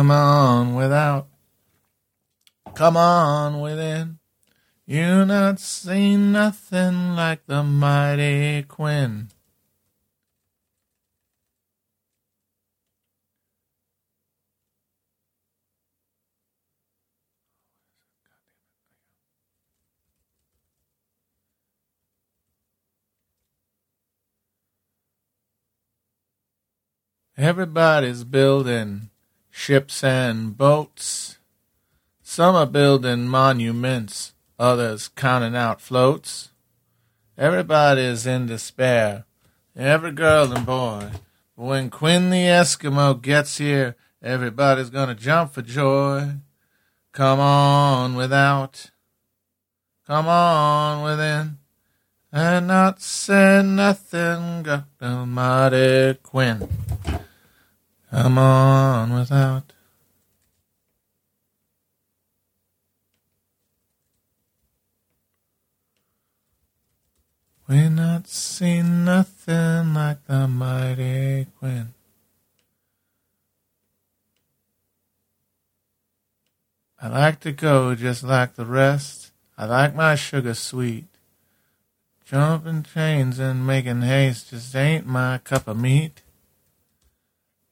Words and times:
Come 0.00 0.12
on 0.12 0.74
without. 0.76 1.28
Come 2.74 2.96
on 2.96 3.60
within. 3.60 4.18
You 4.86 5.26
not 5.26 5.60
seen 5.60 6.32
nothing 6.32 7.14
like 7.14 7.44
the 7.44 7.62
mighty 7.62 8.62
Quinn. 8.62 9.28
Everybody's 27.36 28.24
building 28.24 29.09
ships 29.60 30.02
and 30.02 30.56
boats. 30.56 31.36
Some 32.22 32.56
are 32.56 32.64
building 32.64 33.28
monuments, 33.28 34.32
others 34.58 35.08
counting 35.08 35.54
out 35.54 35.82
floats. 35.82 36.48
Everybody's 37.36 38.26
in 38.26 38.46
despair, 38.46 39.24
every 39.76 40.12
girl 40.12 40.50
and 40.50 40.64
boy. 40.64 41.10
But 41.56 41.64
when 41.64 41.90
Quinn 41.90 42.30
the 42.30 42.46
Eskimo 42.46 43.20
gets 43.20 43.58
here, 43.58 43.96
everybody's 44.22 44.88
gonna 44.88 45.14
jump 45.14 45.52
for 45.52 45.62
joy. 45.62 46.36
Come 47.12 47.38
on 47.38 48.14
without, 48.14 48.90
come 50.06 50.26
on 50.26 51.04
within, 51.04 51.58
and 52.32 52.66
not 52.66 53.02
say 53.02 53.62
nothing, 53.62 54.62
got 54.62 54.86
the 54.98 55.26
mighty 55.26 56.14
Quinn. 56.22 56.66
Come 58.10 58.38
on 58.38 59.14
without. 59.14 59.72
We 67.68 67.88
not 67.88 68.26
seen 68.26 69.04
nothing 69.04 69.94
like 69.94 70.26
the 70.26 70.48
mighty 70.48 71.46
Quinn. 71.60 71.94
I 77.00 77.08
like 77.08 77.38
to 77.40 77.52
go 77.52 77.94
just 77.94 78.24
like 78.24 78.56
the 78.56 78.66
rest. 78.66 79.30
I 79.56 79.66
like 79.66 79.94
my 79.94 80.16
sugar 80.16 80.54
sweet. 80.54 81.06
Jumping 82.24 82.82
chains 82.82 83.38
and 83.38 83.64
making 83.64 84.02
haste 84.02 84.50
just 84.50 84.74
ain't 84.74 85.06
my 85.06 85.38
cup 85.38 85.68
of 85.68 85.78
meat. 85.78 86.22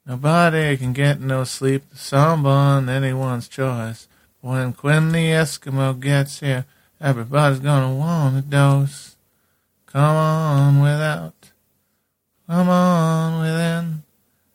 Nobody 0.08 0.74
can 0.78 0.94
get 0.94 1.20
no 1.20 1.44
sleep, 1.44 1.82
the 1.90 1.98
someone 1.98 2.88
anyone's 2.88 3.46
choice. 3.46 4.08
When 4.40 4.72
Quinn 4.72 5.12
the 5.12 5.26
Eskimo 5.32 6.00
gets 6.00 6.40
here, 6.40 6.64
everybody's 6.98 7.58
gonna 7.58 7.94
want 7.94 8.38
a 8.38 8.40
dose. 8.40 9.16
Come 9.84 10.16
on 10.16 10.80
without, 10.80 11.34
come 12.46 12.70
on 12.70 13.42
within. 13.42 14.02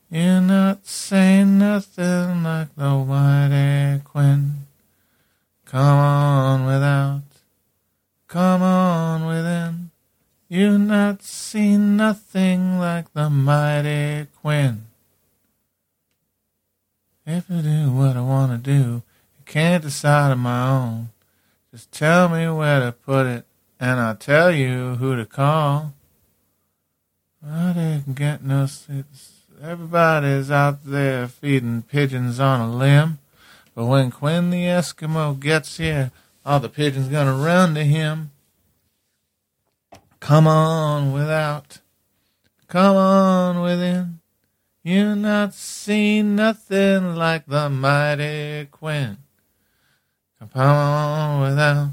You're 0.10 0.42
not 0.42 0.88
say 0.88 1.44
nothing 1.44 2.42
like 2.42 2.74
the 2.76 2.90
mighty 2.90 4.02
Quinn. 4.04 4.66
Come 5.66 6.00
on 6.00 6.66
without, 6.66 7.22
come 8.28 8.64
on 8.64 9.28
within. 9.28 9.92
You 10.50 10.80
not 10.80 11.22
seen 11.22 11.96
nothing 11.96 12.80
like 12.80 13.14
the 13.14 13.30
mighty 13.30 14.26
Quinn. 14.42 14.86
If 17.26 17.50
I 17.50 17.62
do 17.62 17.92
what 17.92 18.18
I 18.18 18.22
want 18.22 18.52
to 18.52 18.58
do, 18.58 19.02
I 19.40 19.50
can't 19.50 19.84
decide 19.84 20.32
on 20.32 20.40
my 20.40 20.68
own. 20.68 21.10
Just 21.72 21.90
tell 21.92 22.28
me 22.28 22.50
where 22.50 22.82
to 22.82 22.92
put 22.92 23.26
it, 23.26 23.46
and 23.80 24.00
I'll 24.02 24.16
tell 24.16 24.52
you 24.52 24.96
who 24.96 25.16
to 25.16 25.26
call. 25.26 25.94
I 27.46 27.72
didn't 27.72 28.16
get 28.16 28.44
no 28.44 28.66
sleep. 28.66 29.06
Everybody's 29.62 30.52
out 30.52 30.84
there 30.84 31.30
feeding 31.30 31.84
pigeons 31.84 32.42
on 32.42 32.60
a 32.60 32.70
limb. 32.70 33.20
But 33.74 33.86
when 33.86 34.12
Quinn 34.12 34.50
the 34.50 34.66
Eskimo 34.66 35.40
gets 35.40 35.78
here, 35.78 36.12
all 36.46 36.60
the 36.60 36.68
pigeons 36.68 37.08
gonna 37.08 37.34
run 37.34 37.74
to 37.76 37.86
him. 37.86 38.32
Come 40.20 40.46
on 40.46 41.14
without, 41.14 41.80
come 42.68 42.98
on 42.98 43.62
within. 43.62 44.20
You 44.86 45.16
not 45.16 45.54
seen 45.54 46.36
nothing 46.36 47.16
like 47.16 47.46
the 47.46 47.70
mighty 47.70 48.66
Quinn. 48.70 49.20
Come 50.38 50.62
on 50.62 51.42
without, 51.42 51.92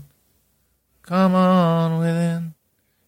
come 1.02 1.36
on 1.36 2.00
within. 2.00 2.54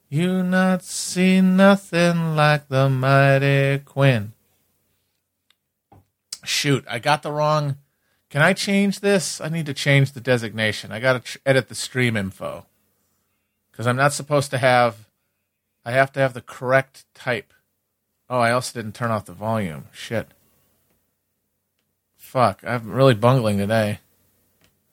You 0.09 0.45
not 0.45 0.85
seen 0.85 1.57
nothing 1.57 2.37
like 2.37 2.69
the 2.69 2.89
mighty 2.89 3.81
Quinn. 3.81 4.35
Shoot, 6.45 6.85
I 6.89 7.01
got 7.01 7.25
the 7.25 7.33
wrong. 7.33 7.77
Can 8.31 8.41
I 8.41 8.53
change 8.53 9.01
this? 9.01 9.41
I 9.41 9.49
need 9.49 9.67
to 9.67 9.75
change 9.75 10.13
the 10.13 10.21
designation. 10.21 10.93
I 10.93 11.01
got 11.01 11.25
to 11.25 11.41
edit 11.45 11.69
the 11.69 11.75
stream 11.75 12.17
info 12.17 12.67
because 13.73 13.89
I'm 13.89 13.97
not 13.97 14.13
supposed 14.13 14.53
to 14.53 14.59
have. 14.59 15.09
I 15.85 15.91
have 15.91 16.13
to 16.13 16.21
have 16.21 16.35
the 16.35 16.41
correct 16.41 17.05
type. 17.15 17.53
Oh, 18.33 18.39
I 18.39 18.53
also 18.53 18.81
didn't 18.81 18.95
turn 18.95 19.11
off 19.11 19.27
the 19.27 19.35
volume. 19.35 19.89
Shit. 19.93 20.27
Fuck, 22.17 22.65
I'm 22.67 22.91
really 22.91 23.13
bungling 23.13 23.59
today. 23.59 23.99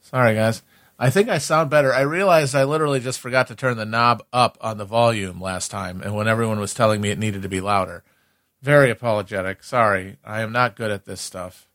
Sorry, 0.01 0.35
guys. 0.35 0.61
I 0.99 1.09
think 1.09 1.29
I 1.29 1.37
sound 1.37 1.69
better. 1.69 1.93
I 1.93 2.01
realized 2.01 2.53
I 2.53 2.65
literally 2.65 2.99
just 2.99 3.21
forgot 3.21 3.47
to 3.47 3.55
turn 3.55 3.77
the 3.77 3.85
knob 3.85 4.25
up 4.33 4.57
on 4.59 4.77
the 4.77 4.83
volume 4.83 5.39
last 5.39 5.71
time, 5.71 6.01
and 6.01 6.13
when 6.13 6.27
everyone 6.27 6.59
was 6.59 6.73
telling 6.73 6.99
me 6.99 7.11
it 7.11 7.17
needed 7.17 7.41
to 7.43 7.47
be 7.47 7.61
louder. 7.61 8.03
Very 8.61 8.91
apologetic. 8.91 9.63
Sorry. 9.63 10.17
I 10.25 10.41
am 10.41 10.51
not 10.51 10.75
good 10.75 10.91
at 10.91 11.05
this 11.05 11.21
stuff. 11.21 11.69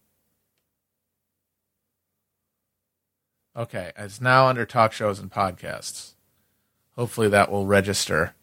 Okay, 3.57 3.91
it's 3.97 4.21
now 4.21 4.49
under 4.49 4.67
talk 4.67 4.93
shows 4.93 5.19
and 5.19 5.33
podcasts. 5.33 6.13
Hopefully 6.95 7.31
that 7.31 7.51
will 7.51 7.65
register. 7.65 8.35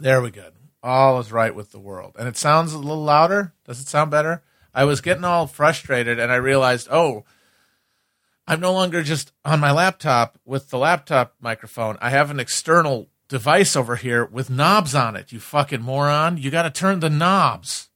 There 0.00 0.20
we 0.20 0.30
go. 0.30 0.50
All 0.82 1.18
is 1.18 1.32
right 1.32 1.54
with 1.54 1.72
the 1.72 1.78
world. 1.78 2.14
And 2.18 2.28
it 2.28 2.36
sounds 2.36 2.72
a 2.72 2.78
little 2.78 3.02
louder. 3.02 3.54
Does 3.64 3.80
it 3.80 3.88
sound 3.88 4.10
better? 4.10 4.42
I 4.74 4.84
was 4.84 5.00
getting 5.00 5.24
all 5.24 5.46
frustrated 5.46 6.18
and 6.18 6.30
I 6.30 6.36
realized, 6.36 6.88
oh, 6.90 7.24
I'm 8.46 8.60
no 8.60 8.72
longer 8.72 9.02
just 9.02 9.32
on 9.44 9.58
my 9.58 9.72
laptop 9.72 10.38
with 10.44 10.70
the 10.70 10.78
laptop 10.78 11.34
microphone. 11.40 11.96
I 12.00 12.10
have 12.10 12.30
an 12.30 12.38
external 12.38 13.08
device 13.28 13.74
over 13.74 13.96
here 13.96 14.24
with 14.24 14.50
knobs 14.50 14.94
on 14.94 15.16
it, 15.16 15.32
you 15.32 15.40
fucking 15.40 15.82
moron. 15.82 16.36
You 16.36 16.50
got 16.50 16.62
to 16.62 16.70
turn 16.70 17.00
the 17.00 17.10
knobs. 17.10 17.88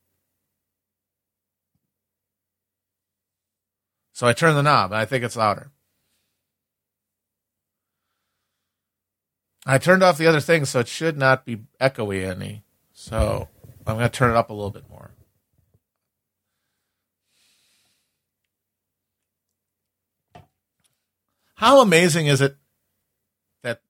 So 4.13 4.27
I 4.27 4.33
turn 4.33 4.55
the 4.55 4.63
knob 4.63 4.91
and 4.91 5.01
I 5.01 5.05
think 5.05 5.23
it's 5.23 5.37
louder. 5.37 5.71
I 9.67 9.79
turned 9.79 10.03
off 10.03 10.19
the 10.19 10.27
other 10.27 10.41
thing, 10.41 10.65
so 10.65 10.81
it 10.81 10.89
should 10.89 11.19
not 11.19 11.45
be 11.45 11.65
echoey 11.81 12.29
any. 12.29 12.65
So 12.93 13.49
I'm 13.87 13.97
going 13.97 14.09
to 14.09 14.09
turn 14.09 14.31
it 14.31 14.37
up 14.37 14.51
a 14.51 14.55
little 14.55 14.71
bit 14.71 14.89
more. 14.89 15.11
How 21.57 21.83
amazing 21.83 22.27
is 22.27 22.41
it 22.41 22.57
that 23.63 23.83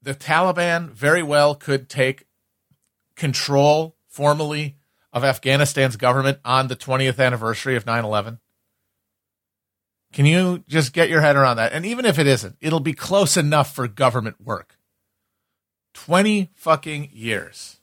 the 0.00 0.14
Taliban 0.14 0.90
very 0.90 1.24
well 1.24 1.56
could 1.56 1.88
take 1.88 2.28
control 3.16 3.96
formally 4.06 4.76
of 5.12 5.24
Afghanistan's 5.24 5.96
government 5.96 6.38
on 6.44 6.68
the 6.68 6.76
20th 6.76 7.18
anniversary 7.18 7.74
of 7.74 7.84
9 7.84 8.04
11? 8.04 8.38
Can 10.12 10.26
you 10.26 10.62
just 10.68 10.92
get 10.92 11.08
your 11.08 11.20
head 11.20 11.34
around 11.34 11.56
that? 11.56 11.72
And 11.72 11.84
even 11.84 12.04
if 12.04 12.20
it 12.20 12.28
isn't, 12.28 12.56
it'll 12.60 12.78
be 12.78 12.92
close 12.92 13.36
enough 13.36 13.74
for 13.74 13.88
government 13.88 14.40
work. 14.40 14.76
20 15.94 16.50
fucking 16.54 17.10
years. 17.12 17.78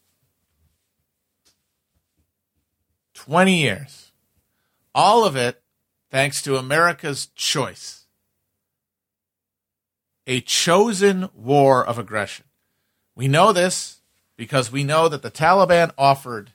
20 3.14 3.62
years. 3.62 4.12
All 4.94 5.26
of 5.26 5.36
it 5.36 5.62
thanks 6.10 6.42
to 6.44 6.58
America's 6.58 7.28
choice. 7.36 8.06
A 10.28 10.42
chosen 10.42 11.30
war 11.34 11.86
of 11.86 11.98
aggression. 11.98 12.46
We 13.16 13.28
know 13.28 13.52
this 13.54 14.02
because 14.38 14.72
we 14.72 14.84
know 14.84 15.08
that 15.10 15.22
the 15.22 15.32
Taliban 15.32 15.92
offered 15.98 16.52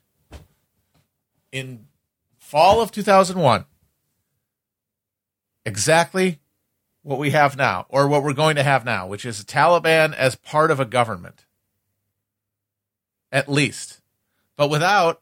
in 1.53 1.87
fall 2.39 2.81
of 2.81 2.93
2001 2.93 3.65
exactly 5.65 6.41
what 7.03 7.19
we 7.19 7.31
have 7.31 7.57
now, 7.57 7.87
or 7.89 8.09
what 8.09 8.23
we're 8.23 8.33
going 8.33 8.57
to 8.57 8.63
have 8.65 8.85
now, 8.85 9.07
which 9.07 9.25
is 9.25 9.41
a 9.41 9.45
Taliban 9.45 10.13
as 10.13 10.35
part 10.35 10.71
of 10.73 10.81
a 10.81 10.85
government. 10.85 11.46
At 13.37 13.51
least. 13.51 14.01
but 14.57 14.71
without 14.71 15.21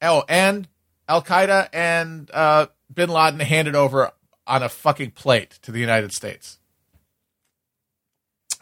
oh, 0.00 0.22
and 0.28 0.68
Al 1.08 1.22
Qaeda 1.22 1.68
and 1.72 2.30
uh, 2.32 2.66
Bin 2.92 3.08
Laden 3.08 3.40
handed 3.40 3.74
over 3.74 4.12
on 4.46 4.62
a 4.62 4.68
fucking 4.68 5.10
plate 5.10 5.58
to 5.62 5.72
the 5.72 5.80
United 5.80 6.12
States, 6.12 6.58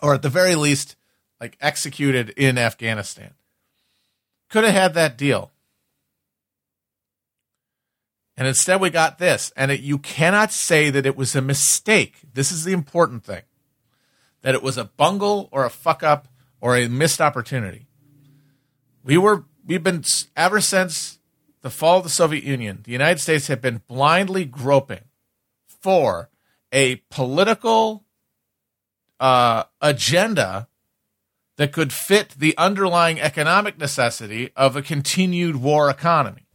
or 0.01 0.15
at 0.15 0.23
the 0.23 0.31
very 0.31 0.55
least, 0.55 0.97
like 1.43 1.59
executed 1.61 2.31
in 2.39 2.57
Afghanistan. 2.57 3.35
Could 4.49 4.65
have 4.65 4.73
had 4.73 4.95
that 4.95 5.19
deal. 5.19 5.51
And 8.35 8.49
instead, 8.49 8.81
we 8.81 8.89
got 8.89 9.19
this. 9.19 9.53
And 9.57 9.71
it, 9.71 9.81
you 9.81 9.99
cannot 9.99 10.53
say 10.53 10.89
that 10.89 11.05
it 11.05 11.19
was 11.19 11.37
a 11.37 11.43
mistake. 11.43 12.15
This 12.33 12.51
is 12.51 12.65
the 12.65 12.73
important 12.73 13.25
thing 13.25 13.43
that 14.41 14.55
it 14.55 14.63
was 14.63 14.79
a 14.79 14.85
bungle 14.85 15.51
or 15.53 15.67
a 15.67 15.71
fuck 15.71 16.03
up 16.03 16.29
or 16.63 16.77
a 16.77 16.89
missed 16.89 17.21
opportunity. 17.21 17.89
We 19.05 19.19
were, 19.19 19.45
we've 19.67 19.83
been, 19.83 20.03
ever 20.35 20.63
since 20.63 21.19
the 21.61 21.69
fall 21.69 21.99
of 21.99 22.05
the 22.05 22.11
Soviet 22.11 22.43
Union, 22.43 22.81
the 22.85 22.93
United 22.93 23.21
States 23.21 23.49
have 23.49 23.61
been 23.61 23.83
blindly 23.87 24.47
groping 24.47 25.05
for 25.67 26.31
a 26.73 26.97
political 27.11 28.05
uh, 29.21 29.65
agenda 29.83 30.69
that 31.57 31.73
could 31.73 31.93
fit 31.93 32.31
the 32.31 32.57
underlying 32.57 33.21
economic 33.21 33.79
necessity 33.79 34.51
of 34.57 34.75
a 34.75 34.83
continued 34.83 35.57
war 35.57 35.91
economy. 35.91 36.47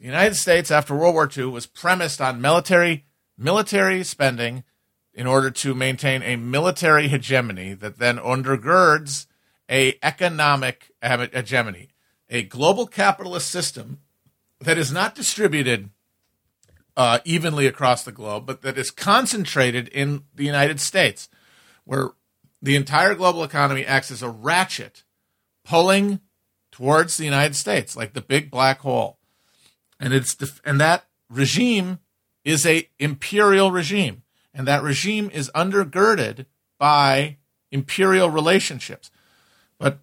The 0.00 0.06
United 0.06 0.34
States, 0.34 0.72
after 0.72 0.94
World 0.94 1.14
War 1.14 1.30
II, 1.34 1.46
was 1.46 1.66
premised 1.66 2.20
on 2.20 2.40
military 2.40 3.06
military 3.38 4.02
spending 4.02 4.64
in 5.14 5.26
order 5.26 5.50
to 5.50 5.74
maintain 5.74 6.22
a 6.22 6.36
military 6.36 7.08
hegemony 7.08 7.74
that 7.74 7.98
then 7.98 8.18
undergirds 8.18 9.26
a 9.70 9.98
economic 10.02 10.90
hegemony, 11.02 11.90
a 12.28 12.42
global 12.42 12.86
capitalist 12.86 13.50
system 13.50 14.00
that 14.60 14.78
is 14.78 14.92
not 14.92 15.14
distributed 15.14 15.90
uh, 16.96 17.18
evenly 17.24 17.66
across 17.66 18.04
the 18.04 18.12
globe, 18.12 18.46
but 18.46 18.62
that 18.62 18.78
is 18.78 18.90
concentrated 18.90 19.88
in 19.88 20.24
the 20.34 20.44
United 20.44 20.80
States, 20.80 21.28
where 21.84 22.10
the 22.62 22.76
entire 22.76 23.14
global 23.14 23.44
economy 23.44 23.84
acts 23.84 24.10
as 24.10 24.22
a 24.22 24.30
ratchet 24.30 25.04
pulling 25.64 26.20
towards 26.72 27.16
the 27.16 27.24
United 27.24 27.54
States, 27.54 27.96
like 27.96 28.14
the 28.14 28.20
big 28.20 28.50
black 28.50 28.80
hole 28.80 29.18
and 29.98 30.12
it's 30.12 30.36
and 30.64 30.80
that 30.80 31.06
regime 31.30 31.98
is 32.44 32.66
a 32.66 32.88
imperial 32.98 33.70
regime, 33.70 34.22
and 34.54 34.66
that 34.66 34.82
regime 34.82 35.30
is 35.32 35.50
undergirded 35.54 36.46
by 36.78 37.38
imperial 37.72 38.30
relationships. 38.30 39.10
But 39.78 40.00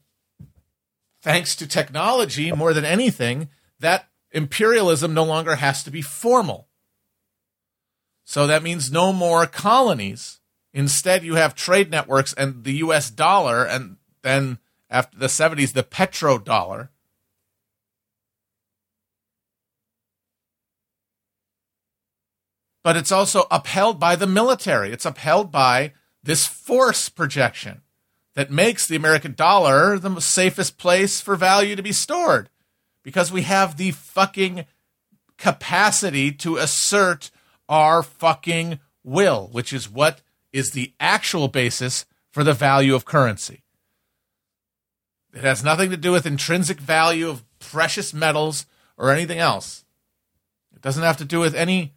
thanks 1.21 1.55
to 1.57 1.67
technology, 1.67 2.51
more 2.51 2.73
than 2.73 2.85
anything, 2.85 3.49
that 3.79 4.09
imperialism 4.31 5.13
no 5.13 5.23
longer 5.23 5.55
has 5.55 5.83
to 5.83 5.91
be 5.91 6.01
formal. 6.01 6.67
So 8.25 8.47
that 8.47 8.63
means 8.63 8.91
no 8.91 9.13
more 9.13 9.45
colonies. 9.45 10.39
Instead, 10.73 11.23
you 11.23 11.35
have 11.35 11.55
trade 11.55 11.91
networks 11.91 12.33
and 12.33 12.63
the 12.63 12.73
US 12.77 13.09
dollar, 13.09 13.63
and 13.65 13.97
then 14.21 14.59
after 14.89 15.17
the 15.17 15.27
70s, 15.27 15.73
the 15.73 15.83
petrodollar. 15.83 16.89
but 22.83 22.97
it's 22.97 23.11
also 23.11 23.47
upheld 23.49 23.99
by 23.99 24.15
the 24.15 24.27
military. 24.27 24.91
It's 24.91 25.05
upheld 25.05 25.51
by 25.51 25.93
this 26.21 26.45
force 26.45 27.09
projection 27.09 27.82
that 28.35 28.51
makes 28.51 28.88
the 28.88 28.95
American 28.95 29.33
dollar 29.33 29.97
the 30.00 30.19
safest 30.19 30.77
place 30.77 31.21
for 31.21 31.35
value 31.35 31.75
to 31.75 31.83
be 31.83 31.91
stored 31.91 32.50
because 33.03 33.31
we 33.31 33.44
have 33.44 33.77
the 33.77 33.91
fucking 33.91 34.65
capacity 35.38 36.31
to 36.31 36.57
assert 36.57 37.30
our 37.69 38.01
fucking 38.01 38.80
will, 39.03 39.50
which 39.51 39.74
is 39.74 39.89
what 39.89 40.21
is 40.51 40.71
the 40.71 40.94
actual 41.00 41.47
basis 41.47 42.06
for 42.31 42.44
the 42.44 42.53
value 42.53 42.95
of 42.95 43.06
currency. 43.06 43.63
It 45.33 45.41
has 45.41 45.63
nothing 45.63 45.89
to 45.89 45.97
do 45.97 46.12
with 46.12 46.25
intrinsic 46.25 46.79
value 46.79 47.29
of 47.29 47.44
precious 47.59 48.13
metals 48.13 48.65
or 48.97 49.12
anything 49.12 49.39
else. 49.39 49.83
It 50.75 50.81
doesn't 50.81 51.03
have 51.03 51.18
to 51.18 51.25
do 51.25 51.39
with 51.39 51.56
any 51.56 51.94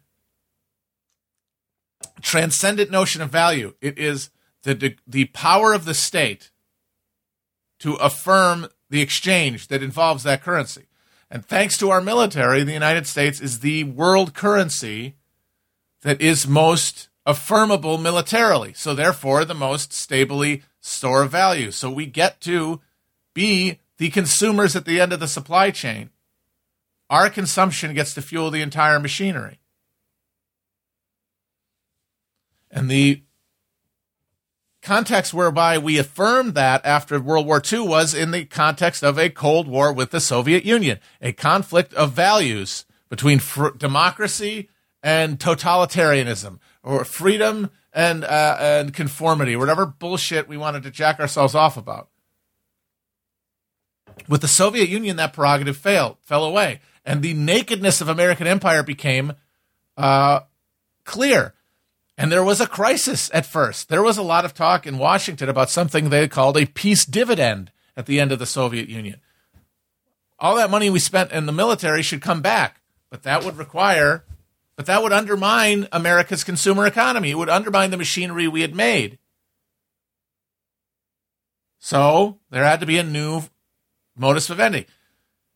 transcendent 2.21 2.89
notion 2.89 3.21
of 3.21 3.29
value. 3.29 3.73
It 3.81 3.97
is 3.97 4.29
the, 4.63 4.95
the 5.05 5.25
power 5.25 5.73
of 5.73 5.85
the 5.85 5.93
state 5.93 6.51
to 7.79 7.93
affirm 7.95 8.67
the 8.89 9.01
exchange 9.01 9.67
that 9.67 9.83
involves 9.83 10.23
that 10.23 10.41
currency. 10.41 10.87
And 11.29 11.45
thanks 11.45 11.77
to 11.77 11.89
our 11.89 12.01
military, 12.01 12.63
the 12.63 12.73
United 12.73 13.05
States 13.05 13.41
is 13.41 13.59
the 13.59 13.83
world 13.83 14.33
currency 14.33 15.15
that 16.01 16.21
is 16.21 16.47
most 16.47 17.09
affirmable 17.25 17.97
militarily. 17.97 18.73
So, 18.73 18.93
therefore, 18.93 19.43
the 19.43 19.53
most 19.53 19.91
stably 19.91 20.63
store 20.79 21.23
of 21.23 21.31
value. 21.31 21.71
So, 21.71 21.91
we 21.91 22.05
get 22.05 22.39
to 22.41 22.79
be 23.33 23.79
the 23.97 24.09
consumers 24.09 24.75
at 24.75 24.85
the 24.85 25.01
end 25.01 25.11
of 25.11 25.19
the 25.19 25.27
supply 25.27 25.71
chain. 25.71 26.11
Our 27.09 27.29
consumption 27.29 27.93
gets 27.93 28.13
to 28.13 28.21
fuel 28.21 28.51
the 28.51 28.61
entire 28.61 28.99
machinery. 28.99 29.59
And 32.71 32.89
the 32.89 33.23
context 34.87 35.33
whereby 35.33 35.77
we 35.77 35.97
affirmed 35.97 36.53
that 36.53 36.85
after 36.85 37.19
World 37.19 37.45
War 37.45 37.61
II 37.61 37.81
was 37.81 38.13
in 38.13 38.31
the 38.31 38.45
context 38.45 39.03
of 39.03 39.19
a 39.19 39.29
Cold 39.29 39.67
War 39.67 39.91
with 39.91 40.11
the 40.11 40.21
Soviet 40.21 40.63
Union, 40.63 40.99
a 41.21 41.33
conflict 41.33 41.93
of 41.93 42.13
values 42.13 42.85
between 43.09 43.39
fr- 43.39 43.71
democracy 43.71 44.69
and 45.03 45.39
totalitarianism, 45.39 46.59
or 46.83 47.03
freedom 47.03 47.69
and 47.91 48.23
uh, 48.23 48.55
and 48.59 48.93
conformity, 48.93 49.57
whatever 49.57 49.85
bullshit 49.85 50.47
we 50.47 50.55
wanted 50.55 50.83
to 50.83 50.91
jack 50.91 51.19
ourselves 51.19 51.53
off 51.53 51.75
about. 51.75 52.07
With 54.29 54.39
the 54.39 54.47
Soviet 54.47 54.87
Union, 54.87 55.17
that 55.17 55.33
prerogative 55.33 55.75
failed, 55.75 56.15
fell 56.21 56.45
away, 56.45 56.79
and 57.05 57.21
the 57.21 57.33
nakedness 57.33 57.99
of 57.99 58.07
American 58.07 58.47
empire 58.47 58.83
became 58.83 59.33
uh, 59.97 60.41
clear. 61.03 61.55
And 62.17 62.31
there 62.31 62.43
was 62.43 62.59
a 62.59 62.67
crisis 62.67 63.29
at 63.33 63.45
first. 63.45 63.89
There 63.89 64.01
was 64.01 64.17
a 64.17 64.23
lot 64.23 64.43
of 64.43 64.53
talk 64.53 64.87
in 64.87 64.97
Washington 64.97 65.49
about 65.49 65.69
something 65.69 66.09
they 66.09 66.27
called 66.27 66.57
a 66.57 66.65
peace 66.65 67.05
dividend 67.05 67.71
at 67.95 68.07
the 68.07 68.19
end 68.19 68.31
of 68.31 68.39
the 68.39 68.45
Soviet 68.45 68.89
Union. 68.89 69.21
All 70.39 70.55
that 70.55 70.71
money 70.71 70.89
we 70.89 70.99
spent 70.99 71.31
in 71.31 71.45
the 71.45 71.51
military 71.51 72.01
should 72.01 72.21
come 72.21 72.41
back, 72.41 72.81
but 73.11 73.23
that 73.23 73.43
would 73.43 73.57
require, 73.57 74.23
but 74.75 74.87
that 74.87 75.03
would 75.03 75.13
undermine 75.13 75.87
America's 75.91 76.43
consumer 76.43 76.87
economy. 76.87 77.31
It 77.31 77.37
would 77.37 77.49
undermine 77.49 77.91
the 77.91 77.97
machinery 77.97 78.47
we 78.47 78.61
had 78.61 78.75
made. 78.75 79.19
So 81.79 82.39
there 82.49 82.63
had 82.63 82.79
to 82.79 82.85
be 82.87 82.97
a 82.97 83.03
new 83.03 83.43
modus 84.15 84.47
vivendi. 84.47 84.87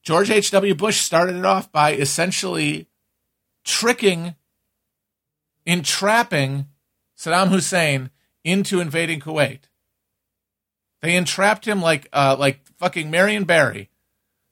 George 0.03 0.29
H.W. 0.29 0.75
Bush 0.75 1.01
started 1.01 1.35
it 1.35 1.45
off 1.45 1.71
by 1.71 1.93
essentially 1.93 2.87
tricking 3.63 4.35
entrapping 5.65 6.67
Saddam 7.17 7.49
Hussein 7.49 8.09
into 8.43 8.79
invading 8.79 9.19
Kuwait. 9.19 9.61
They 11.01 11.15
entrapped 11.15 11.67
him 11.67 11.81
like 11.81 12.07
uh, 12.13 12.35
like 12.37 12.61
fucking 12.77 13.09
Marion 13.09 13.43
Barry, 13.43 13.89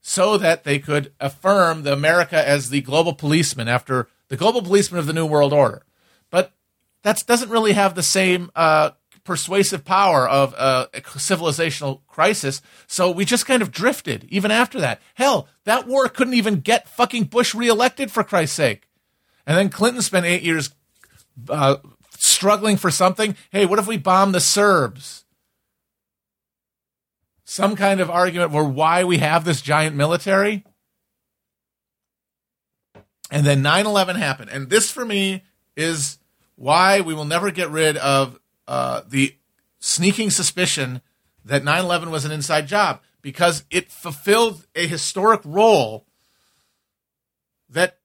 so 0.02 0.38
that 0.38 0.64
they 0.64 0.80
could 0.80 1.14
affirm 1.20 1.84
the 1.84 1.94
America 1.94 2.48
as 2.48 2.70
the 2.70 2.82
global 2.82 3.14
policeman 3.14 3.68
after 3.68 4.08
the 4.30 4.38
global 4.38 4.62
policeman 4.62 5.00
of 5.00 5.06
the 5.08 5.14
New 5.14 5.26
World 5.26 5.54
Order. 5.54 5.84
But 6.30 6.54
that 7.04 7.24
doesn't 7.26 7.50
really 7.50 7.74
have 7.74 7.96
the 7.96 8.04
same 8.04 8.52
uh, 8.56 8.92
persuasive 9.24 9.86
power 9.86 10.28
of 10.28 10.56
uh, 10.58 10.88
a 10.94 11.02
civilizational 11.02 12.02
crisis. 12.08 12.62
So 12.88 13.12
we 13.12 13.26
just 13.26 13.46
kind 13.46 13.62
of 13.62 13.72
drifted 13.72 14.26
even 14.30 14.50
after 14.50 14.80
that. 14.80 15.02
Hell, 15.14 15.48
that 15.66 15.88
war 15.88 16.10
couldn't 16.10 16.34
even 16.34 16.62
get 16.62 16.90
fucking 16.90 17.26
Bush 17.26 17.54
reelected 17.54 18.12
for 18.12 18.24
Christ's 18.24 18.56
sake. 18.56 18.90
And 19.46 19.58
then 19.58 19.70
Clinton 19.70 20.02
spent 20.02 20.26
eight 20.26 20.44
years 20.44 20.70
uh, 21.48 21.78
struggling 22.18 22.78
for 22.78 22.92
something. 22.92 23.36
Hey, 23.52 23.66
what 23.66 23.80
if 23.80 23.88
we 23.88 23.98
bomb 23.98 24.32
the 24.32 24.40
Serbs? 24.40 25.26
Some 27.46 27.76
kind 27.76 28.00
of 28.00 28.10
argument 28.10 28.52
for 28.52 28.64
why 28.64 29.04
we 29.04 29.18
have 29.18 29.46
this 29.46 29.62
giant 29.62 29.96
military. 29.96 30.64
And 33.32 33.46
then 33.46 33.62
9 33.62 33.86
11 33.86 34.16
happened. 34.16 34.50
And 34.50 34.70
this, 34.70 34.92
for 34.92 35.06
me, 35.06 35.44
is 35.76 36.20
why 36.56 37.02
we 37.02 37.14
will 37.14 37.26
never 37.26 37.52
get 37.52 37.70
rid 37.70 37.98
of 37.98 38.40
uh, 38.68 39.02
the 39.08 39.36
sneaking 39.80 40.30
suspicion 40.30 41.02
that 41.46 41.64
9 41.64 41.86
11 41.86 42.12
was 42.12 42.26
an 42.26 42.32
inside 42.32 42.68
job 42.68 43.02
because 43.22 43.64
it 43.72 43.92
fulfilled 43.92 44.66
a 44.76 44.88
historic 44.88 45.42
role 45.44 46.06
that 47.70 47.99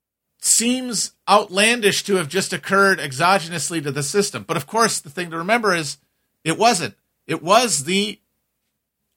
seems 0.44 1.12
outlandish 1.28 2.02
to 2.04 2.16
have 2.16 2.28
just 2.28 2.52
occurred 2.52 2.98
exogenously 2.98 3.82
to 3.82 3.90
the 3.90 4.02
system. 4.02 4.44
But 4.46 4.56
of 4.56 4.66
course, 4.66 5.00
the 5.00 5.10
thing 5.10 5.30
to 5.30 5.38
remember 5.38 5.74
is 5.74 5.98
it 6.42 6.58
wasn't. 6.58 6.94
It 7.26 7.42
was 7.42 7.84
the 7.84 8.20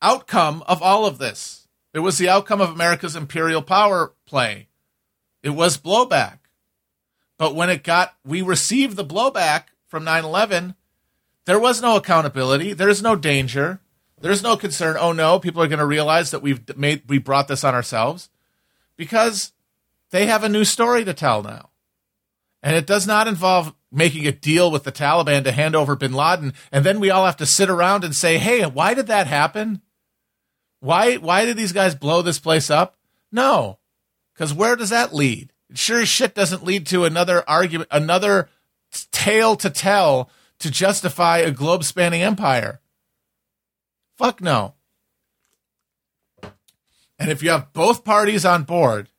outcome 0.01 0.63
of 0.67 0.81
all 0.81 1.05
of 1.05 1.17
this. 1.17 1.67
It 1.93 1.99
was 1.99 2.17
the 2.17 2.29
outcome 2.29 2.61
of 2.61 2.69
America's 2.69 3.15
imperial 3.15 3.61
power 3.61 4.13
play. 4.25 4.67
It 5.43 5.49
was 5.51 5.77
blowback. 5.77 6.39
But 7.37 7.55
when 7.55 7.69
it 7.69 7.83
got, 7.83 8.15
we 8.25 8.41
received 8.41 8.95
the 8.95 9.05
blowback 9.05 9.63
from 9.87 10.03
9 10.03 10.23
11, 10.23 10.75
there 11.45 11.59
was 11.59 11.81
no 11.81 11.95
accountability. 11.95 12.73
There's 12.73 13.01
no 13.01 13.15
danger. 13.15 13.79
There's 14.19 14.43
no 14.43 14.57
concern. 14.57 14.97
Oh 14.99 15.11
no, 15.11 15.39
people 15.39 15.61
are 15.61 15.67
going 15.67 15.79
to 15.79 15.85
realize 15.85 16.31
that 16.31 16.41
we've 16.41 16.77
made, 16.77 17.03
we 17.07 17.19
brought 17.19 17.47
this 17.47 17.63
on 17.63 17.75
ourselves 17.75 18.29
because 18.95 19.53
they 20.11 20.25
have 20.25 20.43
a 20.43 20.49
new 20.49 20.63
story 20.63 21.03
to 21.05 21.13
tell 21.13 21.43
now. 21.43 21.69
And 22.63 22.75
it 22.75 22.87
does 22.87 23.05
not 23.05 23.27
involve 23.27 23.73
making 23.91 24.27
a 24.27 24.31
deal 24.31 24.71
with 24.71 24.83
the 24.83 24.91
Taliban 24.91 25.43
to 25.43 25.51
hand 25.51 25.75
over 25.75 25.95
bin 25.95 26.13
Laden. 26.13 26.53
And 26.71 26.85
then 26.85 26.99
we 26.99 27.09
all 27.09 27.25
have 27.25 27.37
to 27.37 27.45
sit 27.45 27.69
around 27.69 28.03
and 28.03 28.15
say, 28.15 28.37
hey, 28.37 28.65
why 28.65 28.93
did 28.93 29.07
that 29.07 29.27
happen? 29.27 29.81
Why, 30.79 31.15
why 31.15 31.45
did 31.45 31.57
these 31.57 31.71
guys 31.71 31.95
blow 31.95 32.21
this 32.21 32.39
place 32.39 32.69
up? 32.69 32.97
No. 33.31 33.79
Because 34.33 34.53
where 34.53 34.75
does 34.75 34.89
that 34.89 35.13
lead? 35.13 35.53
It 35.69 35.77
sure 35.77 36.01
as 36.01 36.09
shit 36.09 36.35
doesn't 36.35 36.63
lead 36.63 36.85
to 36.87 37.05
another 37.05 37.43
argument, 37.47 37.89
another 37.91 38.49
tale 39.11 39.55
to 39.57 39.69
tell 39.69 40.29
to 40.59 40.71
justify 40.71 41.39
a 41.39 41.51
globe 41.51 41.83
spanning 41.83 42.21
empire. 42.21 42.81
Fuck 44.17 44.41
no. 44.41 44.73
And 47.19 47.31
if 47.31 47.41
you 47.41 47.49
have 47.49 47.73
both 47.73 48.03
parties 48.03 48.45
on 48.45 48.63
board, 48.63 49.09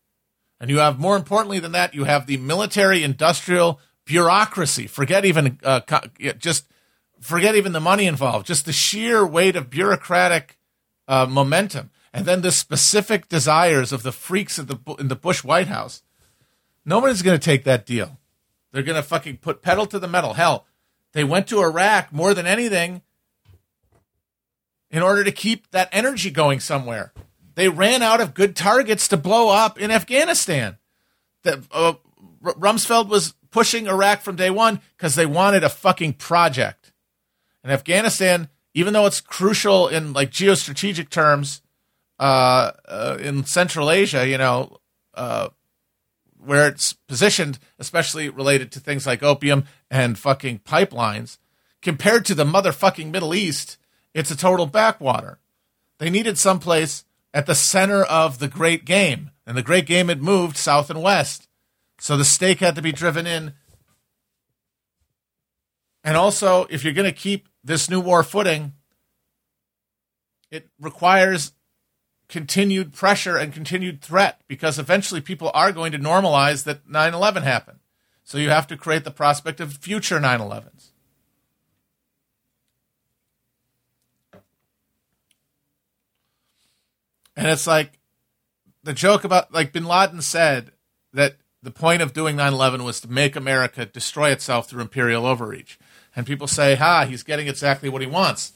and 0.61 0.71
you 0.71 0.79
have 0.79 0.99
more 0.99 1.17
importantly 1.17 1.59
than 1.59 1.73
that, 1.73 1.95
you 1.95 2.05
have 2.05 2.27
the 2.27 2.37
military 2.37 3.03
industrial 3.03 3.81
bureaucracy. 4.05 4.87
Forget 4.87 5.25
even 5.25 5.59
uh, 5.63 5.81
just 6.39 6.67
forget 7.21 7.55
even 7.55 7.73
the 7.73 7.81
money 7.81 8.07
involved. 8.07 8.47
Just 8.47 8.65
the 8.65 8.73
sheer 8.73 9.27
weight 9.27 9.57
of 9.57 9.71
bureaucratic 9.71 10.59
uh, 11.07 11.27
momentum, 11.27 11.91
and 12.13 12.27
then 12.27 12.41
the 12.41 12.53
specific 12.53 13.29
desires 13.29 13.93
of 13.93 14.03
the 14.03 14.13
freaks 14.13 14.57
the, 14.57 14.79
in 14.99 15.09
the 15.09 15.17
Bush 15.17 15.45
White 15.45 15.69
House. 15.69 16.03
Nobody's 16.85 17.23
going 17.23 17.39
to 17.39 17.45
take 17.45 17.65
that 17.65 17.87
deal. 17.87 18.19
They're 18.73 18.83
going 18.83 19.01
to 19.01 19.07
fucking 19.07 19.39
put 19.39 19.63
pedal 19.63 19.87
to 19.87 19.99
the 19.99 20.09
metal. 20.09 20.35
Hell, 20.35 20.67
they 21.13 21.25
went 21.25 21.47
to 21.49 21.61
Iraq 21.61 22.13
more 22.13 22.35
than 22.35 22.47
anything 22.47 23.03
in 24.91 25.03
order 25.03 25.25
to 25.25 25.33
keep 25.33 25.71
that 25.71 25.89
energy 25.93 26.31
going 26.31 26.61
somewhere. 26.61 27.13
They 27.59 27.69
ran 27.69 28.03
out 28.03 28.21
of 28.21 28.35
good 28.35 28.55
targets 28.55 29.09
to 29.09 29.17
blow 29.17 29.49
up 29.49 29.81
in 29.81 29.91
Afghanistan. 29.91 30.77
That 31.43 31.59
uh, 31.73 31.95
Rumsfeld 32.41 33.09
was 33.09 33.35
pushing 33.51 33.89
Iraq 33.89 34.23
from 34.23 34.37
day 34.37 34.49
one 34.49 34.81
because 34.97 35.17
they 35.17 35.27
wanted 35.27 35.65
a 35.65 35.69
fucking 35.69 36.13
project. 36.13 36.93
And 37.65 37.73
Afghanistan, 37.73 38.49
even 38.75 38.93
though 38.93 39.07
it's 39.07 39.21
crucial 39.21 39.89
in 39.89 40.13
like 40.13 40.31
geostrategic 40.31 41.09
terms 41.09 41.61
uh, 42.21 42.71
uh, 42.87 43.19
in 43.21 43.43
Central 43.45 43.91
Asia, 43.91 44.25
you 44.25 44.39
know, 44.39 44.77
uh, 45.15 45.49
where 46.39 46.69
it's 46.69 46.93
positioned, 46.93 47.59
especially 47.81 48.29
related 48.29 48.71
to 48.71 48.79
things 48.79 49.05
like 49.05 49.25
opium 49.25 49.65
and 49.91 50.17
fucking 50.17 50.61
pipelines, 50.61 51.39
compared 51.83 52.25
to 52.27 52.37
the 52.37 52.45
motherfucking 52.45 53.11
Middle 53.11 53.35
East, 53.35 53.79
it's 54.15 54.31
a 54.31 54.37
total 54.37 54.67
backwater. 54.67 55.41
They 55.99 56.09
needed 56.09 56.39
someplace 56.39 57.05
at 57.33 57.47
the 57.47 57.55
center 57.55 58.03
of 58.03 58.39
the 58.39 58.49
great 58.49 58.85
game. 58.85 59.31
And 59.47 59.57
the 59.57 59.63
great 59.63 59.87
game 59.87 60.09
had 60.09 60.23
moved 60.23 60.57
south 60.57 60.91
and 60.91 61.03
west. 61.03 61.49
So 61.99 62.17
the 62.17 62.25
stake 62.25 62.61
had 62.61 62.75
to 62.77 62.83
be 62.83 62.93
driven 62.93 63.27
in. 63.27 63.55
And 66.05 66.17
also, 66.17 66.67
if 66.71 66.85
you're 66.85 66.93
going 66.93 67.11
to 67.11 67.13
keep 67.13 67.49
this 67.65 67.91
new 67.91 68.01
war 68.01 68.23
footing, 68.23 68.75
it 70.51 70.69
requires 70.81 71.53
continued 72.29 72.93
pressure 72.93 73.37
and 73.37 73.53
continued 73.53 74.03
threat 74.03 74.41
because 74.49 74.79
eventually 74.79 75.21
people 75.21 75.51
are 75.55 75.73
going 75.73 75.93
to 75.93 75.99
normalize 75.99 76.65
that 76.65 76.89
9 76.89 77.15
11 77.15 77.43
happened. 77.43 77.81
So 78.23 78.39
you 78.39 78.51
have 78.51 78.67
to 78.67 78.77
create 78.77 79.05
the 79.05 79.11
prospect 79.11 79.61
of 79.61 79.73
future 79.73 80.21
9 80.21 80.41
11s. 80.41 80.91
And 87.39 87.47
it's 87.47 87.69
like 87.69 88.01
the 88.83 88.93
joke 88.93 89.23
about, 89.23 89.55
like 89.55 89.73
bin 89.73 89.85
Laden 89.85 90.23
said, 90.23 90.73
that 91.13 91.37
the 91.63 91.71
point 91.71 92.03
of 92.03 92.13
doing 92.13 92.35
9 92.35 92.53
11 92.53 92.83
was 92.83 93.01
to 93.01 93.09
make 93.09 93.37
America 93.37 93.87
destroy 93.87 94.31
itself 94.31 94.69
through 94.69 94.83
imperial 94.83 95.25
overreach. 95.25 95.79
And 96.17 96.27
people 96.27 96.49
say, 96.49 96.75
ha, 96.75 97.05
he's 97.05 97.23
getting 97.23 97.47
exactly 97.47 97.89
what 97.89 98.03
he 98.03 98.09
wants. 98.09 98.55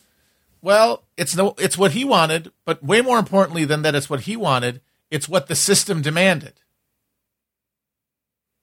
Well, 0.61 1.05
it's 1.17 1.37
no, 1.37 1.55
it's 1.59 1.79
what 1.79 1.93
he 1.93 2.05
wanted, 2.05 2.51
but 2.65 2.83
way 2.83 3.01
more 3.01 3.21
importantly 3.21 3.65
than 3.65 3.83
that, 3.83 3.95
it's 3.95 4.11
what 4.11 4.23
he 4.23 4.37
wanted. 4.37 4.81
It's 5.13 5.29
what 5.29 5.47
the 5.47 5.55
system 5.55 6.03
demanded. 6.03 6.55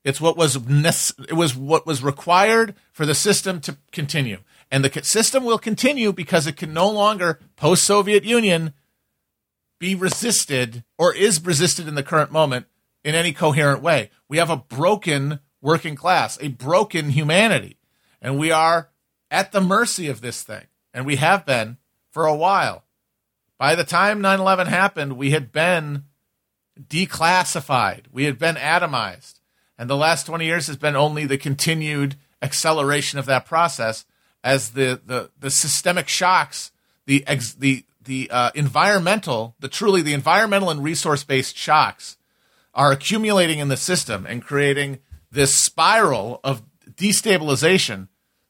It's 0.03 0.19
what 0.19 0.35
was 0.35 0.57
it 0.57 1.33
was 1.33 1.55
what 1.55 1.85
was 1.85 2.03
required 2.03 2.75
for 2.91 3.05
the 3.05 3.15
system 3.15 3.61
to 3.61 3.77
continue, 3.93 4.39
and 4.69 4.83
the 4.83 5.03
system 5.03 5.45
will 5.45 5.57
continue 5.57 6.11
because 6.11 6.45
it 6.45 6.57
can 6.57 6.73
no 6.73 6.89
longer 6.89 7.39
post 7.55 7.85
Soviet 7.85 8.25
Union 8.25 8.73
be 9.79 9.95
resisted 9.95 10.83
or 10.97 11.15
is 11.15 11.43
resisted 11.43 11.87
in 11.87 11.95
the 11.95 12.03
current 12.03 12.31
moment 12.31 12.67
in 13.03 13.15
any 13.15 13.31
coherent 13.31 13.81
way. 13.81 14.11
We 14.27 14.37
have 14.37 14.49
a 14.49 14.57
broken 14.57 15.39
working 15.61 15.95
class, 15.95 16.37
a 16.41 16.49
broken 16.49 17.11
humanity, 17.11 17.77
and 18.21 18.37
we 18.37 18.51
are 18.51 18.89
at 19.31 19.51
the 19.51 19.61
mercy 19.61 20.07
of 20.07 20.21
this 20.21 20.43
thing. 20.43 20.65
And 20.93 21.05
we 21.05 21.17
have 21.17 21.45
been 21.45 21.77
for 22.11 22.25
a 22.25 22.35
while. 22.35 22.83
By 23.57 23.75
the 23.75 23.83
time 23.83 24.21
9 24.21 24.39
11 24.39 24.67
happened, 24.67 25.17
we 25.17 25.31
had 25.31 25.51
been 25.51 26.05
declassified, 26.81 28.05
we 28.11 28.23
had 28.23 28.39
been 28.39 28.55
atomized. 28.55 29.39
And 29.77 29.89
the 29.89 29.97
last 29.97 30.25
20 30.25 30.45
years 30.45 30.67
has 30.67 30.77
been 30.77 30.95
only 30.95 31.25
the 31.25 31.37
continued 31.37 32.15
acceleration 32.41 33.19
of 33.19 33.25
that 33.27 33.45
process 33.45 34.05
as 34.43 34.71
the, 34.71 34.99
the, 35.05 35.29
the 35.39 35.49
systemic 35.49 36.07
shocks, 36.07 36.71
the, 37.05 37.25
ex, 37.27 37.53
the, 37.53 37.85
the 38.01 38.29
uh, 38.31 38.51
environmental, 38.55 39.55
the 39.59 39.67
truly 39.67 40.01
the 40.01 40.13
environmental 40.13 40.69
and 40.69 40.83
resource 40.83 41.23
based 41.23 41.57
shocks 41.57 42.17
are 42.73 42.91
accumulating 42.91 43.59
in 43.59 43.67
the 43.67 43.77
system 43.77 44.25
and 44.25 44.43
creating 44.43 44.99
this 45.31 45.55
spiral 45.55 46.39
of 46.43 46.61
destabilization 46.91 48.07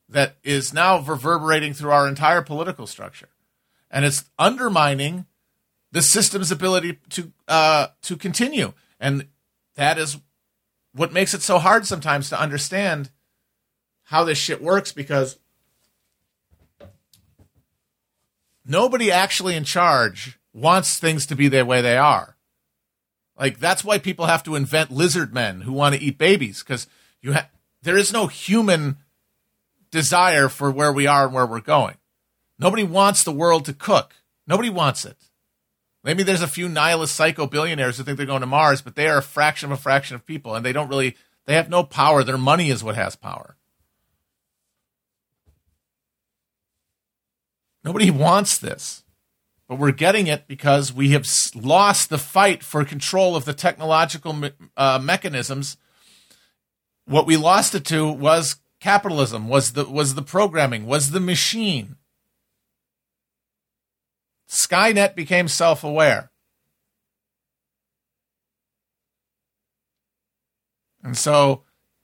that 0.07 0.37
is 0.43 0.73
now 0.73 0.99
reverberating 0.99 1.73
through 1.73 1.91
our 1.91 2.07
entire 2.07 2.41
political 2.41 2.87
structure, 2.87 3.29
and 3.91 4.05
it's 4.05 4.25
undermining 4.37 5.25
the 5.91 6.01
system's 6.01 6.51
ability 6.51 6.99
to 7.09 7.31
uh, 7.47 7.87
to 8.01 8.15
continue, 8.15 8.73
and 8.99 9.27
that 9.75 9.97
is 9.97 10.17
what 10.93 11.13
makes 11.13 11.33
it 11.33 11.41
so 11.41 11.59
hard 11.59 11.85
sometimes 11.85 12.29
to 12.29 12.39
understand 12.39 13.09
how 14.03 14.23
this 14.23 14.37
shit 14.37 14.61
works 14.61 14.91
because 14.91 15.37
nobody 18.69 19.11
actually 19.11 19.55
in 19.55 19.63
charge 19.63 20.39
wants 20.53 20.99
things 20.99 21.25
to 21.25 21.35
be 21.35 21.47
the 21.47 21.65
way 21.65 21.81
they 21.81 21.97
are. 21.97 22.37
Like 23.37 23.59
that's 23.59 23.83
why 23.83 23.97
people 23.97 24.27
have 24.27 24.43
to 24.43 24.55
invent 24.55 24.91
lizard 24.91 25.33
men 25.33 25.61
who 25.61 25.73
want 25.73 25.95
to 25.95 26.01
eat 26.01 26.17
babies 26.17 26.63
because 26.63 26.87
you 27.21 27.33
ha- 27.33 27.49
there 27.81 27.97
is 27.97 28.13
no 28.13 28.27
human 28.27 28.97
desire 29.91 30.49
for 30.49 30.69
where 30.69 30.93
we 30.93 31.07
are 31.07 31.25
and 31.25 31.33
where 31.33 31.45
we're 31.45 31.61
going. 31.61 31.95
Nobody 32.59 32.83
wants 32.83 33.23
the 33.23 33.31
world 33.31 33.65
to 33.65 33.73
cook. 33.73 34.15
Nobody 34.45 34.69
wants 34.69 35.05
it. 35.05 35.17
Maybe 36.03 36.23
there's 36.23 36.41
a 36.41 36.47
few 36.47 36.69
nihilist 36.69 37.15
psycho 37.15 37.47
billionaires 37.47 37.97
who 37.97 38.03
think 38.03 38.17
they're 38.17 38.25
going 38.25 38.41
to 38.41 38.47
Mars, 38.47 38.81
but 38.81 38.95
they 38.95 39.07
are 39.07 39.17
a 39.17 39.23
fraction 39.23 39.71
of 39.71 39.77
a 39.77 39.81
fraction 39.81 40.15
of 40.15 40.25
people 40.25 40.55
and 40.55 40.65
they 40.65 40.73
don't 40.73 40.89
really 40.89 41.15
they 41.45 41.55
have 41.55 41.69
no 41.69 41.83
power. 41.83 42.23
Their 42.23 42.37
money 42.37 42.69
is 42.69 42.83
what 42.83 42.95
has 42.95 43.15
power. 43.15 43.55
Nobody 47.89 48.11
wants 48.11 48.59
this. 48.59 49.03
But 49.67 49.79
we're 49.79 49.91
getting 49.91 50.27
it 50.27 50.47
because 50.47 50.93
we 50.93 51.09
have 51.09 51.25
lost 51.55 52.11
the 52.11 52.19
fight 52.19 52.61
for 52.61 52.85
control 52.85 53.35
of 53.35 53.45
the 53.45 53.53
technological 53.53 54.31
me- 54.31 54.51
uh, 54.77 54.99
mechanisms. 55.01 55.75
What 57.05 57.25
we 57.25 57.35
lost 57.35 57.73
it 57.73 57.85
to 57.85 58.07
was 58.07 58.57
capitalism, 58.79 59.47
was 59.47 59.73
the 59.73 59.85
was 59.85 60.13
the 60.13 60.21
programming, 60.21 60.85
was 60.85 61.09
the 61.09 61.19
machine. 61.19 61.95
Skynet 64.47 65.15
became 65.15 65.47
self-aware. 65.47 66.29
And 71.01 71.17
so 71.17 71.63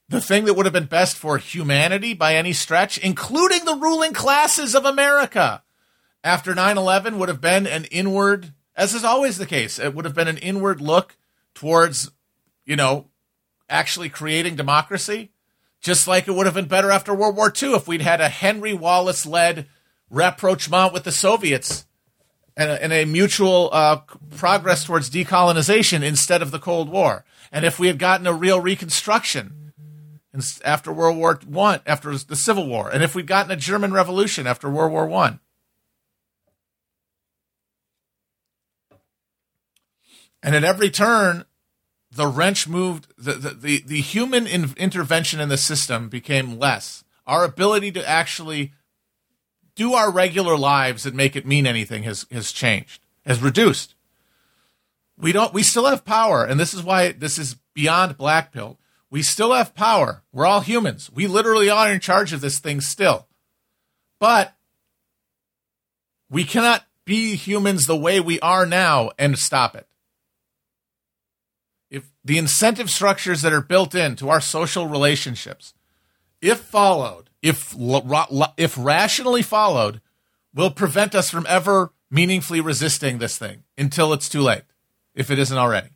the 0.09 0.19
thing 0.19 0.45
that 0.45 0.55
would 0.55 0.65
have 0.65 0.73
been 0.73 0.85
best 0.85 1.15
for 1.15 1.37
humanity 1.37 2.15
by 2.15 2.33
any 2.33 2.53
stretch, 2.53 2.97
including 2.97 3.65
the 3.65 3.75
ruling 3.75 4.13
classes 4.13 4.73
of 4.73 4.83
America, 4.83 5.61
after 6.25 6.55
9 6.55 6.77
11 6.77 7.19
would 7.19 7.29
have 7.29 7.39
been 7.39 7.67
an 7.67 7.85
inward, 7.85 8.53
as 8.75 8.95
is 8.95 9.03
always 9.03 9.37
the 9.37 9.45
case, 9.45 9.77
it 9.77 9.93
would 9.93 10.05
have 10.05 10.15
been 10.15 10.27
an 10.27 10.39
inward 10.39 10.81
look 10.81 11.15
towards, 11.53 12.11
you 12.65 12.75
know, 12.75 13.05
actually 13.69 14.09
creating 14.09 14.55
democracy. 14.55 15.31
Just 15.81 16.07
like 16.07 16.27
it 16.27 16.33
would 16.33 16.47
have 16.47 16.55
been 16.55 16.67
better 16.67 16.89
after 16.89 17.13
World 17.13 17.35
War 17.35 17.53
II 17.55 17.75
if 17.75 17.87
we'd 17.87 18.01
had 18.01 18.19
a 18.19 18.27
Henry 18.27 18.73
Wallace 18.73 19.23
led 19.23 19.67
rapprochement 20.09 20.93
with 20.93 21.03
the 21.03 21.11
Soviets 21.11 21.85
and 22.57 22.71
a, 22.71 22.83
and 22.83 22.91
a 22.91 23.05
mutual 23.05 23.69
uh, 23.71 23.97
progress 24.35 24.83
towards 24.83 25.11
decolonization 25.11 26.01
instead 26.01 26.41
of 26.41 26.49
the 26.49 26.57
Cold 26.57 26.89
War. 26.89 27.23
And 27.51 27.65
if 27.65 27.77
we 27.77 27.85
had 27.85 27.99
gotten 27.99 28.25
a 28.25 28.33
real 28.33 28.59
reconstruction 28.59 29.73
after 30.63 30.91
World 30.91 31.17
War 31.17 31.39
One, 31.45 31.81
after 31.85 32.17
the 32.17 32.35
Civil 32.35 32.67
War, 32.67 32.89
and 32.89 33.03
if 33.03 33.13
we'd 33.13 33.27
gotten 33.27 33.51
a 33.51 33.55
German 33.55 33.93
Revolution 33.93 34.47
after 34.47 34.67
World 34.71 34.91
War 34.91 35.05
One, 35.05 35.39
and 40.45 40.53
at 40.53 40.63
every 40.63 40.91
turn, 40.91 41.43
the 42.11 42.27
wrench 42.27 42.67
moved. 42.67 43.07
The 43.17 43.33
the 43.33 43.49
the, 43.49 43.83
the 43.85 44.01
human 44.01 44.45
in, 44.45 44.73
intervention 44.77 45.39
in 45.39 45.49
the 45.49 45.57
system 45.57 46.07
became 46.07 46.59
less. 46.59 47.03
Our 47.25 47.43
ability 47.43 47.91
to 47.93 48.07
actually 48.07 48.71
do 49.73 49.95
our 49.95 50.11
regular 50.11 50.55
lives 50.55 51.05
and 51.07 51.15
make 51.15 51.35
it 51.35 51.47
mean 51.47 51.65
anything 51.65 52.03
has 52.03 52.27
has 52.31 52.51
changed, 52.51 53.01
has 53.25 53.41
reduced. 53.41 53.95
We 55.17 55.31
don't. 55.31 55.51
We 55.51 55.63
still 55.63 55.87
have 55.87 56.05
power, 56.05 56.45
and 56.45 56.59
this 56.59 56.75
is 56.75 56.83
why 56.83 57.11
this 57.11 57.39
is 57.39 57.55
beyond 57.73 58.15
black 58.15 58.51
pill. 58.51 58.77
We 59.09 59.23
still 59.23 59.51
have 59.51 59.73
power. 59.73 60.21
We're 60.31 60.45
all 60.45 60.61
humans. 60.61 61.09
We 61.11 61.25
literally 61.25 61.71
are 61.71 61.91
in 61.91 61.99
charge 61.99 62.33
of 62.33 62.41
this 62.41 62.59
thing 62.59 62.81
still, 62.81 63.25
but 64.19 64.53
we 66.29 66.43
cannot 66.43 66.85
be 67.03 67.35
humans 67.35 67.85
the 67.85 67.97
way 67.97 68.19
we 68.19 68.39
are 68.41 68.67
now 68.67 69.09
and 69.17 69.39
stop 69.39 69.75
it. 69.75 69.87
The 72.25 72.39
incentive 72.39 72.89
structures 72.89 73.43
that 73.43 73.53
are 73.53 73.61
built 73.61 73.93
into 73.93 74.29
our 74.29 74.41
social 74.41 74.87
relationships, 74.87 75.75
if 76.41 76.59
followed, 76.59 77.29
if 77.43 77.75
if 78.57 78.75
rationally 78.77 79.43
followed, 79.43 80.01
will 80.51 80.71
prevent 80.71 81.13
us 81.13 81.29
from 81.29 81.45
ever 81.47 81.93
meaningfully 82.09 82.61
resisting 82.61 83.19
this 83.19 83.37
thing 83.37 83.63
until 83.77 84.11
it's 84.11 84.27
too 84.27 84.41
late, 84.41 84.63
if 85.13 85.29
it 85.29 85.37
isn't 85.37 85.57
already. 85.57 85.89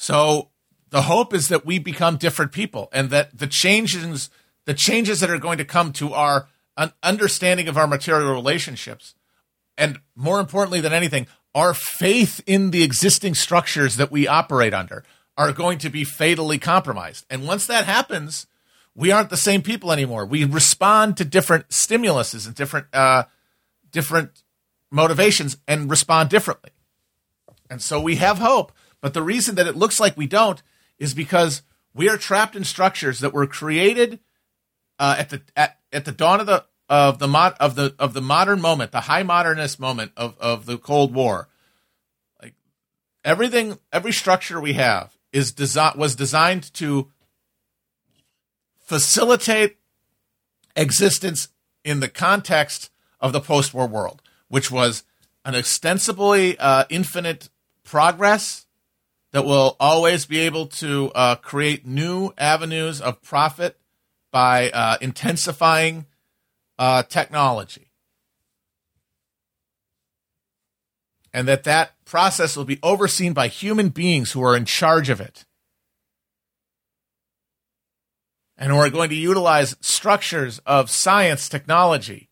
So 0.00 0.48
the 0.88 1.02
hope 1.02 1.34
is 1.34 1.48
that 1.48 1.66
we 1.66 1.78
become 1.78 2.16
different 2.16 2.52
people 2.52 2.88
and 2.90 3.10
that 3.10 3.36
the 3.36 3.46
changes 3.46 4.30
the 4.64 4.72
changes 4.72 5.20
that 5.20 5.28
are 5.28 5.38
going 5.38 5.58
to 5.58 5.64
come 5.64 5.92
to 5.92 6.14
our 6.14 6.48
understanding 7.02 7.68
of 7.68 7.76
our 7.76 7.86
material 7.86 8.32
relationships, 8.32 9.14
and 9.76 10.00
more 10.16 10.40
importantly 10.40 10.80
than 10.80 10.94
anything, 10.94 11.26
our 11.54 11.74
faith 11.74 12.40
in 12.46 12.70
the 12.70 12.82
existing 12.82 13.34
structures 13.34 13.96
that 13.96 14.10
we 14.10 14.26
operate 14.26 14.72
under 14.72 15.04
are 15.36 15.52
going 15.52 15.76
to 15.76 15.90
be 15.90 16.04
fatally 16.04 16.58
compromised. 16.58 17.26
And 17.28 17.46
once 17.46 17.66
that 17.66 17.84
happens, 17.84 18.46
we 18.94 19.10
aren't 19.10 19.28
the 19.28 19.36
same 19.36 19.60
people 19.60 19.92
anymore. 19.92 20.24
We 20.24 20.44
respond 20.44 21.18
to 21.18 21.26
different 21.26 21.68
stimuluses 21.68 22.46
and 22.46 22.54
different 22.54 22.86
uh, 22.94 23.24
different 23.92 24.44
motivations 24.90 25.58
and 25.68 25.90
respond 25.90 26.30
differently. 26.30 26.70
And 27.68 27.82
so 27.82 28.00
we 28.00 28.16
have 28.16 28.38
hope. 28.38 28.72
But 29.00 29.14
the 29.14 29.22
reason 29.22 29.54
that 29.54 29.66
it 29.66 29.76
looks 29.76 29.98
like 29.98 30.16
we 30.16 30.26
don't 30.26 30.62
is 30.98 31.14
because 31.14 31.62
we 31.94 32.08
are 32.08 32.16
trapped 32.16 32.54
in 32.54 32.64
structures 32.64 33.20
that 33.20 33.32
were 33.32 33.46
created 33.46 34.20
uh, 34.98 35.16
at 35.18 35.30
the 35.30 35.42
at, 35.56 35.78
at 35.92 36.04
the 36.04 36.12
dawn 36.12 36.40
of 36.40 36.46
the 36.46 36.64
of 36.88 37.18
the 37.18 37.54
of 37.58 37.74
the 37.74 37.94
of 37.98 38.12
the 38.12 38.20
modern 38.20 38.60
moment, 38.60 38.92
the 38.92 39.02
high 39.02 39.22
modernist 39.22 39.80
moment 39.80 40.12
of 40.16 40.36
of 40.38 40.66
the 40.66 40.76
Cold 40.76 41.14
War. 41.14 41.48
Like 42.42 42.54
everything, 43.24 43.78
every 43.92 44.12
structure 44.12 44.60
we 44.60 44.74
have 44.74 45.16
is 45.32 45.52
desi- 45.52 45.96
was 45.96 46.14
designed 46.14 46.72
to 46.74 47.10
facilitate 48.78 49.78
existence 50.76 51.48
in 51.84 52.00
the 52.00 52.08
context 52.08 52.90
of 53.20 53.32
the 53.32 53.40
post-war 53.40 53.86
world, 53.86 54.20
which 54.48 54.70
was 54.70 55.04
an 55.44 55.54
ostensibly 55.54 56.58
uh, 56.58 56.84
infinite 56.90 57.48
progress 57.84 58.66
that 59.32 59.44
will 59.44 59.76
always 59.78 60.26
be 60.26 60.40
able 60.40 60.66
to 60.66 61.12
uh, 61.14 61.36
create 61.36 61.86
new 61.86 62.32
avenues 62.36 63.00
of 63.00 63.22
profit 63.22 63.78
by 64.32 64.70
uh, 64.70 64.96
intensifying 65.00 66.06
uh, 66.78 67.02
technology. 67.04 67.90
And 71.32 71.46
that 71.46 71.64
that 71.64 71.92
process 72.04 72.56
will 72.56 72.64
be 72.64 72.80
overseen 72.82 73.32
by 73.32 73.46
human 73.46 73.90
beings 73.90 74.32
who 74.32 74.42
are 74.42 74.56
in 74.56 74.64
charge 74.64 75.08
of 75.08 75.20
it. 75.20 75.44
And 78.58 78.72
who 78.72 78.78
are 78.78 78.90
going 78.90 79.10
to 79.10 79.16
utilize 79.16 79.76
structures 79.80 80.58
of 80.66 80.90
science 80.90 81.48
technology 81.48 82.28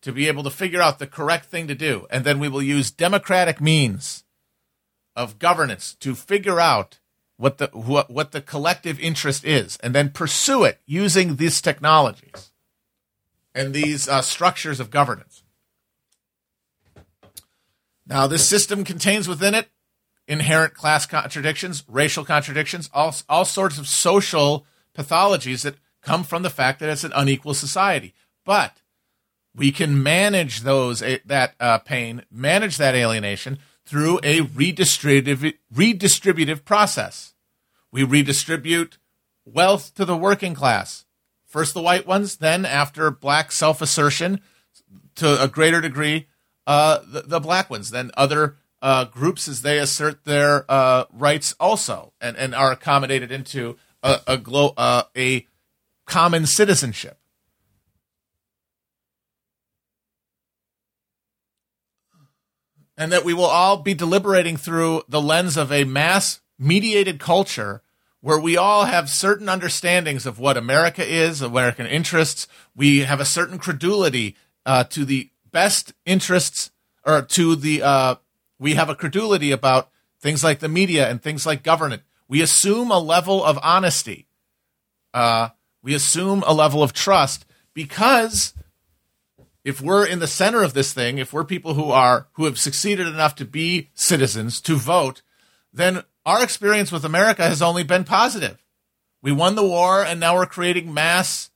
to 0.00 0.12
be 0.12 0.28
able 0.28 0.44
to 0.44 0.50
figure 0.50 0.80
out 0.80 0.98
the 1.00 1.06
correct 1.06 1.46
thing 1.46 1.66
to 1.66 1.74
do. 1.74 2.06
And 2.08 2.24
then 2.24 2.38
we 2.38 2.48
will 2.48 2.62
use 2.62 2.90
democratic 2.90 3.60
means 3.60 4.24
of 5.16 5.38
governance 5.38 5.94
to 5.94 6.14
figure 6.14 6.60
out 6.60 6.98
what 7.36 7.58
the 7.58 7.68
what, 7.72 8.10
what 8.10 8.32
the 8.32 8.40
collective 8.40 9.00
interest 9.00 9.44
is 9.44 9.76
and 9.78 9.94
then 9.94 10.10
pursue 10.10 10.64
it 10.64 10.80
using 10.86 11.36
these 11.36 11.60
technologies 11.60 12.52
and 13.54 13.72
these 13.74 14.08
uh, 14.08 14.22
structures 14.22 14.78
of 14.80 14.90
governance. 14.90 15.42
Now, 18.06 18.26
this 18.26 18.48
system 18.48 18.84
contains 18.84 19.26
within 19.26 19.54
it 19.54 19.68
inherent 20.28 20.74
class 20.74 21.06
contradictions, 21.06 21.84
racial 21.88 22.24
contradictions, 22.24 22.90
all, 22.92 23.14
all 23.28 23.44
sorts 23.44 23.78
of 23.78 23.88
social 23.88 24.66
pathologies 24.96 25.62
that 25.62 25.76
come 26.02 26.22
from 26.24 26.42
the 26.42 26.50
fact 26.50 26.80
that 26.80 26.88
it's 26.88 27.04
an 27.04 27.12
unequal 27.14 27.54
society. 27.54 28.14
But 28.44 28.82
we 29.54 29.72
can 29.72 30.02
manage 30.02 30.60
those 30.60 31.00
that 31.00 31.54
uh, 31.58 31.78
pain, 31.78 32.22
manage 32.30 32.76
that 32.76 32.94
alienation 32.94 33.58
through 33.86 34.18
a 34.22 34.40
redistributive, 34.40 35.54
redistributive 35.72 36.64
process. 36.64 37.34
We 37.92 38.02
redistribute 38.02 38.98
wealth 39.44 39.94
to 39.94 40.04
the 40.04 40.16
working 40.16 40.54
class. 40.54 41.04
First 41.46 41.72
the 41.72 41.80
white 41.80 42.06
ones, 42.06 42.36
then 42.36 42.66
after 42.66 43.10
black 43.10 43.52
self 43.52 43.80
assertion, 43.80 44.40
to 45.14 45.42
a 45.42 45.48
greater 45.48 45.80
degree, 45.80 46.26
uh, 46.66 46.98
the, 47.06 47.22
the, 47.22 47.40
black 47.40 47.70
ones, 47.70 47.90
then 47.90 48.10
other 48.16 48.56
uh, 48.82 49.04
groups 49.04 49.48
as 49.48 49.62
they 49.62 49.78
assert 49.78 50.24
their 50.24 50.70
uh, 50.70 51.04
rights 51.12 51.54
also 51.58 52.12
and, 52.20 52.36
and 52.36 52.54
are 52.54 52.72
accommodated 52.72 53.30
into 53.30 53.76
a, 54.02 54.20
a, 54.26 54.36
glo- 54.36 54.74
uh, 54.76 55.04
a 55.16 55.46
common 56.06 56.44
citizenship. 56.44 57.18
And 62.96 63.12
that 63.12 63.24
we 63.24 63.34
will 63.34 63.44
all 63.44 63.78
be 63.78 63.94
deliberating 63.94 64.56
through 64.56 65.02
the 65.08 65.20
lens 65.20 65.56
of 65.56 65.70
a 65.70 65.84
mass 65.84 66.40
mediated 66.58 67.20
culture 67.20 67.82
where 68.20 68.40
we 68.40 68.56
all 68.56 68.86
have 68.86 69.08
certain 69.08 69.48
understandings 69.48 70.26
of 70.26 70.38
what 70.38 70.56
America 70.56 71.06
is, 71.06 71.42
American 71.42 71.86
interests. 71.86 72.48
We 72.74 73.00
have 73.00 73.20
a 73.20 73.24
certain 73.24 73.58
credulity 73.58 74.36
uh, 74.64 74.84
to 74.84 75.04
the 75.04 75.30
best 75.52 75.94
interests, 76.04 76.70
or 77.04 77.22
to 77.22 77.54
the, 77.54 77.82
uh, 77.82 78.14
we 78.58 78.74
have 78.74 78.88
a 78.88 78.96
credulity 78.96 79.52
about 79.52 79.90
things 80.20 80.42
like 80.42 80.58
the 80.58 80.68
media 80.68 81.08
and 81.08 81.22
things 81.22 81.46
like 81.46 81.62
government. 81.62 82.02
We 82.26 82.42
assume 82.42 82.90
a 82.90 82.98
level 82.98 83.44
of 83.44 83.58
honesty. 83.62 84.26
Uh, 85.14 85.50
we 85.82 85.94
assume 85.94 86.42
a 86.46 86.52
level 86.52 86.82
of 86.82 86.92
trust 86.92 87.46
because 87.74 88.54
if 89.66 89.80
we're 89.80 90.06
in 90.06 90.20
the 90.20 90.28
center 90.28 90.62
of 90.62 90.74
this 90.74 90.92
thing, 90.92 91.18
if 91.18 91.32
we're 91.32 91.42
people 91.42 91.74
who 91.74 91.90
are 91.90 92.28
who 92.34 92.44
have 92.44 92.56
succeeded 92.56 93.08
enough 93.08 93.34
to 93.34 93.44
be 93.44 93.90
citizens 93.94 94.60
to 94.60 94.76
vote, 94.76 95.22
then 95.72 96.04
our 96.24 96.40
experience 96.40 96.92
with 96.92 97.04
America 97.04 97.42
has 97.42 97.60
only 97.60 97.82
been 97.82 98.04
positive. 98.04 98.62
We 99.22 99.32
won 99.32 99.56
the 99.56 99.66
war, 99.66 100.04
and 100.04 100.20
now 100.20 100.36
we're 100.36 100.46
creating 100.46 100.94
mass 100.94 101.50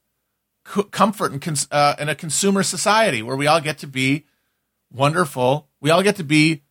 comfort 0.91 1.33
in, 1.33 1.39
cons- 1.39 1.69
uh, 1.71 1.95
in 2.01 2.09
a 2.09 2.17
consumer 2.17 2.65
society 2.65 3.23
where 3.23 3.37
we 3.37 3.47
all 3.47 3.61
get 3.61 3.79
to 3.79 3.87
be 3.87 4.27
wonderful. 4.93 5.69
We 5.81 5.91
all 5.91 6.03
get 6.03 6.17
to 6.17 6.25
be. 6.25 6.63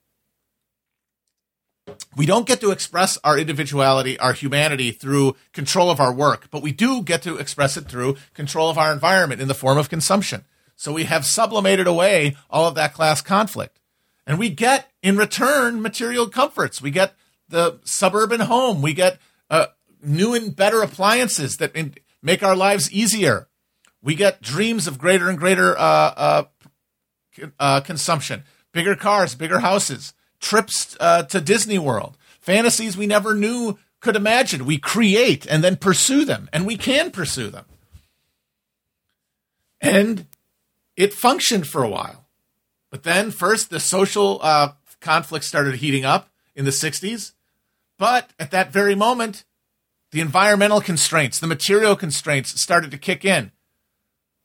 We 2.18 2.26
don't 2.26 2.48
get 2.48 2.60
to 2.60 2.72
express 2.72 3.18
our 3.24 3.38
individuality, 3.38 4.20
our 4.20 4.34
humanity 4.34 4.92
through 4.92 5.38
control 5.54 5.90
of 5.90 6.02
our 6.02 6.14
work, 6.14 6.50
but 6.52 6.62
we 6.62 6.74
do 6.74 7.02
get 7.02 7.22
to 7.22 7.38
express 7.38 7.78
it 7.78 7.88
through 7.88 8.18
control 8.34 8.70
of 8.70 8.78
our 8.78 8.92
environment 8.92 9.40
in 9.40 9.48
the 9.48 9.56
form 9.56 9.78
of 9.78 9.90
consumption. 9.90 10.44
So 10.80 10.94
we 10.94 11.04
have 11.04 11.26
sublimated 11.26 11.88
away 11.88 12.38
all 12.50 12.66
of 12.66 12.76
that 12.76 12.94
class 12.94 13.22
conflict. 13.22 13.82
And 14.26 14.40
we 14.40 14.50
get 14.50 14.90
in 15.04 15.18
return 15.18 15.82
material 15.82 16.30
comforts. 16.30 16.82
We 16.82 16.90
get 16.90 17.16
the 17.50 17.82
suburban 17.84 18.40
home. 18.40 18.82
We 18.82 18.94
get 18.94 19.20
uh, 19.50 19.66
new 20.02 20.34
and 20.34 20.56
better 20.56 20.82
appliances 20.82 21.58
that 21.58 21.76
make 22.22 22.44
our 22.44 22.56
lives 22.56 22.90
easier. 22.94 23.50
We 24.02 24.16
get 24.16 24.42
dreams 24.42 24.88
of 24.88 24.98
greater 24.98 25.28
and 25.28 25.38
greater 25.38 25.78
uh, 25.78 25.82
uh, 25.82 26.44
uh, 27.60 27.82
consumption, 27.82 28.46
bigger 28.72 28.96
cars, 28.96 29.36
bigger 29.36 29.60
houses, 29.60 30.14
trips 30.40 30.96
uh, 31.02 31.24
to 31.24 31.42
Disney 31.42 31.78
World, 31.78 32.18
fantasies 32.40 32.96
we 32.96 33.06
never 33.06 33.36
knew 33.36 33.78
could 34.00 34.16
imagine. 34.16 34.66
We 34.66 34.78
create 34.78 35.46
and 35.46 35.62
then 35.62 35.76
pursue 35.76 36.24
them, 36.24 36.48
and 36.54 36.66
we 36.66 36.78
can 36.78 37.12
pursue 37.12 37.50
them. 37.50 37.66
And 39.82 40.26
it 41.00 41.14
functioned 41.14 41.66
for 41.66 41.82
a 41.82 41.90
while. 41.90 42.28
But 42.92 43.04
then, 43.04 43.32
first, 43.32 43.70
the 43.70 43.80
social 43.80 44.40
uh, 44.44 44.74
conflict 45.00 45.46
started 45.46 45.76
heating 45.76 46.04
up 46.04 46.30
in 46.56 46.66
the 46.66 46.72
60s. 46.72 47.32
But 47.98 48.32
at 48.38 48.52
that 48.52 48.74
very 48.74 48.96
moment, 48.96 49.46
the 50.12 50.20
environmental 50.20 50.82
constraints, 50.82 51.40
the 51.40 51.48
material 51.48 51.96
constraints 51.96 52.60
started 52.60 52.92
to 52.92 52.98
kick 52.98 53.24
in. 53.24 53.54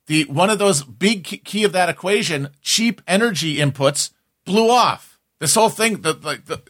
The 0.06 0.24
one 0.26 0.48
of 0.48 0.60
those 0.60 0.84
big 0.84 1.24
key 1.24 1.64
of 1.64 1.72
that 1.72 1.88
equation, 1.88 2.50
cheap 2.62 3.02
energy 3.08 3.56
inputs, 3.56 4.10
blew 4.44 4.70
off. 4.70 5.18
This 5.40 5.54
whole 5.54 5.70
thing, 5.70 6.02
the, 6.02 6.12
the, 6.12 6.40
the 6.44 6.62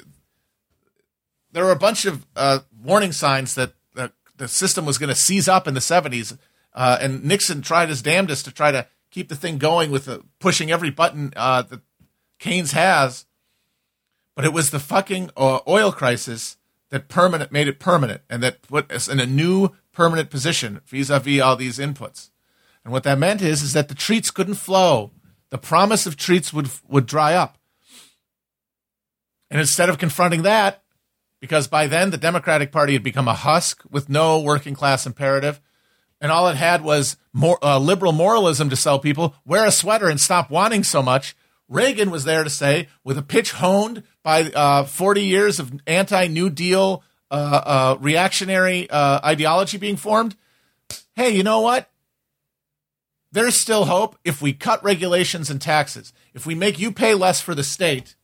there 1.52 1.64
were 1.64 1.72
a 1.72 1.76
bunch 1.76 2.06
of 2.06 2.24
uh, 2.36 2.60
warning 2.82 3.12
signs 3.12 3.54
that 3.56 3.74
the, 3.94 4.12
the 4.36 4.48
system 4.48 4.86
was 4.86 4.96
going 4.96 5.08
to 5.08 5.14
seize 5.14 5.48
up 5.48 5.68
in 5.68 5.74
the 5.74 5.80
70s, 5.80 6.38
uh, 6.72 6.98
and 7.00 7.24
Nixon 7.24 7.60
tried 7.60 7.90
his 7.90 8.00
damnedest 8.00 8.46
to 8.46 8.52
try 8.52 8.70
to 8.70 8.86
keep 9.14 9.28
the 9.28 9.36
thing 9.36 9.58
going 9.58 9.92
with 9.92 10.06
the, 10.06 10.24
pushing 10.40 10.72
every 10.72 10.90
button 10.90 11.32
uh, 11.36 11.62
that 11.62 11.80
Keynes 12.40 12.72
has. 12.72 13.26
But 14.34 14.44
it 14.44 14.52
was 14.52 14.70
the 14.70 14.80
fucking 14.80 15.30
uh, 15.36 15.60
oil 15.68 15.92
crisis 15.92 16.56
that 16.90 17.08
permanent 17.08 17.52
made 17.52 17.68
it 17.68 17.78
permanent 17.78 18.22
and 18.28 18.42
that 18.42 18.62
put 18.62 18.90
us 18.90 19.08
in 19.08 19.20
a 19.20 19.26
new 19.26 19.70
permanent 19.92 20.30
position 20.30 20.80
vis-a-vis 20.86 21.40
all 21.40 21.54
these 21.54 21.78
inputs. 21.78 22.30
And 22.82 22.92
what 22.92 23.04
that 23.04 23.18
meant 23.18 23.40
is, 23.40 23.62
is 23.62 23.72
that 23.72 23.88
the 23.88 23.94
treats 23.94 24.32
couldn't 24.32 24.54
flow. 24.54 25.12
The 25.50 25.58
promise 25.58 26.06
of 26.06 26.16
treats 26.16 26.52
would 26.52 26.68
would 26.88 27.06
dry 27.06 27.34
up. 27.34 27.56
And 29.48 29.60
instead 29.60 29.88
of 29.88 29.98
confronting 29.98 30.42
that, 30.42 30.82
because 31.40 31.68
by 31.68 31.86
then 31.86 32.10
the 32.10 32.18
Democratic 32.18 32.72
Party 32.72 32.94
had 32.94 33.04
become 33.04 33.28
a 33.28 33.34
husk 33.34 33.84
with 33.88 34.08
no 34.08 34.40
working 34.40 34.74
class 34.74 35.06
imperative, 35.06 35.60
and 36.20 36.32
all 36.32 36.48
it 36.48 36.56
had 36.56 36.82
was 36.82 37.16
more 37.32 37.58
uh, 37.62 37.78
liberal 37.78 38.12
moralism 38.12 38.70
to 38.70 38.76
sell 38.76 38.98
people. 38.98 39.34
Wear 39.44 39.66
a 39.66 39.72
sweater 39.72 40.08
and 40.08 40.20
stop 40.20 40.50
wanting 40.50 40.84
so 40.84 41.02
much. 41.02 41.36
Reagan 41.68 42.10
was 42.10 42.24
there 42.24 42.44
to 42.44 42.50
say, 42.50 42.88
with 43.02 43.18
a 43.18 43.22
pitch 43.22 43.52
honed 43.52 44.02
by 44.22 44.42
uh, 44.42 44.84
40 44.84 45.22
years 45.22 45.58
of 45.58 45.72
anti 45.86 46.26
New 46.26 46.50
Deal 46.50 47.02
uh, 47.30 47.34
uh, 47.34 47.96
reactionary 48.00 48.88
uh, 48.90 49.20
ideology 49.24 49.78
being 49.78 49.96
formed, 49.96 50.36
hey, 51.14 51.30
you 51.30 51.42
know 51.42 51.60
what? 51.60 51.90
There's 53.32 53.60
still 53.60 53.86
hope 53.86 54.16
if 54.22 54.40
we 54.40 54.52
cut 54.52 54.84
regulations 54.84 55.50
and 55.50 55.60
taxes. 55.60 56.12
If 56.34 56.46
we 56.46 56.54
make 56.54 56.78
you 56.78 56.92
pay 56.92 57.14
less 57.14 57.40
for 57.40 57.54
the 57.54 57.64
state, 57.64 58.14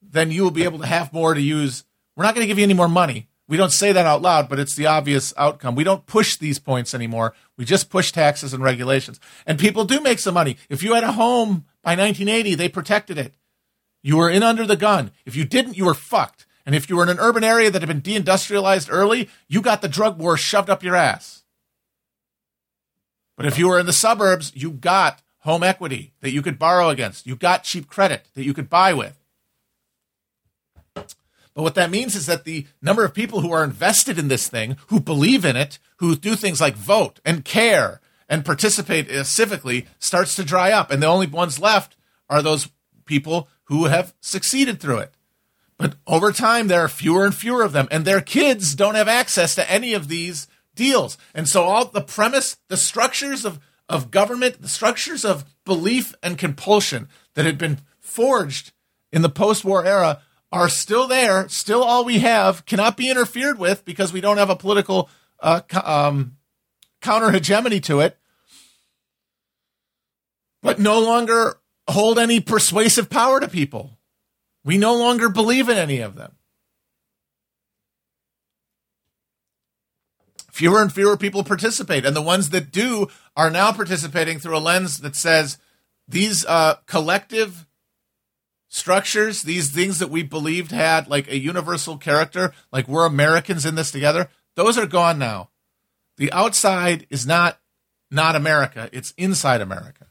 then 0.00 0.30
you 0.30 0.42
will 0.42 0.50
be 0.50 0.64
able 0.64 0.78
to 0.78 0.86
have 0.86 1.12
more 1.12 1.34
to 1.34 1.40
use. 1.40 1.84
We're 2.16 2.24
not 2.24 2.34
going 2.34 2.44
to 2.44 2.48
give 2.48 2.58
you 2.58 2.64
any 2.64 2.74
more 2.74 2.88
money. 2.88 3.28
We 3.48 3.56
don't 3.56 3.72
say 3.72 3.92
that 3.92 4.06
out 4.06 4.22
loud, 4.22 4.48
but 4.48 4.58
it's 4.58 4.76
the 4.76 4.86
obvious 4.86 5.34
outcome. 5.36 5.74
We 5.74 5.84
don't 5.84 6.06
push 6.06 6.36
these 6.36 6.58
points 6.58 6.94
anymore. 6.94 7.34
We 7.56 7.64
just 7.64 7.90
push 7.90 8.12
taxes 8.12 8.54
and 8.54 8.62
regulations. 8.62 9.20
And 9.46 9.58
people 9.58 9.84
do 9.84 10.00
make 10.00 10.20
some 10.20 10.34
money. 10.34 10.56
If 10.68 10.82
you 10.82 10.94
had 10.94 11.04
a 11.04 11.12
home 11.12 11.66
by 11.82 11.90
1980, 11.90 12.54
they 12.54 12.68
protected 12.68 13.18
it. 13.18 13.34
You 14.02 14.16
were 14.16 14.30
in 14.30 14.42
under 14.42 14.66
the 14.66 14.76
gun. 14.76 15.10
If 15.26 15.36
you 15.36 15.44
didn't, 15.44 15.76
you 15.76 15.84
were 15.84 15.94
fucked. 15.94 16.46
And 16.64 16.74
if 16.74 16.88
you 16.88 16.96
were 16.96 17.02
in 17.02 17.08
an 17.08 17.18
urban 17.18 17.44
area 17.44 17.70
that 17.70 17.82
had 17.82 17.88
been 17.88 18.02
deindustrialized 18.02 18.88
early, 18.90 19.28
you 19.48 19.60
got 19.60 19.82
the 19.82 19.88
drug 19.88 20.18
war 20.18 20.36
shoved 20.36 20.70
up 20.70 20.82
your 20.82 20.96
ass. 20.96 21.42
But 23.36 23.46
if 23.46 23.58
you 23.58 23.68
were 23.68 23.80
in 23.80 23.86
the 23.86 23.92
suburbs, 23.92 24.52
you 24.54 24.70
got 24.70 25.22
home 25.38 25.62
equity 25.62 26.12
that 26.20 26.30
you 26.30 26.42
could 26.42 26.58
borrow 26.58 26.88
against. 26.88 27.26
You 27.26 27.34
got 27.34 27.64
cheap 27.64 27.88
credit 27.88 28.28
that 28.34 28.44
you 28.44 28.54
could 28.54 28.70
buy 28.70 28.92
with. 28.92 29.18
But 31.54 31.62
what 31.62 31.74
that 31.74 31.90
means 31.90 32.14
is 32.14 32.26
that 32.26 32.44
the 32.44 32.66
number 32.80 33.04
of 33.04 33.14
people 33.14 33.40
who 33.40 33.52
are 33.52 33.64
invested 33.64 34.18
in 34.18 34.28
this 34.28 34.48
thing, 34.48 34.76
who 34.88 35.00
believe 35.00 35.44
in 35.44 35.56
it, 35.56 35.78
who 35.96 36.16
do 36.16 36.34
things 36.34 36.60
like 36.60 36.74
vote 36.74 37.20
and 37.24 37.44
care 37.44 38.00
and 38.28 38.44
participate 38.44 39.10
uh, 39.10 39.22
civically, 39.22 39.86
starts 39.98 40.34
to 40.36 40.44
dry 40.44 40.72
up. 40.72 40.90
And 40.90 41.02
the 41.02 41.08
only 41.08 41.26
ones 41.26 41.60
left 41.60 41.96
are 42.30 42.40
those 42.40 42.70
people 43.04 43.48
who 43.64 43.86
have 43.86 44.14
succeeded 44.20 44.80
through 44.80 44.98
it. 44.98 45.14
But 45.76 45.96
over 46.06 46.32
time, 46.32 46.68
there 46.68 46.84
are 46.84 46.88
fewer 46.88 47.24
and 47.24 47.34
fewer 47.34 47.62
of 47.62 47.72
them, 47.72 47.88
and 47.90 48.04
their 48.04 48.20
kids 48.20 48.74
don't 48.74 48.94
have 48.94 49.08
access 49.08 49.54
to 49.56 49.70
any 49.70 49.94
of 49.94 50.08
these 50.08 50.46
deals. 50.74 51.18
And 51.34 51.48
so, 51.48 51.64
all 51.64 51.86
the 51.86 52.00
premise, 52.00 52.56
the 52.68 52.76
structures 52.76 53.44
of, 53.44 53.58
of 53.88 54.10
government, 54.10 54.62
the 54.62 54.68
structures 54.68 55.24
of 55.24 55.44
belief 55.64 56.14
and 56.22 56.38
compulsion 56.38 57.08
that 57.34 57.46
had 57.46 57.58
been 57.58 57.80
forged 57.98 58.72
in 59.12 59.22
the 59.22 59.28
post 59.28 59.64
war 59.64 59.84
era 59.84 60.22
are 60.52 60.68
still 60.68 61.08
there, 61.08 61.48
still 61.48 61.82
all 61.82 62.04
we 62.04 62.18
have, 62.18 62.66
cannot 62.66 62.96
be 62.96 63.10
interfered 63.10 63.58
with 63.58 63.84
because 63.84 64.12
we 64.12 64.20
don't 64.20 64.36
have 64.36 64.50
a 64.50 64.56
political 64.56 65.08
uh, 65.40 65.62
um, 65.82 66.36
counter 67.00 67.30
hegemony 67.30 67.80
to 67.80 68.00
it, 68.00 68.18
but 70.62 70.78
no 70.78 71.00
longer 71.00 71.58
hold 71.88 72.18
any 72.18 72.38
persuasive 72.38 73.08
power 73.08 73.40
to 73.40 73.48
people. 73.48 73.98
We 74.62 74.76
no 74.76 74.94
longer 74.94 75.28
believe 75.28 75.68
in 75.68 75.78
any 75.78 76.00
of 76.00 76.14
them. 76.14 76.36
Fewer 80.52 80.82
and 80.82 80.92
fewer 80.92 81.16
people 81.16 81.42
participate, 81.44 82.04
and 82.04 82.14
the 82.14 82.22
ones 82.22 82.50
that 82.50 82.70
do 82.70 83.08
are 83.34 83.50
now 83.50 83.72
participating 83.72 84.38
through 84.38 84.56
a 84.56 84.60
lens 84.60 84.98
that 84.98 85.16
says 85.16 85.56
these 86.06 86.44
uh, 86.44 86.74
collective 86.86 87.66
structures, 88.72 89.42
these 89.42 89.70
things 89.70 89.98
that 89.98 90.08
we 90.08 90.22
believed 90.22 90.72
had 90.72 91.06
like 91.06 91.30
a 91.30 91.38
universal 91.38 91.98
character, 91.98 92.54
like 92.72 92.88
we're 92.88 93.04
Americans 93.04 93.66
in 93.66 93.74
this 93.74 93.90
together, 93.90 94.30
those 94.54 94.78
are 94.78 94.86
gone 94.86 95.18
now. 95.18 95.50
The 96.16 96.32
outside 96.32 97.06
is 97.10 97.26
not 97.26 97.58
not 98.10 98.34
America, 98.34 98.88
it's 98.90 99.12
inside 99.18 99.60
America. 99.60 100.06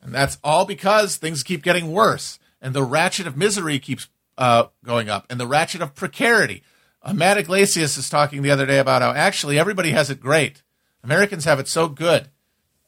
And 0.00 0.14
that's 0.14 0.38
all 0.44 0.64
because 0.64 1.16
things 1.16 1.42
keep 1.42 1.64
getting 1.64 1.90
worse 1.90 2.38
and 2.60 2.74
the 2.74 2.84
ratchet 2.84 3.26
of 3.26 3.36
misery 3.36 3.80
keeps 3.80 4.08
uh, 4.38 4.66
going 4.84 5.08
up 5.08 5.26
and 5.28 5.40
the 5.40 5.48
ratchet 5.48 5.82
of 5.82 5.96
precarity. 5.96 6.62
Uh, 7.02 7.12
Matt 7.12 7.38
Yglesias 7.38 7.96
is 7.96 8.08
talking 8.08 8.42
the 8.42 8.52
other 8.52 8.66
day 8.66 8.78
about 8.78 9.02
how 9.02 9.12
actually 9.12 9.58
everybody 9.58 9.90
has 9.90 10.10
it 10.10 10.20
great. 10.20 10.62
Americans 11.02 11.44
have 11.44 11.58
it 11.58 11.66
so 11.66 11.88
good. 11.88 12.28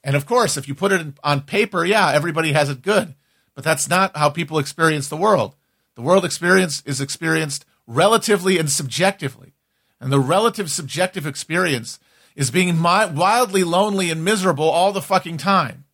And 0.04 0.14
of 0.14 0.26
course, 0.26 0.56
if 0.56 0.68
you 0.68 0.76
put 0.76 0.92
it 0.92 1.14
on 1.24 1.40
paper, 1.40 1.84
yeah, 1.84 2.12
everybody 2.12 2.52
has 2.52 2.70
it 2.70 2.82
good. 2.82 3.16
But 3.58 3.64
that's 3.64 3.88
not 3.88 4.16
how 4.16 4.30
people 4.30 4.60
experience 4.60 5.08
the 5.08 5.16
world. 5.16 5.56
The 5.96 6.00
world 6.00 6.24
experience 6.24 6.80
is 6.86 7.00
experienced 7.00 7.66
relatively 7.88 8.56
and 8.56 8.70
subjectively. 8.70 9.52
And 10.00 10.12
the 10.12 10.20
relative 10.20 10.70
subjective 10.70 11.26
experience 11.26 11.98
is 12.36 12.52
being 12.52 12.80
wildly 12.80 13.64
lonely 13.64 14.12
and 14.12 14.24
miserable 14.24 14.70
all 14.70 14.92
the 14.92 15.02
fucking 15.02 15.38
time. 15.38 15.86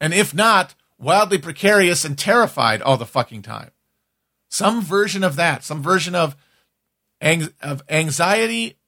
And 0.00 0.14
if 0.14 0.32
not, 0.32 0.74
wildly 0.98 1.36
precarious 1.36 2.02
and 2.06 2.16
terrified 2.16 2.80
all 2.80 2.96
the 2.96 3.04
fucking 3.04 3.42
time. 3.42 3.72
Some 4.48 4.80
version 4.80 5.22
of 5.22 5.36
that, 5.36 5.64
some 5.64 5.82
version 5.82 6.14
of, 6.14 6.34
of 7.20 7.82
anxiety 7.90 8.78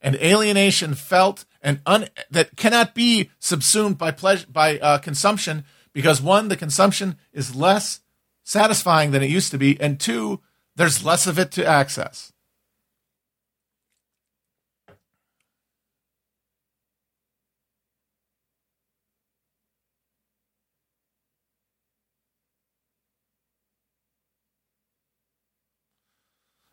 and 0.00 0.14
alienation 0.14 0.94
felt 0.94 1.44
and 1.60 1.80
un- 1.86 2.06
that 2.30 2.56
cannot 2.56 2.94
be 2.94 3.30
subsumed 3.40 3.98
by 3.98 4.12
pleasure 4.12 4.46
by 4.48 4.78
uh, 4.78 4.98
consumption 4.98 5.64
because 5.92 6.20
one, 6.20 6.48
the 6.48 6.56
consumption 6.56 7.16
is 7.32 7.54
less 7.54 8.00
satisfying 8.44 9.10
than 9.10 9.22
it 9.22 9.30
used 9.30 9.50
to 9.50 9.58
be, 9.58 9.80
and 9.80 10.00
two, 10.00 10.40
there's 10.74 11.04
less 11.04 11.26
of 11.26 11.38
it 11.38 11.50
to 11.52 11.66
access. 11.66 12.32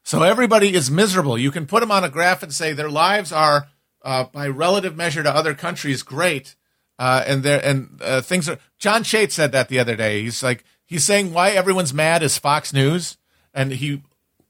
So 0.09 0.23
everybody 0.23 0.73
is 0.73 0.89
miserable. 0.89 1.37
You 1.37 1.51
can 1.51 1.67
put 1.67 1.81
them 1.81 1.91
on 1.91 2.03
a 2.03 2.09
graph 2.09 2.41
and 2.41 2.51
say 2.51 2.73
their 2.73 2.89
lives 2.89 3.31
are, 3.31 3.67
uh, 4.03 4.23
by 4.23 4.47
relative 4.47 4.95
measure 4.95 5.21
to 5.21 5.29
other 5.29 5.53
countries, 5.53 6.01
great, 6.01 6.55
uh, 6.99 7.23
and 7.25 7.43
there 7.43 7.65
and 7.65 7.99
uh, 8.03 8.21
things 8.21 8.49
are. 8.49 8.59
John 8.77 9.03
Chait 9.03 9.31
said 9.31 9.53
that 9.53 9.69
the 9.69 9.79
other 9.79 9.95
day. 9.95 10.21
He's 10.21 10.43
like 10.43 10.65
he's 10.85 11.05
saying 11.05 11.33
why 11.33 11.51
everyone's 11.51 11.93
mad 11.93 12.21
is 12.21 12.37
Fox 12.37 12.73
News, 12.73 13.17
and 13.53 13.71
he 13.71 14.03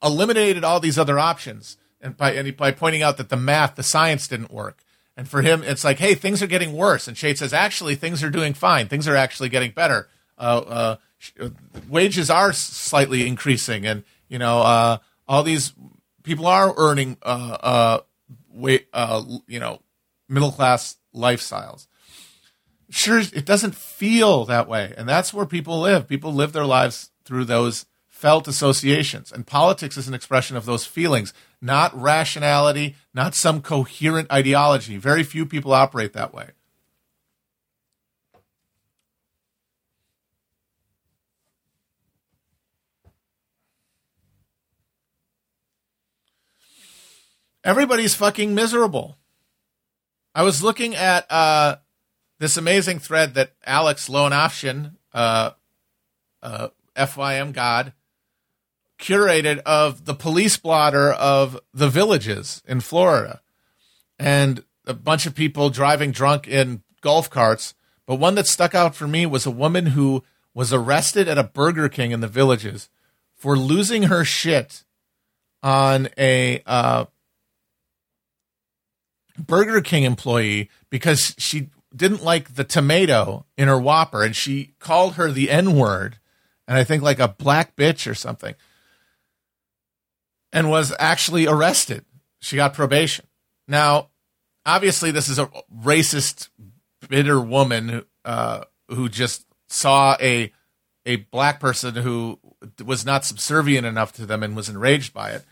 eliminated 0.03 0.63
all 0.63 0.79
these 0.79 0.97
other 0.97 1.19
options, 1.19 1.77
and 2.01 2.17
by 2.17 2.31
and 2.31 2.47
he, 2.47 2.51
by 2.51 2.71
pointing 2.71 3.03
out 3.03 3.17
that 3.17 3.29
the 3.29 3.37
math, 3.37 3.75
the 3.75 3.83
science 3.83 4.27
didn't 4.27 4.51
work. 4.51 4.83
And 5.15 5.29
for 5.29 5.41
him, 5.41 5.63
it's 5.63 5.83
like, 5.83 5.99
hey, 5.99 6.15
things 6.15 6.41
are 6.41 6.47
getting 6.47 6.73
worse. 6.73 7.07
And 7.07 7.15
Chait 7.15 7.37
says, 7.37 7.53
actually, 7.53 7.95
things 7.95 8.23
are 8.23 8.29
doing 8.29 8.53
fine. 8.53 8.87
Things 8.87 9.05
are 9.05 9.17
actually 9.17 9.49
getting 9.49 9.71
better. 9.71 10.07
Uh, 10.37 10.95
uh 11.41 11.49
wages 11.89 12.29
are 12.29 12.51
slightly 12.53 13.27
increasing, 13.27 13.85
and 13.85 14.03
you 14.27 14.39
know, 14.39 14.61
uh, 14.61 14.97
all 15.27 15.43
these 15.43 15.73
people 16.23 16.47
are 16.47 16.73
earning, 16.77 17.17
uh, 17.21 17.99
uh, 18.61 19.23
you 19.47 19.59
know, 19.59 19.81
middle 20.27 20.51
class 20.51 20.97
lifestyles. 21.13 21.85
Sure, 22.89 23.19
it 23.19 23.45
doesn't 23.45 23.75
feel 23.75 24.45
that 24.45 24.67
way. 24.67 24.93
And 24.97 25.07
that's 25.07 25.33
where 25.33 25.45
people 25.45 25.79
live. 25.79 26.07
People 26.07 26.33
live 26.33 26.53
their 26.53 26.65
lives 26.65 27.11
through 27.23 27.45
those 27.45 27.85
felt 28.07 28.47
associations. 28.47 29.31
And 29.31 29.45
politics 29.45 29.95
is 29.95 30.07
an 30.07 30.13
expression 30.13 30.57
of 30.57 30.65
those 30.65 30.85
feelings, 30.85 31.33
not 31.61 31.95
rationality, 31.99 32.95
not 33.13 33.35
some 33.35 33.61
coherent 33.61 34.31
ideology. 34.31 34.97
Very 34.97 35.23
few 35.23 35.45
people 35.45 35.71
operate 35.71 36.13
that 36.13 36.33
way. 36.33 36.49
Everybody's 47.63 48.15
fucking 48.15 48.55
miserable. 48.55 49.17
I 50.33 50.43
was 50.43 50.63
looking 50.63 50.95
at 50.95 51.29
uh, 51.31 51.77
this 52.39 52.57
amazing 52.57 52.99
thread 52.99 53.33
that 53.35 53.53
Alex 53.65 54.09
Lowenafshin, 54.09 54.93
uh, 55.13 55.51
uh, 56.41 56.69
FYM 56.95 57.53
God, 57.53 57.93
curated 58.97 59.59
of 59.59 60.05
the 60.05 60.13
police 60.13 60.57
blotter 60.57 61.11
of 61.11 61.59
the 61.73 61.89
villages 61.89 62.63
in 62.67 62.79
Florida. 62.79 63.41
And 64.17 64.63
a 64.85 64.93
bunch 64.93 65.25
of 65.25 65.35
people 65.35 65.69
driving 65.69 66.11
drunk 66.11 66.47
in 66.47 66.81
golf 67.01 67.29
carts. 67.29 67.75
But 68.05 68.15
one 68.15 68.35
that 68.35 68.47
stuck 68.47 68.73
out 68.73 68.95
for 68.95 69.07
me 69.07 69.25
was 69.25 69.45
a 69.45 69.51
woman 69.51 69.87
who 69.87 70.23
was 70.53 70.73
arrested 70.73 71.27
at 71.27 71.37
a 71.37 71.43
Burger 71.43 71.87
King 71.87 72.11
in 72.11 72.21
the 72.21 72.27
villages 72.27 72.89
for 73.35 73.57
losing 73.57 74.03
her 74.03 74.25
shit 74.25 74.83
on 75.61 76.09
a 76.17 76.61
uh, 76.65 77.05
Burger 79.37 79.81
King 79.81 80.03
employee 80.03 80.69
because 80.89 81.35
she 81.37 81.69
didn't 81.95 82.23
like 82.23 82.55
the 82.55 82.63
tomato 82.63 83.45
in 83.57 83.67
her 83.67 83.79
Whopper 83.79 84.23
and 84.23 84.35
she 84.35 84.73
called 84.79 85.15
her 85.15 85.31
the 85.31 85.49
N 85.49 85.75
word 85.75 86.19
and 86.67 86.77
I 86.77 86.83
think 86.83 87.01
like 87.01 87.19
a 87.19 87.27
black 87.27 87.75
bitch 87.75 88.09
or 88.09 88.13
something 88.13 88.55
and 90.51 90.69
was 90.69 90.93
actually 90.99 91.47
arrested. 91.47 92.05
She 92.39 92.55
got 92.55 92.73
probation. 92.73 93.25
Now, 93.67 94.09
obviously, 94.65 95.11
this 95.11 95.29
is 95.29 95.39
a 95.39 95.49
racist, 95.83 96.49
bitter 97.07 97.39
woman 97.39 98.05
uh, 98.25 98.63
who 98.87 99.09
just 99.09 99.45
saw 99.67 100.15
a 100.19 100.51
a 101.05 101.15
black 101.17 101.59
person 101.59 101.95
who 101.95 102.39
was 102.85 103.05
not 103.05 103.25
subservient 103.25 103.85
enough 103.85 104.11
to 104.13 104.25
them 104.25 104.43
and 104.43 104.55
was 104.55 104.69
enraged 104.69 105.13
by 105.13 105.31
it. 105.31 105.43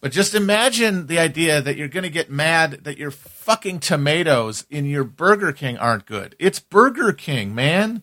But 0.00 0.12
just 0.12 0.34
imagine 0.34 1.08
the 1.08 1.18
idea 1.18 1.60
that 1.60 1.76
you're 1.76 1.88
going 1.88 2.04
to 2.04 2.10
get 2.10 2.30
mad 2.30 2.84
that 2.84 2.98
your 2.98 3.10
fucking 3.10 3.80
tomatoes 3.80 4.64
in 4.70 4.84
your 4.84 5.04
Burger 5.04 5.52
King 5.52 5.76
aren't 5.76 6.06
good. 6.06 6.36
It's 6.38 6.60
Burger 6.60 7.12
King, 7.12 7.54
man. 7.54 8.02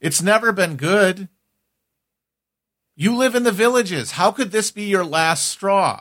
It's 0.00 0.20
never 0.20 0.52
been 0.52 0.76
good. 0.76 1.28
You 2.96 3.16
live 3.16 3.34
in 3.34 3.44
the 3.44 3.52
villages. 3.52 4.12
How 4.12 4.32
could 4.32 4.50
this 4.50 4.70
be 4.70 4.84
your 4.84 5.04
last 5.04 5.48
straw? 5.48 6.00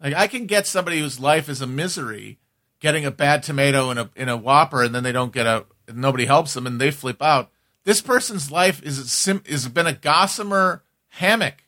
Like 0.00 0.14
I 0.14 0.26
can 0.26 0.46
get 0.46 0.66
somebody 0.66 1.00
whose 1.00 1.18
life 1.18 1.48
is 1.48 1.60
a 1.60 1.66
misery 1.66 2.38
getting 2.80 3.04
a 3.04 3.10
bad 3.10 3.42
tomato 3.42 3.90
in 3.90 3.98
a 3.98 4.10
in 4.14 4.28
a 4.28 4.36
Whopper 4.36 4.82
and 4.82 4.94
then 4.94 5.02
they 5.02 5.12
don't 5.12 5.32
get 5.32 5.46
a 5.46 5.64
nobody 5.92 6.26
helps 6.26 6.54
them 6.54 6.66
and 6.66 6.80
they 6.80 6.90
flip 6.90 7.22
out. 7.22 7.50
This 7.84 8.00
person's 8.00 8.50
life 8.50 8.82
is 8.82 8.98
a 8.98 9.06
sim, 9.06 9.42
is 9.46 9.68
been 9.68 9.86
a 9.86 9.92
gossamer 9.92 10.82
hammock 11.08 11.65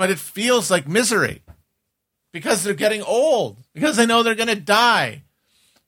but 0.00 0.08
it 0.08 0.18
feels 0.18 0.70
like 0.70 0.88
misery 0.88 1.42
because 2.32 2.64
they're 2.64 2.72
getting 2.72 3.02
old, 3.02 3.58
because 3.74 3.98
they 3.98 4.06
know 4.06 4.22
they're 4.22 4.34
going 4.34 4.48
to 4.48 4.54
die, 4.54 5.24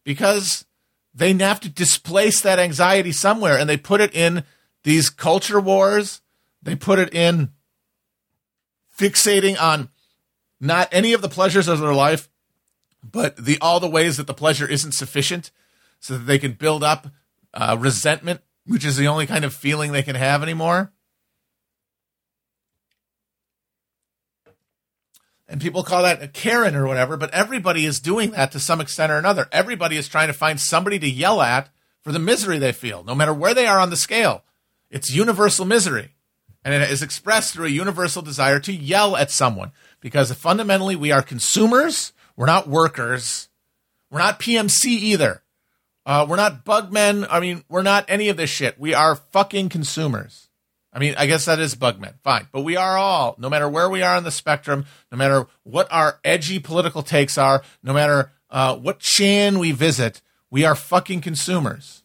because 0.04 0.66
they 1.14 1.32
have 1.32 1.60
to 1.60 1.70
displace 1.70 2.42
that 2.42 2.58
anxiety 2.58 3.10
somewhere 3.10 3.56
and 3.56 3.70
they 3.70 3.78
put 3.78 4.02
it 4.02 4.14
in 4.14 4.44
these 4.84 5.08
culture 5.08 5.62
wars. 5.62 6.20
They 6.62 6.76
put 6.76 6.98
it 6.98 7.14
in 7.14 7.52
fixating 8.94 9.58
on 9.58 9.88
not 10.60 10.90
any 10.92 11.14
of 11.14 11.22
the 11.22 11.28
pleasures 11.30 11.66
of 11.66 11.80
their 11.80 11.94
life, 11.94 12.28
but 13.02 13.42
the 13.42 13.56
all 13.62 13.80
the 13.80 13.88
ways 13.88 14.18
that 14.18 14.26
the 14.26 14.34
pleasure 14.34 14.68
isn't 14.68 14.92
sufficient 14.92 15.50
so 16.00 16.18
that 16.18 16.26
they 16.26 16.38
can 16.38 16.52
build 16.52 16.84
up 16.84 17.06
uh, 17.54 17.78
resentment, 17.80 18.42
which 18.66 18.84
is 18.84 18.98
the 18.98 19.08
only 19.08 19.26
kind 19.26 19.46
of 19.46 19.54
feeling 19.54 19.90
they 19.90 20.02
can 20.02 20.16
have 20.16 20.42
anymore. 20.42 20.92
And 25.52 25.60
people 25.60 25.82
call 25.82 26.02
that 26.04 26.22
a 26.22 26.28
Karen 26.28 26.74
or 26.74 26.86
whatever, 26.86 27.18
but 27.18 27.32
everybody 27.34 27.84
is 27.84 28.00
doing 28.00 28.30
that 28.30 28.52
to 28.52 28.58
some 28.58 28.80
extent 28.80 29.12
or 29.12 29.18
another. 29.18 29.48
Everybody 29.52 29.98
is 29.98 30.08
trying 30.08 30.28
to 30.28 30.32
find 30.32 30.58
somebody 30.58 30.98
to 30.98 31.08
yell 31.08 31.42
at 31.42 31.68
for 32.00 32.10
the 32.10 32.18
misery 32.18 32.58
they 32.58 32.72
feel, 32.72 33.04
no 33.04 33.14
matter 33.14 33.34
where 33.34 33.52
they 33.52 33.66
are 33.66 33.78
on 33.78 33.90
the 33.90 33.96
scale. 33.96 34.44
It's 34.90 35.10
universal 35.10 35.66
misery. 35.66 36.14
And 36.64 36.72
it 36.72 36.90
is 36.90 37.02
expressed 37.02 37.52
through 37.52 37.66
a 37.66 37.70
universal 37.70 38.22
desire 38.22 38.60
to 38.60 38.72
yell 38.72 39.14
at 39.14 39.30
someone 39.30 39.72
because 40.00 40.32
fundamentally 40.32 40.96
we 40.96 41.12
are 41.12 41.20
consumers. 41.20 42.14
We're 42.34 42.46
not 42.46 42.66
workers. 42.66 43.50
We're 44.10 44.20
not 44.20 44.40
PMC 44.40 44.86
either. 44.86 45.42
Uh, 46.06 46.24
we're 46.26 46.36
not 46.36 46.64
bugmen. 46.64 47.26
I 47.28 47.40
mean, 47.40 47.62
we're 47.68 47.82
not 47.82 48.06
any 48.08 48.30
of 48.30 48.38
this 48.38 48.48
shit. 48.48 48.80
We 48.80 48.94
are 48.94 49.16
fucking 49.16 49.68
consumers. 49.68 50.48
I 50.92 50.98
mean, 50.98 51.14
I 51.16 51.26
guess 51.26 51.46
that 51.46 51.58
is 51.58 51.74
Bugman. 51.74 52.14
Fine. 52.22 52.48
But 52.52 52.62
we 52.62 52.76
are 52.76 52.98
all, 52.98 53.34
no 53.38 53.48
matter 53.48 53.68
where 53.68 53.88
we 53.88 54.02
are 54.02 54.16
on 54.16 54.24
the 54.24 54.30
spectrum, 54.30 54.84
no 55.10 55.16
matter 55.16 55.46
what 55.62 55.88
our 55.90 56.20
edgy 56.22 56.58
political 56.58 57.02
takes 57.02 57.38
are, 57.38 57.62
no 57.82 57.94
matter 57.94 58.30
uh, 58.50 58.76
what 58.76 58.98
Chan 58.98 59.58
we 59.58 59.72
visit, 59.72 60.20
we 60.50 60.64
are 60.64 60.74
fucking 60.74 61.22
consumers. 61.22 62.02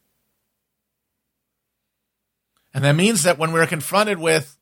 And 2.73 2.83
that 2.85 2.95
means 2.95 3.23
that 3.23 3.37
when 3.37 3.51
we're 3.51 3.67
confronted 3.67 4.19
with 4.19 4.57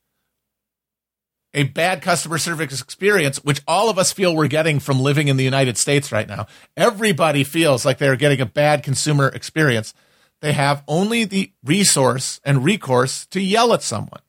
a 1.54 1.64
bad 1.64 2.02
customer 2.02 2.38
service 2.38 2.82
experience, 2.82 3.44
which 3.44 3.62
all 3.68 3.90
of 3.90 4.00
us 4.00 4.12
feel 4.12 4.36
we're 4.36 4.48
getting 4.48 4.80
from 4.80 5.00
living 5.00 5.28
in 5.28 5.38
the 5.38 5.44
United 5.44 5.78
States 5.78 6.12
right 6.12 6.28
now, 6.28 6.48
everybody 6.76 7.44
feels 7.44 7.86
like 7.86 7.98
they're 7.98 8.16
getting 8.16 8.42
a 8.42 8.46
bad 8.46 8.84
consumer 8.84 9.28
experience 9.30 9.94
they 10.42 10.54
have 10.54 10.84
only 10.88 11.24
the 11.24 11.52
resource 11.64 12.40
and 12.44 12.64
recourse 12.64 13.26
to 13.28 13.42
yell 13.42 13.74
at 13.74 13.82
someone 13.82 14.22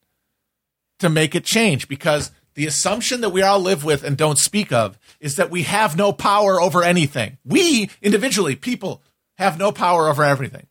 to 0.98 1.08
make 1.08 1.34
it 1.34 1.44
change 1.44 1.88
because 1.88 2.30
the 2.54 2.66
assumption 2.66 3.20
that 3.20 3.30
we 3.30 3.42
all 3.42 3.60
live 3.60 3.84
with 3.84 4.02
and 4.02 4.16
don't 4.16 4.38
speak 4.38 4.72
of 4.72 4.98
is 5.20 5.36
that 5.36 5.50
we 5.50 5.64
have 5.64 5.96
no 5.96 6.12
power 6.12 6.60
over 6.60 6.82
anything. 6.82 7.36
We 7.44 7.90
individually, 8.00 8.56
people, 8.56 9.02
have 9.36 9.58
no 9.58 9.72
power 9.72 10.08
over 10.08 10.24
everything. 10.24 10.66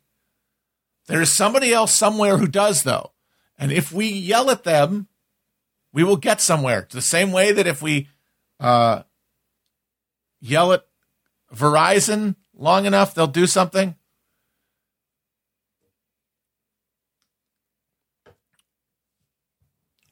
There 1.08 1.22
is 1.22 1.32
somebody 1.32 1.72
else 1.72 1.94
somewhere 1.94 2.38
who 2.38 2.48
does, 2.48 2.82
though. 2.82 3.12
And 3.58 3.72
if 3.72 3.92
we 3.92 4.08
yell 4.08 4.50
at 4.50 4.64
them, 4.64 5.08
we 5.94 6.04
will 6.04 6.18
get 6.18 6.42
somewhere. 6.42 6.88
The 6.90 7.02
same 7.02 7.32
way 7.32 7.52
that 7.52 7.68
if 7.68 7.82
we 7.82 8.08
uh, 8.60 9.04
yell 10.42 10.74
at 10.74 10.86
Verizon 11.54 12.36
long 12.58 12.86
enough, 12.86 13.14
they'll 13.14 13.28
do 13.28 13.46
something. 13.46 13.96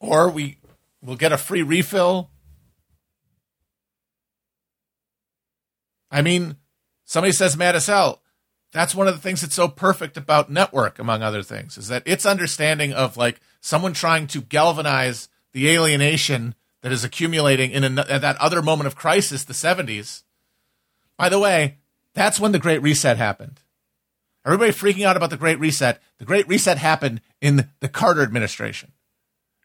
Or 0.03 0.29
we 0.29 0.57
will 1.01 1.15
get 1.15 1.31
a 1.31 1.37
free 1.37 1.63
refill. 1.63 2.29
I 6.11 6.21
mean, 6.21 6.57
somebody 7.05 7.31
says 7.31 7.55
mad 7.55 7.75
as 7.75 7.87
hell. 7.87 8.21
That's 8.73 8.93
one 8.93 9.07
of 9.07 9.15
the 9.15 9.21
things 9.21 9.41
that's 9.41 9.55
so 9.55 9.69
perfect 9.69 10.17
about 10.17 10.51
network, 10.51 10.99
among 10.99 11.23
other 11.23 11.41
things, 11.41 11.77
is 11.77 11.87
that 11.87 12.03
its 12.05 12.25
understanding 12.25 12.91
of 12.91 13.15
like 13.15 13.39
someone 13.61 13.93
trying 13.93 14.27
to 14.27 14.41
galvanize 14.41 15.29
the 15.53 15.69
alienation 15.69 16.55
that 16.81 16.91
is 16.91 17.05
accumulating 17.05 17.71
in, 17.71 17.95
that 17.95 18.37
other 18.41 18.61
moment 18.61 18.87
of 18.87 18.95
crisis, 18.95 19.45
the 19.45 19.53
70s. 19.53 20.23
By 21.17 21.29
the 21.29 21.39
way, 21.39 21.77
that's 22.13 22.39
when 22.39 22.51
the 22.51 22.59
Great 22.59 22.81
Reset 22.81 23.15
happened. 23.15 23.61
Everybody 24.45 24.73
freaking 24.73 25.05
out 25.05 25.15
about 25.15 25.29
the 25.29 25.37
Great 25.37 25.59
Reset. 25.59 26.01
The 26.17 26.25
Great 26.25 26.47
Reset 26.47 26.77
happened 26.77 27.21
in 27.39 27.69
the 27.79 27.87
Carter 27.87 28.23
administration 28.23 28.91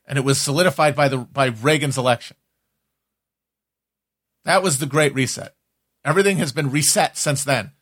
and 0.09 0.19
it 0.19 0.25
was 0.25 0.41
solidified 0.41 0.97
by 0.97 1.09
the 1.09 1.19
by 1.19 1.47
Reagan's 1.47 1.99
election. 1.99 2.37
That 4.45 4.63
was 4.63 4.79
the 4.79 4.87
great 4.87 5.15
reset. 5.15 5.55
Everything 6.05 6.39
has 6.39 6.53
been 6.53 6.71
reset 6.71 7.17
since 7.17 7.45
then. 7.45 7.73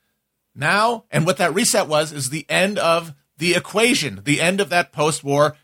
Now, 0.54 1.04
and 1.10 1.24
what 1.24 1.36
that 1.36 1.54
reset 1.54 1.86
was 1.86 2.12
is 2.12 2.28
the 2.28 2.46
end 2.48 2.78
of 2.78 3.14
the 3.38 3.54
equation, 3.54 4.22
the 4.24 4.40
end 4.40 4.60
of 4.60 4.70
that 4.70 4.92
post-war 4.92 5.56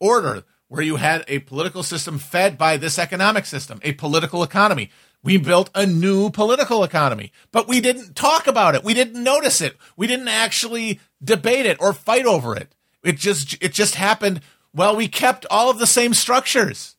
order 0.00 0.44
where 0.68 0.82
you 0.82 0.96
had 0.96 1.24
a 1.28 1.40
political 1.40 1.82
system 1.82 2.18
fed 2.18 2.56
by 2.56 2.76
this 2.76 2.98
economic 2.98 3.44
system, 3.44 3.80
a 3.82 3.92
political 3.92 4.42
economy. 4.42 4.90
We 5.22 5.36
built 5.36 5.70
a 5.74 5.86
new 5.86 6.30
political 6.30 6.84
economy, 6.84 7.32
but 7.50 7.68
we 7.68 7.80
didn't 7.80 8.14
talk 8.14 8.46
about 8.46 8.74
it. 8.74 8.84
We 8.84 8.94
didn't 8.94 9.22
notice 9.22 9.60
it. 9.60 9.76
We 9.96 10.06
didn't 10.06 10.28
actually 10.28 11.00
debate 11.22 11.66
it 11.66 11.76
or 11.80 11.92
fight 11.92 12.26
over 12.26 12.56
it. 12.56 12.74
It 13.02 13.16
just 13.18 13.56
it 13.60 13.72
just 13.72 13.96
happened 13.96 14.40
well, 14.76 14.94
we 14.94 15.08
kept 15.08 15.46
all 15.50 15.70
of 15.70 15.78
the 15.78 15.86
same 15.86 16.12
structures. 16.12 16.96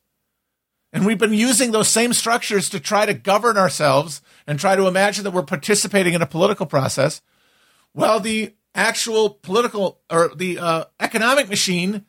And 0.92 1.06
we've 1.06 1.18
been 1.18 1.32
using 1.32 1.70
those 1.70 1.86
same 1.86 2.12
structures 2.12 2.68
to 2.70 2.80
try 2.80 3.06
to 3.06 3.14
govern 3.14 3.56
ourselves 3.56 4.20
and 4.48 4.58
try 4.58 4.74
to 4.74 4.88
imagine 4.88 5.22
that 5.22 5.30
we're 5.30 5.42
participating 5.42 6.14
in 6.14 6.20
a 6.20 6.26
political 6.26 6.66
process. 6.66 7.22
Well, 7.94 8.18
the 8.18 8.54
actual 8.74 9.30
political 9.30 10.00
or 10.10 10.32
the 10.34 10.58
uh, 10.58 10.84
economic 10.98 11.48
machine 11.48 12.04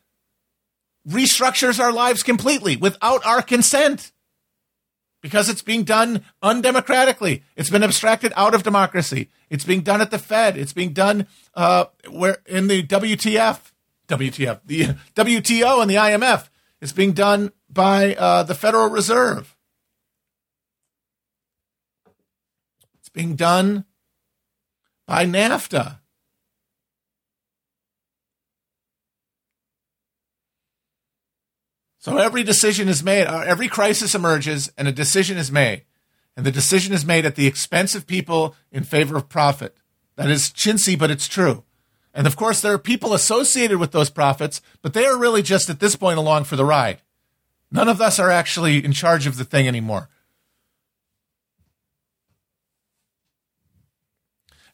restructures 1.08 1.80
our 1.80 1.92
lives 1.92 2.24
completely 2.24 2.76
without 2.76 3.24
our 3.24 3.44
consent 3.44 4.12
because 5.22 5.50
it's 5.50 5.62
being 5.62 5.84
done 5.84 6.24
undemocratically. 6.42 7.44
It's 7.56 7.70
been 7.70 7.84
abstracted 7.84 8.34
out 8.36 8.56
of 8.56 8.64
democracy. 8.64 9.30
It's 9.52 9.66
being 9.66 9.82
done 9.82 10.02
at 10.02 10.10
the 10.10 10.18
Fed. 10.18 10.58
It's 10.58 10.74
being 10.74 10.94
done 10.94 11.28
uh, 11.54 11.86
where 12.10 12.38
in 12.48 12.68
the 12.68 12.82
WTF, 12.82 13.72
WTF, 14.10 14.60
the 14.66 14.96
WTO 15.16 15.82
and 15.82 15.90
the 15.90 15.96
IMF. 15.96 16.50
It's 16.82 16.92
being 16.92 17.14
done 17.14 17.52
by 17.70 18.16
uh, 18.16 18.44
the 18.44 18.56
Federal 18.56 18.90
Reserve. 18.90 19.56
It's 23.00 23.10
being 23.10 23.36
done 23.36 23.86
by 25.06 25.26
NAFTA. 25.26 26.00
So 32.00 32.18
every 32.18 32.44
decision 32.44 32.88
is 32.88 33.04
made, 33.04 33.28
uh, 33.28 33.44
every 33.46 33.68
crisis 33.68 34.16
emerges, 34.16 34.72
and 34.78 34.88
a 34.88 34.92
decision 34.92 35.38
is 35.38 35.52
made. 35.52 35.84
And 36.38 36.46
the 36.46 36.52
decision 36.52 36.94
is 36.94 37.06
made 37.06 37.26
at 37.26 37.36
the 37.36 37.46
expense 37.46 37.94
of 37.94 38.08
people 38.08 38.56
in 38.72 38.84
favor 38.84 39.18
of 39.18 39.28
profit. 39.28 39.78
That 40.16 40.30
is 40.30 40.50
chintzy, 40.50 40.98
but 40.98 41.12
it's 41.12 41.28
true. 41.28 41.66
And 42.14 42.26
of 42.26 42.36
course, 42.36 42.62
there 42.62 42.74
are 42.74 42.80
people 42.80 43.14
associated 43.14 43.78
with 43.78 43.92
those 43.92 44.10
profits, 44.10 44.62
but 44.82 44.94
they 44.94 45.06
are 45.06 45.18
really 45.18 45.42
just 45.42 45.70
at 45.70 45.80
this 45.80 45.96
point 45.96 46.18
along 46.18 46.46
for 46.46 46.56
the 46.56 46.66
ride. 46.66 47.02
None 47.72 47.88
of 47.88 48.02
us 48.02 48.20
are 48.20 48.32
actually 48.32 48.84
in 48.84 48.94
charge 48.94 49.28
of 49.28 49.38
the 49.38 49.46
thing 49.46 49.68
anymore. 49.68 50.10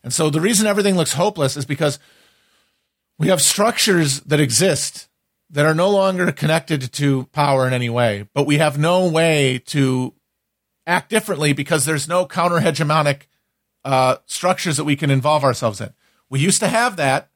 And 0.02 0.14
so 0.14 0.30
the 0.30 0.40
reason 0.40 0.66
everything 0.66 0.96
looks 0.96 1.14
hopeless 1.14 1.56
is 1.56 1.64
because 1.64 1.98
we 3.18 3.28
have 3.28 3.42
structures 3.42 4.20
that 4.20 4.40
exist 4.40 5.08
that 5.50 5.66
are 5.66 5.74
no 5.74 5.90
longer 5.90 6.30
connected 6.32 6.92
to 6.92 7.24
power 7.32 7.66
in 7.66 7.72
any 7.72 7.88
way, 7.90 8.28
but 8.32 8.46
we 8.46 8.58
have 8.58 8.78
no 8.78 9.08
way 9.08 9.60
to 9.66 10.14
act 10.86 11.10
differently 11.10 11.52
because 11.52 11.84
there's 11.84 12.08
no 12.08 12.26
counter 12.26 12.60
hegemonic 12.60 13.22
uh, 13.84 14.16
structures 14.26 14.76
that 14.76 14.84
we 14.84 14.96
can 14.96 15.10
involve 15.10 15.44
ourselves 15.44 15.80
in. 15.80 15.92
We 16.28 16.40
used 16.40 16.60
to 16.60 16.68
have 16.68 16.96
that. 16.96 17.30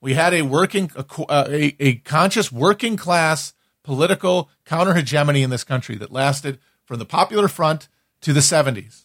We 0.00 0.14
had 0.14 0.34
a 0.34 0.42
working, 0.42 0.90
a, 0.96 1.04
a, 1.28 1.76
a 1.80 1.94
conscious 1.96 2.50
working 2.50 2.96
class 2.96 3.54
political 3.84 4.50
counter 4.64 4.94
hegemony 4.94 5.42
in 5.42 5.50
this 5.50 5.64
country 5.64 5.96
that 5.96 6.12
lasted 6.12 6.58
from 6.84 6.98
the 6.98 7.04
Popular 7.04 7.48
Front 7.48 7.88
to 8.20 8.32
the 8.32 8.40
70s. 8.40 9.04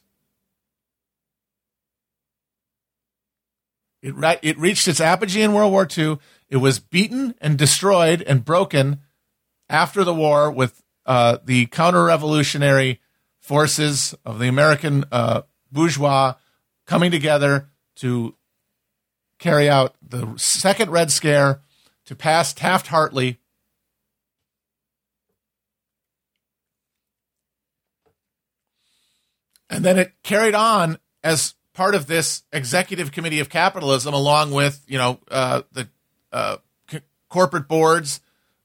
It, 4.02 4.14
it 4.44 4.58
reached 4.60 4.88
its 4.88 5.02
apogee 5.02 5.42
in 5.42 5.54
World 5.54 5.72
War 5.72 5.88
II. 5.98 6.20
It 6.50 6.58
was 6.58 6.80
beaten 6.80 7.36
and 7.42 7.58
destroyed 7.58 8.22
and 8.22 8.46
broken 8.46 9.02
after 9.70 10.04
the 10.04 10.14
war 10.14 10.52
with 10.52 10.82
uh, 11.06 11.38
the 11.44 11.66
counter 11.68 12.06
revolutionary 12.06 13.02
forces 13.40 14.16
of 14.26 14.40
the 14.40 14.48
American 14.48 15.06
uh, 15.12 15.42
bourgeois 15.72 16.36
coming 16.86 17.12
together 17.12 17.70
to 17.96 18.36
carry 19.40 19.70
out 19.70 19.96
the 20.02 20.34
second 20.38 20.92
Red 20.92 21.12
Scare, 21.12 21.62
to 22.06 22.16
pass 22.16 22.54
Taft 22.54 22.88
Hartley. 22.88 23.38
And 29.70 29.84
then 29.84 30.00
it 30.00 30.14
carried 30.24 30.56
on 30.56 30.98
as 31.24 31.56
part 31.74 31.94
of 31.94 32.08
this 32.08 32.44
executive 32.54 33.12
committee 33.12 33.40
of 33.42 33.50
capitalism, 33.50 34.14
along 34.14 34.52
with 34.52 34.84
you 34.88 34.98
know 34.98 35.20
uh, 35.30 35.62
the 35.74 35.90
uh, 36.32 36.58
c- 36.90 37.02
corporate 37.30 37.68
boards 37.68 38.22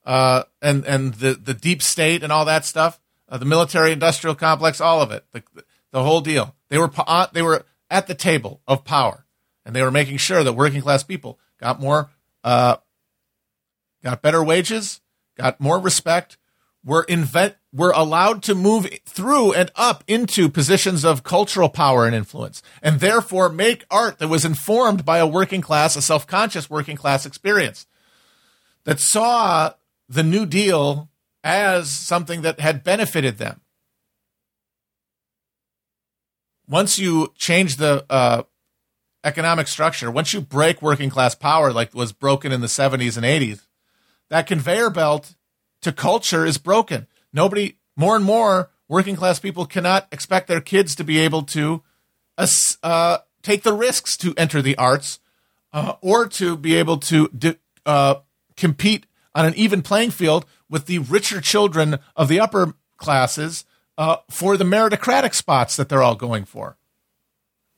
uh, 0.07 0.45
and 0.63 0.85
and 0.87 1.15
the 1.15 1.35
the 1.35 1.55
deep 1.55 1.83
state 1.83 2.23
and 2.23 2.33
all 2.33 2.45
that 2.45 2.65
stuff, 2.65 3.01
uh, 3.29 3.37
the 3.37 3.45
military 3.45 3.91
industrial 3.93 4.37
complex, 4.37 4.81
all 4.81 5.03
of 5.03 5.11
it, 5.11 5.25
the 5.33 5.43
the 5.91 6.05
whole 6.05 6.21
deal. 6.21 6.55
They 6.69 6.79
were 6.79 6.91
they 7.33 7.43
were 7.43 7.67
at 7.91 8.07
the 8.07 8.15
table 8.15 8.61
of 8.69 8.85
power, 8.85 9.27
and 9.65 9.75
they 9.75 9.83
were 9.83 9.91
making 9.91 10.17
sure 10.17 10.43
that 10.43 10.53
working 10.53 10.83
class 10.83 11.03
people 11.03 11.39
got 11.59 11.81
more 11.81 12.11
uh, 12.45 12.77
got 14.03 14.23
better 14.23 14.43
wages, 14.43 15.01
got 15.37 15.61
more 15.61 15.79
respect, 15.79 16.37
were 16.85 17.05
invent 17.05 17.57
were 17.73 17.93
allowed 17.93 18.43
to 18.43 18.55
move 18.55 18.87
through 19.07 19.53
and 19.53 19.71
up 19.77 20.05
into 20.07 20.49
positions 20.49 21.05
of 21.05 21.23
cultural 21.23 21.69
power 21.69 22.05
and 22.05 22.15
influence, 22.15 22.63
and 22.83 23.01
therefore 23.01 23.49
make 23.49 23.85
art 23.91 24.19
that 24.19 24.29
was 24.29 24.45
informed 24.45 25.05
by 25.05 25.19
a 25.19 25.27
working 25.27 25.61
class, 25.61 25.97
a 25.97 26.03
self 26.03 26.27
conscious 26.27 26.69
working 26.69 26.97
class 26.97 27.25
experience 27.25 27.87
that 28.85 29.01
saw 29.01 29.73
the 30.09 30.23
New 30.23 30.45
Deal 30.45 31.09
as 31.45 31.91
something 31.91 32.43
that 32.43 32.61
had 32.61 32.85
benefited 32.85 33.39
them. 33.39 33.61
Once 36.69 36.99
you 36.99 37.33
change 37.37 37.77
the 37.77 38.05
uh, 38.11 38.43
economic 39.25 39.69
structure, 39.69 40.11
once 40.11 40.33
you 40.33 40.41
break 40.41 40.83
working 40.83 41.11
class 41.11 41.35
power, 41.35 41.73
like 41.73 41.95
was 41.95 42.13
broken 42.13 42.53
in 42.53 42.61
the 42.61 42.67
70s 42.67 43.17
and 43.17 43.27
80s, 43.27 43.67
that 44.31 44.47
conveyor 44.47 44.91
belt 44.91 45.35
to 45.83 45.93
culture 45.93 46.45
is 46.47 46.59
broken. 46.59 47.07
Nobody, 47.33 47.79
more 47.97 48.17
and 48.17 48.25
more, 48.25 48.71
working 48.89 49.17
class 49.17 49.39
people 49.39 49.67
cannot 49.67 50.09
expect 50.13 50.49
their 50.49 50.61
kids 50.61 50.95
to 50.97 51.05
be 51.05 51.19
able 51.19 51.43
to 51.43 51.83
uh, 52.83 53.19
take 53.43 53.63
the 53.63 53.73
risks 53.73 54.17
to 54.19 54.35
enter 54.37 54.63
the 54.63 54.77
arts 54.77 55.21
uh, 55.73 55.95
or 56.01 56.27
to 56.29 56.57
be 56.57 56.75
able 56.75 56.99
to 56.99 57.31
uh, 57.87 58.17
compete 58.57 59.07
on 59.35 59.47
an 59.47 59.55
even 59.55 59.83
playing 59.83 60.11
field 60.11 60.45
with 60.69 60.87
the 60.87 60.99
richer 60.99 61.41
children 61.41 61.99
of 62.17 62.29
the 62.29 62.41
upper 62.41 62.75
classes 62.97 63.65
uh, 63.99 64.17
for 64.31 64.57
the 64.57 64.65
meritocratic 64.65 65.35
spots 65.35 65.77
that 65.77 65.89
they're 65.89 66.03
all 66.03 66.15
going 66.15 66.45
for. 66.45 66.77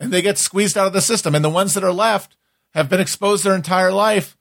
And 0.04 0.12
they 0.12 0.22
get 0.22 0.38
squeezed 0.38 0.78
out 0.78 0.86
of 0.86 0.92
the 0.92 1.00
system. 1.00 1.34
And 1.34 1.44
the 1.44 1.50
ones 1.50 1.74
that 1.74 1.84
are 1.84 1.92
left 1.92 2.36
have 2.72 2.88
been 2.88 3.00
exposed 3.00 3.44
their 3.44 3.54
entire 3.54 3.92
life 3.92 4.36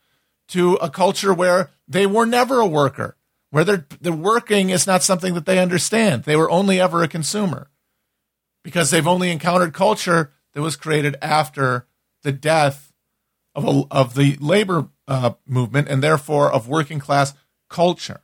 to 0.49 0.75
a 0.75 0.89
culture 0.89 1.33
where 1.33 1.71
they 1.87 2.05
were 2.05 2.25
never 2.25 2.59
a 2.59 2.67
worker 2.67 3.15
where 3.53 3.63
they're, 3.63 3.85
the 4.01 4.11
working 4.11 4.71
is 4.71 4.87
not 4.87 5.03
something 5.03 5.35
that 5.35 5.45
they 5.45 5.59
understand. 5.59 6.23
They 6.23 6.35
were 6.35 6.49
only 6.49 6.81
ever 6.81 7.03
a 7.03 7.07
consumer 7.07 7.69
because 8.63 8.89
they've 8.89 9.05
only 9.05 9.29
encountered 9.29 9.75
culture 9.75 10.31
that 10.53 10.61
was 10.63 10.75
created 10.75 11.17
after 11.21 11.85
the 12.23 12.31
death 12.31 12.91
of, 13.53 13.63
a, 13.63 13.83
of 13.91 14.15
the 14.15 14.37
labor 14.41 14.89
uh, 15.07 15.33
movement 15.45 15.87
and 15.87 16.01
therefore 16.01 16.51
of 16.51 16.67
working 16.67 16.97
class 16.97 17.35
culture. 17.69 18.22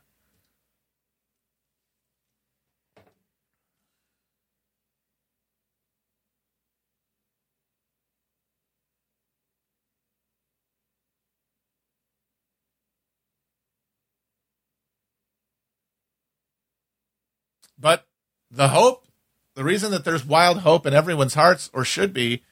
But 17.80 18.06
the 18.50 18.68
hope, 18.68 19.06
the 19.54 19.64
reason 19.64 19.90
that 19.92 20.04
there's 20.04 20.24
wild 20.24 20.58
hope 20.58 20.86
in 20.86 20.92
everyone's 20.92 21.34
hearts, 21.34 21.70
or 21.72 21.84
should 21.84 22.12
be, 22.12 22.42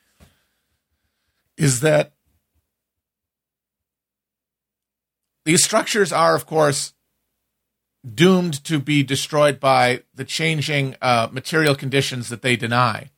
is 1.56 1.80
that 1.80 2.12
these 5.44 5.62
structures 5.62 6.12
are, 6.12 6.34
of 6.34 6.46
course, 6.46 6.94
doomed 8.14 8.62
to 8.64 8.78
be 8.78 9.02
destroyed 9.02 9.60
by 9.60 10.02
the 10.14 10.24
changing 10.24 10.96
uh, 11.02 11.28
material 11.30 11.74
conditions 11.74 12.28
that 12.28 12.42
they 12.42 12.56
deny. 12.56 13.10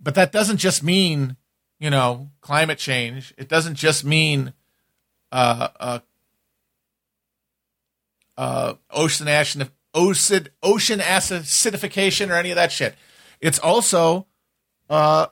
But 0.00 0.14
that 0.14 0.32
doesn't 0.32 0.58
just 0.58 0.82
mean, 0.82 1.36
you 1.78 1.90
know, 1.90 2.30
climate 2.40 2.78
change. 2.78 3.34
It 3.36 3.48
doesn't 3.48 3.74
just 3.74 4.04
mean 4.04 4.52
uh, 5.32 5.68
uh, 5.80 5.98
uh 8.36 8.74
ocean 8.90 9.28
ash 9.28 9.56
ocean 9.94 10.48
acidification 10.62 12.30
or 12.30 12.34
any 12.34 12.50
of 12.50 12.56
that 12.56 12.72
shit. 12.72 12.94
It's 13.40 13.58
also 13.58 14.26
uh, 14.90 15.28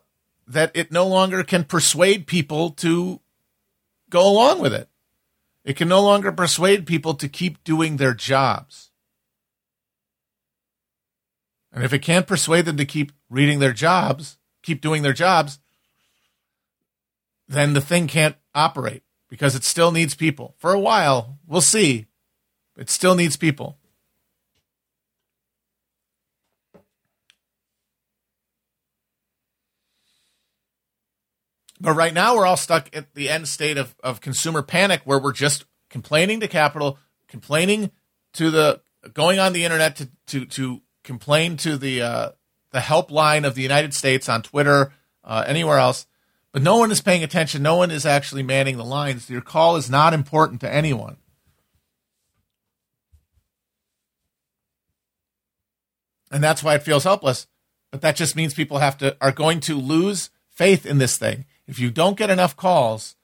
that 0.47 0.71
it 0.75 0.93
no 0.93 1.07
longer 1.07 1.43
can 1.43 1.65
persuade 1.65 2.27
people 2.27 2.71
to 2.71 3.21
go 4.11 4.27
along 4.27 4.61
with 4.61 4.73
it. 4.75 4.89
It 5.65 5.77
can 5.77 5.89
no 5.89 6.03
longer 6.03 6.33
persuade 6.33 6.87
people 6.87 7.15
to 7.15 7.29
keep 7.29 7.63
doing 7.65 7.97
their 7.97 8.15
jobs. 8.15 8.91
And 11.73 11.85
if 11.85 11.93
it 11.93 12.01
can't 12.01 12.27
persuade 12.27 12.67
them 12.67 12.77
to 12.77 12.85
keep 12.85 13.13
reading 13.31 13.59
their 13.59 13.73
jobs, 13.73 14.39
keep 14.63 14.81
doing 14.81 15.03
their 15.03 15.15
jobs, 15.15 15.59
then 17.49 17.73
the 17.73 17.81
thing 17.81 18.07
can't 18.07 18.37
operate 18.55 19.03
because 19.29 19.55
it 19.55 19.65
still 19.65 19.93
needs 19.93 20.15
people. 20.15 20.55
For 20.59 20.73
a 20.73 20.81
while, 20.81 21.39
we'll 21.47 21.61
see. 21.61 22.07
It 22.77 22.91
still 22.91 23.15
needs 23.15 23.37
people. 23.37 23.79
But 31.83 31.95
right 31.95 32.15
now, 32.15 32.37
we're 32.37 32.47
all 32.47 32.57
stuck 32.57 32.97
at 32.97 33.13
the 33.15 33.29
end 33.29 33.49
state 33.49 33.77
of, 33.77 33.97
of 34.05 34.21
consumer 34.21 34.63
panic 34.63 35.03
where 35.05 35.19
we're 35.19 35.33
just 35.33 35.65
complaining 35.91 36.39
to 36.39 36.47
capital, 36.47 36.97
complaining 37.27 37.91
to 38.35 38.53
the, 38.53 38.81
going 39.13 39.41
on 39.41 39.53
the 39.53 39.65
internet 39.65 39.97
to, 39.97 40.09
to, 40.29 40.45
to 40.47 40.83
complain 41.03 41.57
to 41.57 41.77
the, 41.77 42.01
uh, 42.01 42.29
the 42.71 42.79
helpline 42.79 43.45
of 43.45 43.57
the 43.57 43.63
United 43.63 43.95
States 43.95 44.29
on 44.29 44.43
Twitter, 44.43 44.93
uh, 45.25 45.43
anywhere 45.45 45.79
else. 45.79 46.07
But 46.53 46.63
no 46.63 46.77
one 46.77 46.93
is 46.93 47.01
paying 47.01 47.25
attention. 47.25 47.65
No 47.65 47.75
one 47.75 47.91
is 47.91 48.07
actually 48.07 48.45
manning 48.45 48.77
the 48.77 48.85
lines. 48.85 49.29
Your 49.29 49.41
call 49.41 49.75
is 49.75 49.91
not 49.91 50.15
important 50.15 50.61
to 50.61 50.73
anyone. 50.73 51.17
And 56.31 56.45
that's 56.45 56.63
why 56.63 56.77
it 56.77 56.85
feels 56.85 57.03
helpless. 57.03 57.49
But 57.91 58.03
that 58.03 58.15
just 58.15 58.37
means 58.37 58.55
people 58.55 58.79
have 58.79 58.97
to 58.99 59.17
are 59.21 59.33
going 59.33 59.59
to 59.61 59.75
lose 59.75 60.31
faith 60.49 60.87
in 60.87 60.99
this 60.99 61.19
thing. 61.19 61.45
If 61.67 61.79
you 61.79 61.91
don't 61.91 62.17
get 62.17 62.31
enough 62.31 62.57
calls, 62.57 63.17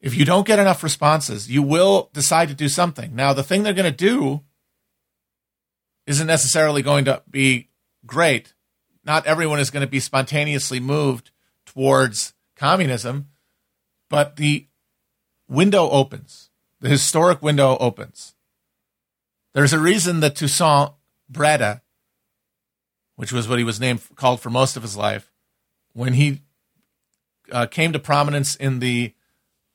if 0.00 0.14
you 0.14 0.24
don't 0.24 0.46
get 0.46 0.58
enough 0.58 0.82
responses, 0.82 1.50
you 1.50 1.62
will 1.62 2.10
decide 2.12 2.48
to 2.48 2.54
do 2.54 2.68
something. 2.68 3.14
Now, 3.14 3.32
the 3.32 3.42
thing 3.42 3.62
they're 3.62 3.72
going 3.72 3.90
to 3.90 3.96
do 3.96 4.42
isn't 6.06 6.26
necessarily 6.26 6.82
going 6.82 7.04
to 7.06 7.22
be 7.30 7.68
great. 8.06 8.54
Not 9.04 9.26
everyone 9.26 9.58
is 9.58 9.70
going 9.70 9.84
to 9.84 9.90
be 9.90 10.00
spontaneously 10.00 10.80
moved 10.80 11.30
towards 11.64 12.34
communism, 12.54 13.28
but 14.08 14.36
the 14.36 14.66
window 15.48 15.88
opens. 15.90 16.50
The 16.80 16.88
historic 16.88 17.42
window 17.42 17.76
opens. 17.80 18.34
There's 19.54 19.72
a 19.72 19.78
reason 19.78 20.20
that 20.20 20.36
Toussaint 20.36 20.92
Breda, 21.28 21.82
which 23.16 23.32
was 23.32 23.48
what 23.48 23.58
he 23.58 23.64
was 23.64 23.80
named 23.80 24.02
called 24.14 24.40
for 24.40 24.50
most 24.50 24.76
of 24.76 24.82
his 24.82 24.96
life, 24.96 25.32
when 25.94 26.12
he 26.12 26.42
uh, 27.52 27.66
came 27.66 27.92
to 27.92 27.98
prominence 27.98 28.56
in 28.56 28.80
the 28.80 29.14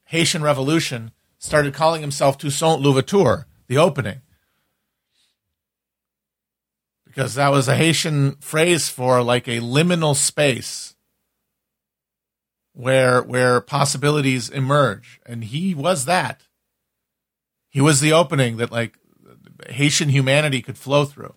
Haitian 0.05 0.41
Revolution, 0.41 1.11
started 1.37 1.73
calling 1.73 2.01
himself 2.01 2.37
Toussaint 2.37 2.81
Louverture, 2.81 3.47
the 3.67 3.77
opening. 3.77 4.21
Because 7.05 7.35
that 7.35 7.51
was 7.51 7.67
a 7.67 7.75
Haitian 7.75 8.35
phrase 8.37 8.89
for 8.89 9.21
like 9.21 9.47
a 9.47 9.59
liminal 9.59 10.15
space 10.15 10.95
where 12.73 13.21
where 13.21 13.59
possibilities 13.59 14.49
emerge. 14.49 15.19
And 15.25 15.43
he 15.43 15.75
was 15.75 16.05
that. 16.05 16.43
He 17.69 17.81
was 17.81 17.99
the 17.99 18.13
opening 18.13 18.57
that 18.57 18.71
like 18.71 18.97
Haitian 19.69 20.09
humanity 20.09 20.61
could 20.61 20.77
flow 20.77 21.05
through. 21.05 21.35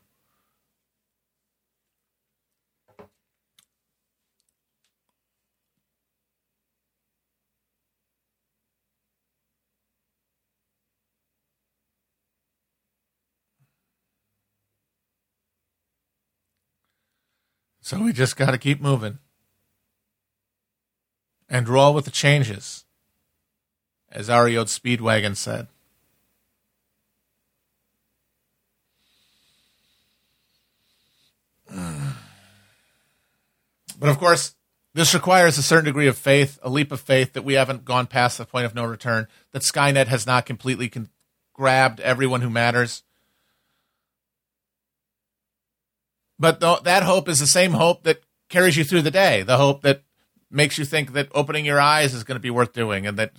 So 17.95 18.03
we 18.03 18.13
just 18.13 18.37
got 18.37 18.51
to 18.51 18.59
keep 18.59 18.81
moving 18.81 19.19
and 21.49 21.69
roll 21.69 21.95
with 21.95 22.07
the 22.07 22.11
changes, 22.11 22.85
as 24.11 24.29
REO 24.29 24.65
Speedwagon 24.65 25.37
said. 25.37 25.69
But 33.97 34.09
of 34.11 34.19
course, 34.19 34.57
this 34.93 35.15
requires 35.15 35.57
a 35.57 35.63
certain 35.63 35.85
degree 35.85 36.09
of 36.09 36.19
faith, 36.19 36.59
a 36.65 36.69
leap 36.69 36.91
of 36.91 37.01
faith 37.01 37.33
that 37.35 37.45
we 37.45 37.55
haven't 37.55 37.85
gone 37.85 38.09
past 38.09 38.37
the 38.39 38.45
point 38.45 38.67
of 38.67 38.75
no 38.75 38.85
return, 38.85 39.29
that 39.53 39.63
Skynet 39.63 40.09
has 40.09 40.27
not 40.27 40.47
completely 40.47 40.89
con- 40.89 41.11
grabbed 41.55 42.01
everyone 42.01 42.41
who 42.41 42.51
matters 42.51 43.05
But 46.39 46.61
th- 46.61 46.83
that 46.83 47.03
hope 47.03 47.29
is 47.29 47.41
the 47.41 47.47
same 47.47 47.73
hope 47.73 48.03
that 48.05 48.23
carries 48.49 48.77
you 48.77 48.85
through 48.85 49.03
the 49.03 49.11
day. 49.11 49.43
The 49.43 49.57
hope 49.57 49.83
that 49.83 50.03
makes 50.51 50.79
you 50.79 50.85
think 50.85 51.13
that 51.13 51.29
opening 51.35 51.65
your 51.65 51.81
eyes 51.81 52.15
is 52.15 52.25
going 52.25 52.37
to 52.37 52.41
be 52.41 52.51
worth 52.51 52.73
doing, 52.73 53.07
and 53.07 53.19
that 53.19 53.33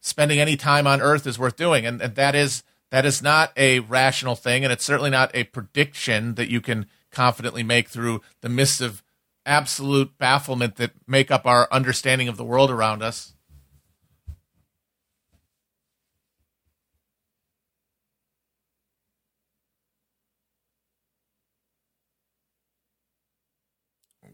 spending 0.00 0.38
any 0.38 0.56
time 0.56 0.86
on 0.86 1.00
Earth 1.00 1.26
is 1.26 1.38
worth 1.38 1.56
doing, 1.56 1.86
and, 1.86 2.00
and 2.00 2.14
that 2.14 2.34
is 2.34 2.62
that 2.90 3.04
is 3.04 3.22
not 3.22 3.52
a 3.56 3.80
rational 3.80 4.34
thing, 4.34 4.64
and 4.64 4.72
it's 4.72 4.84
certainly 4.84 5.10
not 5.10 5.30
a 5.34 5.44
prediction 5.44 6.34
that 6.36 6.48
you 6.48 6.60
can 6.60 6.86
confidently 7.10 7.62
make 7.62 7.88
through 7.88 8.20
the 8.40 8.48
mists 8.48 8.80
of 8.80 9.02
absolute 9.44 10.16
bafflement 10.18 10.76
that 10.76 10.92
make 11.06 11.30
up 11.30 11.46
our 11.46 11.68
understanding 11.70 12.28
of 12.28 12.36
the 12.36 12.44
world 12.44 12.70
around 12.70 13.02
us. 13.02 13.34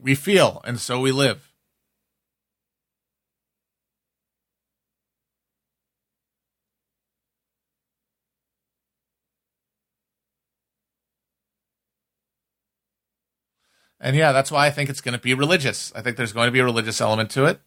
We 0.05 0.13
feel, 0.13 0.61
and 0.65 0.79
so 0.79 0.99
we 0.99 1.11
live. 1.11 1.51
And 13.99 14.15
yeah, 14.15 14.31
that's 14.31 14.51
why 14.51 14.67
I 14.67 14.69
think 14.69 14.91
it's 14.91 15.01
going 15.01 15.15
to 15.15 15.19
be 15.19 15.33
religious. 15.33 15.91
I 15.95 16.03
think 16.03 16.17
there's 16.17 16.33
going 16.33 16.45
to 16.45 16.51
be 16.51 16.59
a 16.59 16.63
religious 16.63 17.01
element 17.01 17.31
to 17.31 17.45
it, 17.45 17.59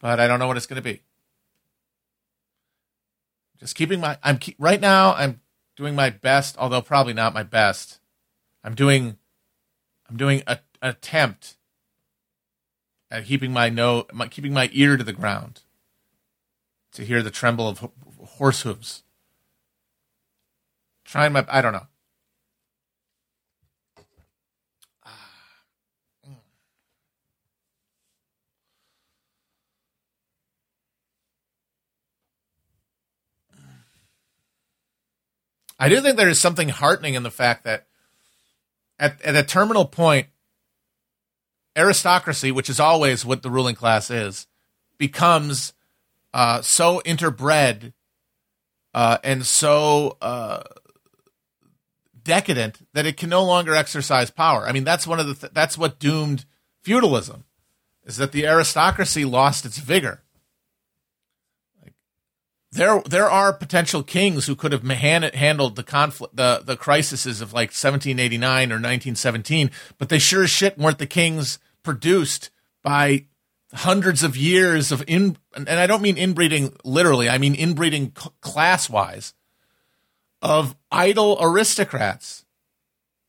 but 0.00 0.18
I 0.18 0.26
don't 0.26 0.40
know 0.40 0.48
what 0.48 0.56
it's 0.56 0.66
going 0.66 0.82
to 0.82 0.82
be. 0.82 1.02
Just 3.60 3.76
keeping 3.76 4.00
my 4.00 4.18
I'm 4.24 4.38
keep, 4.38 4.56
right 4.58 4.80
now 4.80 5.14
I'm 5.14 5.40
doing 5.76 5.94
my 5.94 6.10
best, 6.10 6.58
although 6.58 6.82
probably 6.82 7.12
not 7.12 7.34
my 7.34 7.44
best. 7.44 8.00
I'm 8.64 8.74
doing 8.74 9.16
I'm 10.10 10.16
doing 10.16 10.42
a 10.48 10.58
attempt 10.82 11.56
at 13.10 13.26
keeping 13.26 13.52
my 13.52 13.68
no, 13.68 14.06
my, 14.12 14.28
keeping 14.28 14.52
my 14.52 14.68
ear 14.72 14.96
to 14.96 15.04
the 15.04 15.12
ground 15.12 15.62
to 16.92 17.04
hear 17.04 17.22
the 17.22 17.30
tremble 17.30 17.68
of 17.68 17.90
horse 18.24 18.62
hooves. 18.62 19.02
Trying 21.04 21.32
my, 21.32 21.44
I 21.48 21.62
don't 21.62 21.72
know. 21.72 21.86
I 35.78 35.88
do 35.88 36.00
think 36.00 36.16
there 36.16 36.28
is 36.28 36.40
something 36.40 36.70
heartening 36.70 37.14
in 37.14 37.22
the 37.22 37.30
fact 37.30 37.64
that 37.64 37.86
at, 38.98 39.20
at 39.22 39.36
a 39.36 39.42
terminal 39.42 39.84
point, 39.84 40.28
aristocracy, 41.76 42.50
which 42.50 42.70
is 42.70 42.80
always 42.80 43.24
what 43.24 43.42
the 43.42 43.50
ruling 43.50 43.74
class 43.74 44.10
is, 44.10 44.46
becomes 44.98 45.74
uh, 46.32 46.62
so 46.62 47.00
interbred 47.04 47.92
uh, 48.94 49.18
and 49.22 49.44
so 49.44 50.16
uh, 50.22 50.62
decadent 52.22 52.86
that 52.92 53.06
it 53.06 53.16
can 53.16 53.28
no 53.28 53.44
longer 53.44 53.74
exercise 53.74 54.30
power. 54.30 54.66
I 54.66 54.72
mean, 54.72 54.84
that's 54.84 55.06
one 55.06 55.20
of 55.20 55.26
the 55.26 55.34
th- 55.34 55.52
that's 55.52 55.78
what 55.78 55.98
doomed 55.98 56.44
feudalism 56.82 57.44
is 58.04 58.16
that 58.16 58.32
the 58.32 58.46
aristocracy 58.46 59.24
lost 59.24 59.64
its 59.64 59.78
vigor. 59.78 60.22
Like, 61.82 61.94
there, 62.72 63.02
there 63.02 63.28
are 63.28 63.52
potential 63.52 64.02
kings 64.02 64.46
who 64.46 64.54
could 64.54 64.72
have 64.72 64.82
handled 64.84 65.76
the 65.76 65.82
conflict, 65.82 66.36
the 66.36 66.62
the 66.64 66.76
crises 66.76 67.40
of 67.40 67.52
like 67.52 67.68
1789 67.68 68.70
or 68.70 68.76
1917, 68.76 69.70
but 69.98 70.08
they 70.08 70.18
sure 70.18 70.44
as 70.44 70.50
shit 70.50 70.78
weren't 70.78 70.98
the 70.98 71.06
kings 71.06 71.58
produced 71.86 72.50
by 72.82 73.24
hundreds 73.72 74.22
of 74.22 74.36
years 74.36 74.90
of 74.90 75.02
in 75.06 75.36
and 75.54 75.68
I 75.68 75.86
don't 75.86 76.02
mean 76.02 76.18
inbreeding 76.18 76.76
literally, 76.84 77.30
I 77.30 77.38
mean 77.38 77.54
inbreeding 77.54 78.10
class 78.40 78.90
wise 78.90 79.32
of 80.42 80.76
idle 80.90 81.38
aristocrats 81.40 82.44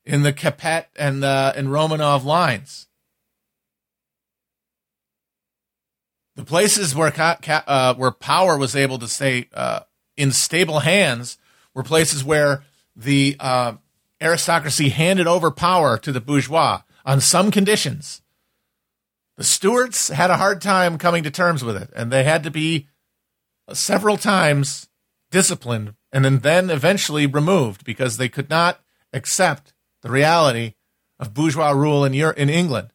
in 0.06 0.24
the 0.24 0.34
Capet 0.34 0.86
and 0.96 1.22
the 1.22 1.54
and 1.56 1.68
Romanov 1.68 2.26
lines. 2.26 2.88
The 6.36 6.44
places 6.44 6.96
where 6.96 7.14
uh, 7.16 7.94
where 7.94 8.12
power 8.12 8.58
was 8.58 8.76
able 8.76 8.98
to 9.00 9.08
stay 9.08 9.50
uh, 9.54 9.82
in 10.16 10.32
stable 10.32 10.80
hands 10.80 11.38
were 11.76 11.84
places 11.84 12.24
where 12.24 12.64
the 12.96 13.36
uh, 13.40 13.74
aristocracy 14.20 14.90
handed 14.90 15.28
over 15.28 15.52
power 15.52 15.98
to 16.00 16.12
the 16.12 16.22
bourgeois 16.22 16.82
on 17.06 17.22
some 17.22 17.52
conditions 17.52 18.22
the 19.38 19.44
Stuarts 19.44 20.10
had 20.10 20.30
a 20.30 20.38
hard 20.38 20.62
time 20.62 20.98
coming 20.98 21.24
to 21.24 21.32
terms 21.32 21.64
with 21.64 21.78
it, 21.78 21.90
and 21.96 22.12
they 22.12 22.24
had 22.24 22.44
to 22.44 22.52
be 22.52 22.88
several 23.72 24.18
times 24.18 24.90
disciplined 25.32 25.94
and 26.12 26.42
then, 26.42 26.70
eventually 26.70 27.28
removed 27.28 27.84
because 27.84 28.18
they 28.18 28.30
could 28.30 28.50
not 28.50 28.80
accept 29.14 29.74
the 30.02 30.10
reality 30.10 30.74
of 31.20 31.34
bourgeois 31.34 31.72
rule 31.72 32.06
in 32.06 32.14
Europe, 32.14 32.38
in 32.38 32.50
England. 32.50 32.94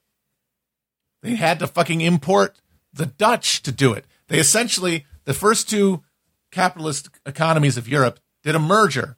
They 1.22 1.34
had 1.34 1.58
to 1.60 1.66
fucking 1.66 2.00
import 2.00 2.60
the 2.92 3.06
Dutch 3.06 3.62
to 3.62 3.72
do 3.72 3.92
it. 3.92 4.06
They 4.28 4.38
essentially, 4.38 5.06
the 5.24 5.34
first 5.34 5.68
two 5.68 6.02
capitalist 6.50 7.10
economies 7.24 7.76
of 7.76 7.88
Europe 7.88 8.18
did 8.42 8.54
a 8.54 8.60
merger. 8.60 9.16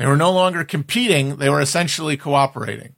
They 0.00 0.06
were 0.06 0.16
no 0.16 0.32
longer 0.32 0.64
competing, 0.64 1.36
they 1.36 1.50
were 1.50 1.60
essentially 1.60 2.16
cooperating. 2.16 2.94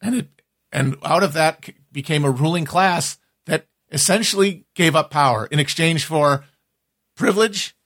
And 0.00 0.14
it 0.14 0.28
and 0.72 0.96
out 1.04 1.22
of 1.22 1.34
that 1.34 1.68
became 1.92 2.24
a 2.24 2.30
ruling 2.30 2.64
class 2.64 3.18
that 3.44 3.66
essentially 3.92 4.64
gave 4.74 4.96
up 4.96 5.10
power 5.10 5.44
in 5.44 5.58
exchange 5.58 6.06
for 6.06 6.46
privilege, 7.14 7.76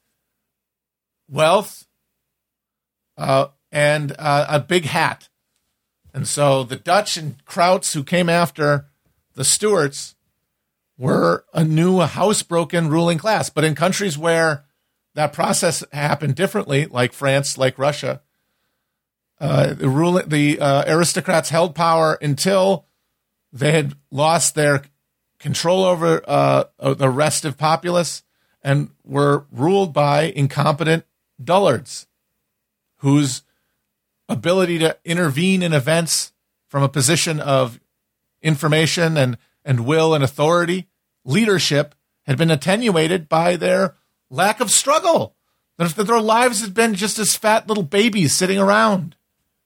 wealth, 1.28 1.84
uh, 3.18 3.48
and 3.72 4.14
uh, 4.16 4.46
a 4.48 4.60
big 4.60 4.84
hat. 4.84 5.28
And 6.12 6.28
so 6.28 6.62
the 6.62 6.76
Dutch 6.76 7.16
and 7.16 7.44
Krauts 7.44 7.92
who 7.92 8.04
came 8.04 8.28
after 8.28 8.86
the 9.34 9.42
Stuarts 9.42 10.14
were 10.96 11.44
a 11.52 11.64
new 11.64 11.98
housebroken 11.98 12.88
ruling 12.88 13.18
class. 13.18 13.50
But 13.50 13.64
in 13.64 13.74
countries 13.74 14.16
where 14.16 14.63
that 15.14 15.32
process 15.32 15.84
happened 15.92 16.34
differently, 16.34 16.86
like 16.86 17.12
France, 17.12 17.56
like 17.56 17.78
Russia, 17.78 18.20
uh, 19.40 19.74
the 19.74 19.88
ruling, 19.88 20.28
the 20.28 20.60
uh, 20.60 20.84
aristocrats 20.86 21.50
held 21.50 21.74
power 21.74 22.18
until 22.20 22.86
they 23.52 23.72
had 23.72 23.94
lost 24.10 24.54
their 24.54 24.82
control 25.38 25.84
over 25.84 26.22
uh, 26.26 26.64
the 26.78 27.08
restive 27.08 27.56
populace 27.56 28.22
and 28.62 28.90
were 29.04 29.44
ruled 29.52 29.92
by 29.92 30.22
incompetent 30.22 31.04
dullards 31.42 32.06
whose 32.98 33.42
ability 34.28 34.78
to 34.78 34.96
intervene 35.04 35.62
in 35.62 35.72
events 35.72 36.32
from 36.68 36.82
a 36.82 36.88
position 36.88 37.38
of 37.40 37.78
information 38.42 39.16
and, 39.16 39.36
and 39.64 39.86
will 39.86 40.14
and 40.14 40.24
authority, 40.24 40.88
leadership, 41.24 41.94
had 42.26 42.38
been 42.38 42.50
attenuated 42.50 43.28
by 43.28 43.56
their 43.56 43.94
lack 44.30 44.60
of 44.60 44.70
struggle. 44.70 45.36
That 45.76 45.96
their 45.96 46.20
lives 46.20 46.60
had 46.60 46.72
been 46.72 46.94
just 46.94 47.18
as 47.18 47.34
fat 47.34 47.66
little 47.66 47.82
babies 47.82 48.36
sitting 48.36 48.58
around. 48.58 49.16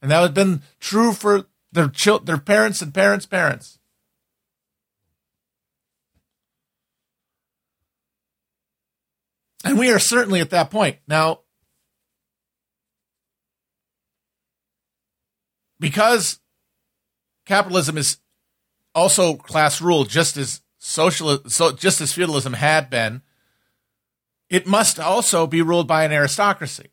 And 0.00 0.10
that 0.10 0.22
had 0.22 0.34
been 0.34 0.62
true 0.80 1.12
for 1.12 1.46
their 1.70 1.92
their 2.24 2.38
parents 2.38 2.80
and 2.80 2.94
parents' 2.94 3.26
parents. 3.26 3.78
And 9.64 9.78
we 9.78 9.90
are 9.90 9.98
certainly 9.98 10.40
at 10.40 10.50
that 10.50 10.70
point. 10.70 10.96
Now, 11.06 11.40
because 15.80 16.40
capitalism 17.44 17.98
is 17.98 18.18
also 18.94 19.34
class 19.34 19.80
rule, 19.80 20.04
just 20.04 20.36
as 20.36 20.62
social, 20.78 21.40
so 21.48 21.72
just 21.72 22.00
as 22.00 22.12
feudalism 22.12 22.54
had 22.54 22.88
been, 22.88 23.22
it 24.50 24.66
must 24.66 24.98
also 24.98 25.46
be 25.46 25.62
ruled 25.62 25.86
by 25.86 26.04
an 26.04 26.12
aristocracy. 26.12 26.90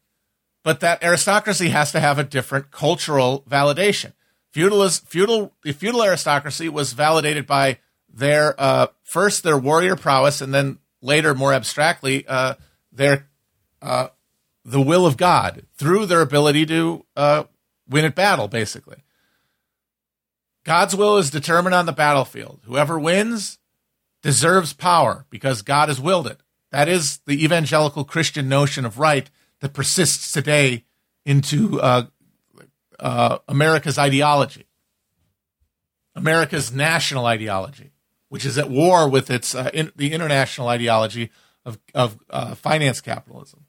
But 0.63 0.79
that 0.79 1.03
aristocracy 1.03 1.69
has 1.69 1.91
to 1.91 1.99
have 1.99 2.17
a 2.17 2.23
different 2.23 2.71
cultural 2.71 3.43
validation. 3.49 4.13
Feudal, 4.51 4.87
feudal, 4.89 5.53
the 5.63 5.73
feudal 5.73 6.03
aristocracy 6.03 6.69
was 6.69 6.93
validated 6.93 7.45
by 7.45 7.79
their 8.11 8.59
uh, 8.59 8.87
first 9.03 9.43
their 9.43 9.57
warrior 9.57 9.95
prowess, 9.95 10.41
and 10.41 10.53
then 10.53 10.79
later, 11.01 11.35
more 11.35 11.53
abstractly, 11.53 12.25
uh, 12.27 12.55
their 12.91 13.27
uh, 13.81 14.07
the 14.63 14.81
will 14.81 15.05
of 15.05 15.17
God 15.17 15.65
through 15.75 16.07
their 16.07 16.21
ability 16.21 16.65
to 16.65 17.05
uh, 17.15 17.43
win 17.87 18.05
at 18.05 18.15
battle, 18.15 18.47
basically. 18.47 19.03
God's 20.63 20.95
will 20.95 21.17
is 21.17 21.29
determined 21.29 21.75
on 21.75 21.85
the 21.85 21.91
battlefield. 21.91 22.61
Whoever 22.63 22.97
wins 22.97 23.59
deserves 24.23 24.73
power 24.73 25.25
because 25.29 25.61
God 25.61 25.89
has 25.89 26.01
willed 26.01 26.25
it. 26.25 26.39
That 26.75 26.89
is 26.89 27.19
the 27.25 27.41
evangelical 27.41 28.03
Christian 28.03 28.49
notion 28.49 28.83
of 28.83 28.99
right 28.99 29.29
that 29.61 29.71
persists 29.71 30.33
today 30.33 30.83
into 31.25 31.79
uh, 31.79 32.07
uh, 32.99 33.37
America's 33.47 33.97
ideology, 33.97 34.65
America's 36.15 36.73
national 36.73 37.27
ideology, 37.27 37.93
which 38.27 38.45
is 38.45 38.57
at 38.57 38.69
war 38.69 39.07
with 39.07 39.31
its 39.31 39.55
uh, 39.55 39.69
in, 39.73 39.93
the 39.95 40.11
international 40.11 40.67
ideology 40.67 41.31
of, 41.63 41.79
of 41.93 42.19
uh, 42.29 42.55
finance 42.55 42.99
capitalism. 42.99 43.63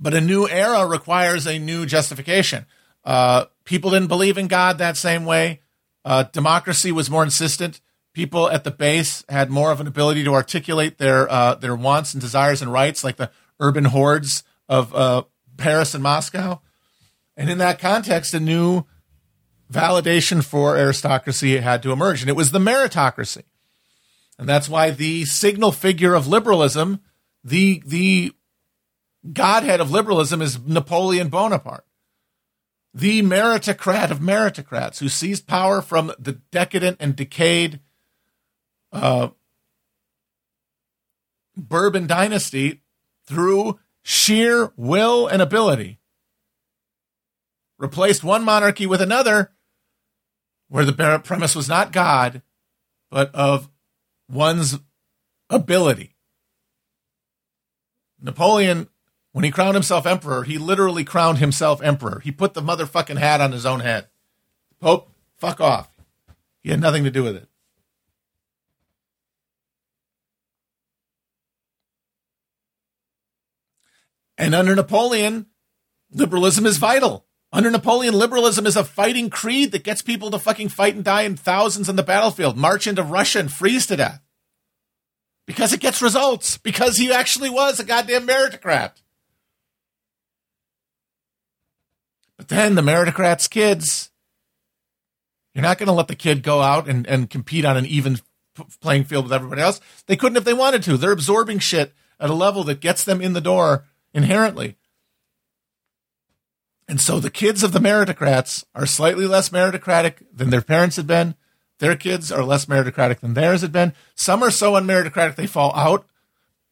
But 0.00 0.14
a 0.14 0.20
new 0.20 0.48
era 0.48 0.84
requires 0.84 1.46
a 1.46 1.60
new 1.60 1.86
justification. 1.86 2.66
Uh, 3.04 3.44
people 3.70 3.92
didn't 3.92 4.08
believe 4.08 4.36
in 4.36 4.48
God 4.48 4.78
that 4.78 4.96
same 4.96 5.24
way. 5.24 5.60
Uh, 6.04 6.24
democracy 6.24 6.90
was 6.90 7.08
more 7.08 7.22
insistent. 7.22 7.80
People 8.12 8.50
at 8.50 8.64
the 8.64 8.72
base 8.72 9.24
had 9.28 9.48
more 9.48 9.70
of 9.70 9.80
an 9.80 9.86
ability 9.86 10.24
to 10.24 10.34
articulate 10.34 10.98
their 10.98 11.30
uh, 11.30 11.54
their 11.54 11.76
wants 11.76 12.12
and 12.12 12.20
desires 12.20 12.60
and 12.60 12.72
rights, 12.72 13.04
like 13.04 13.16
the 13.16 13.30
urban 13.60 13.84
hordes 13.84 14.42
of 14.68 14.92
uh, 14.92 15.22
Paris 15.56 15.94
and 15.94 16.02
Moscow. 16.02 16.60
And 17.36 17.48
in 17.48 17.58
that 17.58 17.78
context, 17.78 18.34
a 18.34 18.40
new 18.40 18.86
validation 19.72 20.42
for 20.42 20.76
aristocracy 20.76 21.56
had 21.58 21.80
to 21.84 21.92
emerge, 21.92 22.22
and 22.22 22.28
it 22.28 22.34
was 22.36 22.50
the 22.50 22.58
meritocracy. 22.58 23.44
And 24.36 24.48
that's 24.48 24.68
why 24.68 24.90
the 24.90 25.24
signal 25.26 25.70
figure 25.70 26.14
of 26.14 26.26
liberalism, 26.26 26.98
the 27.44 27.84
the 27.86 28.32
godhead 29.32 29.80
of 29.80 29.92
liberalism 29.92 30.42
is 30.42 30.58
Napoleon 30.58 31.28
Bonaparte, 31.28 31.84
the 32.92 33.22
meritocrat 33.22 34.10
of 34.10 34.18
meritocrats 34.18 34.98
who 34.98 35.08
seized 35.08 35.46
power 35.46 35.80
from 35.80 36.12
the 36.18 36.32
decadent 36.50 36.96
and 37.00 37.14
decayed 37.14 37.80
uh, 38.92 39.28
Bourbon 41.56 42.06
dynasty 42.06 42.82
through 43.26 43.78
sheer 44.02 44.72
will 44.76 45.26
and 45.26 45.42
ability. 45.42 45.98
Replaced 47.78 48.24
one 48.24 48.44
monarchy 48.44 48.86
with 48.86 49.00
another 49.00 49.52
where 50.68 50.84
the 50.84 51.20
premise 51.24 51.54
was 51.54 51.68
not 51.68 51.92
God, 51.92 52.42
but 53.10 53.34
of 53.34 53.68
one's 54.28 54.78
ability. 55.48 56.14
Napoleon 58.20 58.88
when 59.32 59.44
he 59.44 59.50
crowned 59.50 59.74
himself 59.74 60.06
emperor, 60.06 60.42
he 60.42 60.58
literally 60.58 61.04
crowned 61.04 61.38
himself 61.38 61.82
emperor. 61.82 62.20
He 62.24 62.32
put 62.32 62.54
the 62.54 62.62
motherfucking 62.62 63.18
hat 63.18 63.40
on 63.40 63.52
his 63.52 63.64
own 63.64 63.80
head. 63.80 64.08
Pope, 64.80 65.10
fuck 65.38 65.60
off. 65.60 65.88
He 66.62 66.70
had 66.70 66.80
nothing 66.80 67.04
to 67.04 67.10
do 67.10 67.22
with 67.22 67.36
it. 67.36 67.48
And 74.36 74.54
under 74.54 74.74
Napoleon, 74.74 75.46
liberalism 76.10 76.64
is 76.64 76.78
vital. 76.78 77.26
Under 77.52 77.70
Napoleon, 77.70 78.14
liberalism 78.14 78.66
is 78.66 78.76
a 78.76 78.84
fighting 78.84 79.28
creed 79.28 79.72
that 79.72 79.84
gets 79.84 80.02
people 80.02 80.30
to 80.30 80.38
fucking 80.38 80.70
fight 80.70 80.94
and 80.94 81.04
die 81.04 81.22
in 81.22 81.36
thousands 81.36 81.88
on 81.88 81.96
the 81.96 82.02
battlefield, 82.02 82.56
march 82.56 82.86
into 82.86 83.02
Russia 83.02 83.40
and 83.40 83.52
freeze 83.52 83.86
to 83.88 83.96
death. 83.96 84.22
Because 85.46 85.72
it 85.72 85.80
gets 85.80 86.00
results. 86.00 86.58
Because 86.58 86.96
he 86.96 87.12
actually 87.12 87.50
was 87.50 87.78
a 87.78 87.84
goddamn 87.84 88.26
meritocrat. 88.26 88.92
But 92.36 92.39
then 92.50 92.74
the 92.74 92.82
meritocrats' 92.82 93.48
kids, 93.48 94.10
you're 95.54 95.62
not 95.62 95.78
going 95.78 95.86
to 95.86 95.92
let 95.92 96.08
the 96.08 96.16
kid 96.16 96.42
go 96.42 96.60
out 96.60 96.88
and, 96.88 97.06
and 97.06 97.30
compete 97.30 97.64
on 97.64 97.76
an 97.76 97.86
even 97.86 98.18
playing 98.80 99.04
field 99.04 99.24
with 99.24 99.32
everybody 99.32 99.62
else. 99.62 99.80
They 100.06 100.16
couldn't 100.16 100.36
if 100.36 100.44
they 100.44 100.52
wanted 100.52 100.82
to. 100.82 100.96
They're 100.96 101.12
absorbing 101.12 101.60
shit 101.60 101.94
at 102.18 102.28
a 102.28 102.34
level 102.34 102.64
that 102.64 102.80
gets 102.80 103.04
them 103.04 103.20
in 103.20 103.34
the 103.34 103.40
door 103.40 103.86
inherently. 104.12 104.76
And 106.88 107.00
so 107.00 107.20
the 107.20 107.30
kids 107.30 107.62
of 107.62 107.70
the 107.70 107.78
meritocrats 107.78 108.64
are 108.74 108.84
slightly 108.84 109.26
less 109.26 109.50
meritocratic 109.50 110.24
than 110.34 110.50
their 110.50 110.60
parents 110.60 110.96
had 110.96 111.06
been. 111.06 111.36
Their 111.78 111.94
kids 111.94 112.32
are 112.32 112.42
less 112.42 112.66
meritocratic 112.66 113.20
than 113.20 113.34
theirs 113.34 113.62
had 113.62 113.70
been. 113.70 113.94
Some 114.16 114.42
are 114.42 114.50
so 114.50 114.72
unmeritocratic 114.72 115.36
they 115.36 115.46
fall 115.46 115.72
out. 115.76 116.04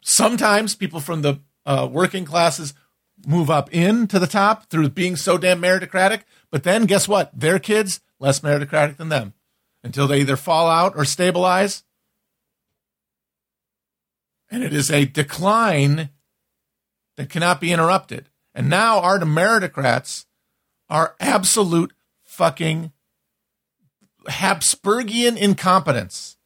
Sometimes 0.03 0.75
people 0.75 0.99
from 0.99 1.23
the 1.23 1.39
uh, 1.65 1.89
working 1.91 2.25
classes 2.25 2.75
move 3.27 3.51
up 3.51 3.73
in 3.75 4.07
to 4.09 4.19
the 4.19 4.27
top 4.27 4.71
through 4.71 4.91
being 4.91 5.17
so 5.17 5.39
damn 5.39 5.61
meritocratic. 5.61 6.23
But 6.51 6.63
then 6.63 6.87
guess 6.87 7.09
what? 7.09 7.31
Their 7.39 7.59
kids 7.59 8.01
less 8.19 8.41
meritocratic 8.41 8.97
than 8.97 9.09
them 9.09 9.35
until 9.83 10.07
they 10.07 10.21
either 10.21 10.37
fall 10.37 10.69
out 10.69 10.95
or 10.97 11.05
stabilize. 11.05 11.85
And 14.51 14.63
it 14.63 14.73
is 14.73 14.91
a 14.91 15.05
decline 15.05 16.11
that 17.17 17.29
cannot 17.29 17.61
be 17.61 17.73
interrupted. 17.73 18.31
And 18.55 18.71
now 18.71 19.01
our 19.01 19.19
meritocrats 19.19 20.25
are 20.89 21.15
absolute 21.21 21.93
fucking 22.25 22.93
Habsburgian 24.29 25.37
incompetence. 25.37 26.37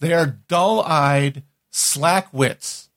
They 0.00 0.12
are 0.12 0.38
dull 0.48 0.82
eyed, 0.82 1.42
slack 1.70 2.32
wits 2.32 2.90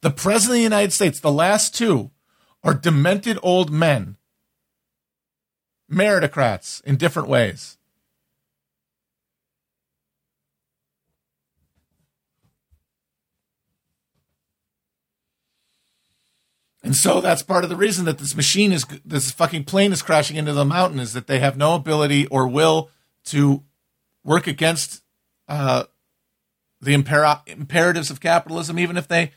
The 0.00 0.10
President 0.10 0.52
of 0.52 0.58
the 0.58 0.62
United 0.62 0.92
States, 0.92 1.20
the 1.20 1.32
last 1.32 1.74
two, 1.74 2.10
are 2.64 2.74
demented 2.74 3.38
old 3.42 3.70
men, 3.70 4.16
meritocrats 5.90 6.82
in 6.84 6.96
different 6.96 7.28
ways. 7.28 7.76
And 16.82 16.94
so 16.94 17.20
that's 17.20 17.42
part 17.42 17.64
of 17.64 17.70
the 17.70 17.76
reason 17.76 18.04
that 18.04 18.18
this 18.18 18.36
machine 18.36 18.70
is, 18.70 18.84
this 19.04 19.30
fucking 19.30 19.64
plane 19.64 19.92
is 19.92 20.02
crashing 20.02 20.36
into 20.36 20.52
the 20.52 20.66
mountain 20.66 21.00
is 21.00 21.14
that 21.14 21.26
they 21.26 21.38
have 21.38 21.56
no 21.56 21.74
ability 21.74 22.26
or 22.26 22.46
will 22.46 22.90
to 23.26 23.62
work 24.22 24.46
against 24.46 25.02
uh, 25.48 25.84
the 26.82 26.94
imper- 26.94 27.40
imperatives 27.46 28.10
of 28.10 28.20
capitalism, 28.20 28.78
even 28.78 28.98
if 28.98 29.08
they, 29.08 29.32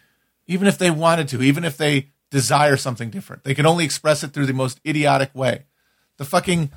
even 0.46 0.68
if 0.68 0.78
they 0.78 0.92
wanted 0.92 1.30
to, 1.30 1.42
even 1.42 1.64
if 1.64 1.78
they 1.78 2.10
desire 2.30 2.78
something 2.78 3.10
different. 3.10 3.44
They 3.44 3.56
can 3.56 3.66
only 3.66 3.86
express 3.86 4.24
it 4.24 4.34
through 4.34 4.46
the 4.46 4.54
most 4.54 4.80
idiotic 4.86 5.34
way. 5.34 5.66
The 6.18 6.26
fucking 6.26 6.72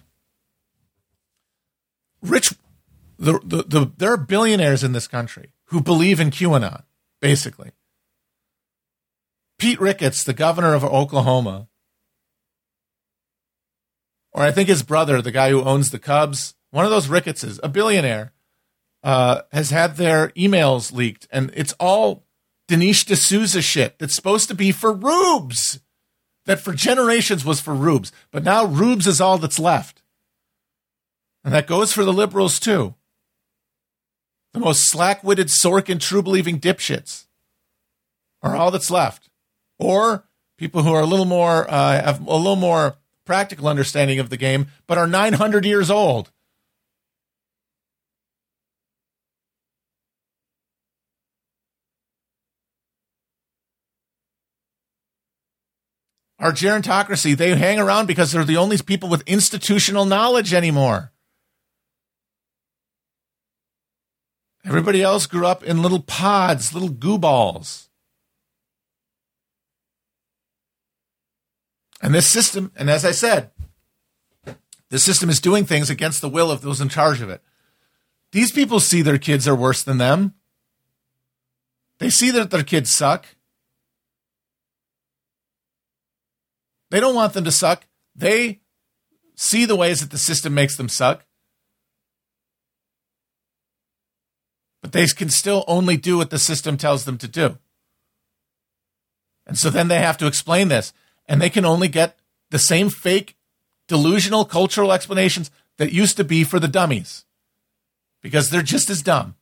rich, 2.23 2.55
the, 3.19 3.41
the, 3.45 3.65
the 3.65 3.93
there 3.97 4.13
are 4.13 4.17
billionaires 4.17 4.85
in 4.85 4.93
this 4.93 5.09
country 5.09 5.53
who 5.67 5.81
believe 5.81 6.21
in 6.21 6.31
QAnon, 6.31 6.83
basically. 7.21 7.73
Pete 9.59 9.81
Ricketts, 9.81 10.25
the 10.25 10.33
governor 10.33 10.75
of 10.75 10.85
Oklahoma, 10.85 11.69
or 14.33 14.43
I 14.43 14.53
think 14.53 14.69
his 14.69 14.83
brother, 14.83 15.21
the 15.21 15.33
guy 15.33 15.51
who 15.51 15.63
owns 15.63 15.91
the 15.91 15.99
Cubs, 15.99 16.55
one 16.71 16.85
of 16.85 16.91
those 16.91 17.09
Rickettses, 17.09 17.61
a 17.63 17.69
billionaire, 17.69 18.33
uh, 19.03 19.43
has 19.53 19.71
had 19.71 19.97
their 19.97 20.29
emails 20.31 20.93
leaked, 20.93 21.27
and 21.31 21.51
it's 21.55 21.75
all 21.81 22.25
Dinesh 22.71 23.05
D'Souza 23.05 23.61
shit 23.61 23.99
that's 23.99 24.15
supposed 24.15 24.49
to 24.49 24.55
be 24.55 24.71
for 24.71 24.93
rubes, 24.93 25.81
that 26.47 26.61
for 26.61 26.73
generations 26.73 27.45
was 27.45 27.61
for 27.61 27.75
rubes, 27.75 28.13
but 28.31 28.45
now 28.45 28.65
rubes 28.65 29.09
is 29.09 29.21
all 29.21 29.39
that's 29.39 29.59
left. 29.59 30.03
And 31.43 31.53
that 31.53 31.67
goes 31.67 31.93
for 31.93 32.05
the 32.05 32.13
liberals 32.13 32.61
too. 32.61 32.95
The 34.53 34.61
most 34.61 34.89
slack 34.89 35.25
witted, 35.25 35.49
Sorkin, 35.49 35.99
true 35.99 36.23
believing 36.23 36.61
dipshits 36.61 37.27
are 38.41 38.55
all 38.55 38.71
that's 38.71 38.91
left 38.91 39.29
or 39.79 40.29
people 40.57 40.83
who 40.83 40.93
are 40.93 41.03
a 41.03 41.07
little 41.07 41.27
more 41.27 41.69
uh, 41.69 42.03
have 42.03 42.21
a 42.25 42.37
little 42.37 42.55
more 42.55 42.97
practical 43.25 43.67
understanding 43.67 44.21
of 44.21 44.31
the 44.31 44.37
game, 44.37 44.69
but 44.87 44.99
are 44.99 45.07
900 45.07 45.65
years 45.65 45.91
old. 45.91 46.31
Our 56.41 56.53
gerontocracy, 56.53 57.37
they 57.37 57.55
hang 57.55 57.79
around 57.79 58.07
because 58.07 58.33
they're 58.33 58.45
the 58.45 58.57
only 58.57 58.79
people 58.79 59.11
with 59.11 59.23
institutional 59.27 60.07
knowledge 60.07 60.55
anymore. 60.55 61.13
Everybody 64.65 65.03
else 65.03 65.27
grew 65.27 65.47
up 65.47 65.63
in 65.63 65.83
little 65.83 66.01
pods, 66.01 66.73
little 66.73 66.89
goo 66.89 67.19
balls. 67.19 67.91
And 72.03 72.15
this 72.15 72.27
system, 72.27 72.73
and 72.75 72.89
as 72.89 73.05
I 73.05 73.11
said, 73.11 73.51
this 74.89 75.05
system 75.05 75.29
is 75.29 75.41
doing 75.41 75.67
things 75.67 75.91
against 75.91 76.23
the 76.23 76.29
will 76.29 76.51
of 76.51 76.63
those 76.63 76.81
in 76.81 76.89
charge 76.89 77.21
of 77.21 77.29
it. 77.29 77.43
These 78.33 78.53
people 78.53 78.81
see 78.81 79.03
their 79.03 79.19
kids 79.19 79.47
are 79.47 79.55
worse 79.55 79.83
than 79.83 79.99
them. 79.99 80.35
They 81.99 82.09
see 82.09 82.31
that 82.31 82.51
their 82.51 82.63
kids 82.63 82.93
suck. 82.93 83.27
They 86.91 87.01
don't 87.01 87.15
want 87.15 87.33
them 87.33 87.45
to 87.45 87.53
suck. 87.53 87.87
They 88.15 88.61
see 89.37 89.65
the 89.65 89.77
ways 89.77 90.01
that 90.01 90.11
the 90.11 90.19
system 90.19 90.55
makes 90.55 90.77
them 90.77 90.89
suck. 90.89 91.25
But 94.83 94.93
they 94.93 95.07
can 95.07 95.31
still 95.31 95.65
only 95.67 95.97
do 95.97 96.17
what 96.17 96.31
the 96.31 96.39
system 96.39 96.77
tells 96.77 97.05
them 97.05 97.19
to 97.19 97.29
do. 97.29 97.59
And 99.47 99.59
so 99.59 99.71
then 99.71 99.89
they 99.89 99.99
have 99.99 100.19
to 100.19 100.27
explain 100.27 100.69
this 100.69 100.93
and 101.27 101.41
they 101.41 101.51
can 101.51 101.65
only 101.65 101.89
get 101.89 102.19
the 102.51 102.59
same 102.59 102.91
fake, 102.91 103.37
delusional 103.89 104.45
cultural 104.45 104.93
explanations 104.93 105.51
that 105.79 105.93
used 105.93 106.17
to 106.17 106.25
be 106.25 106.45
for 106.45 106.59
the 106.59 106.69
dummies 106.69 107.25
because 108.23 108.51
they're 108.51 108.63
just 108.63 108.91
as 108.91 109.03
dumb. 109.03 109.37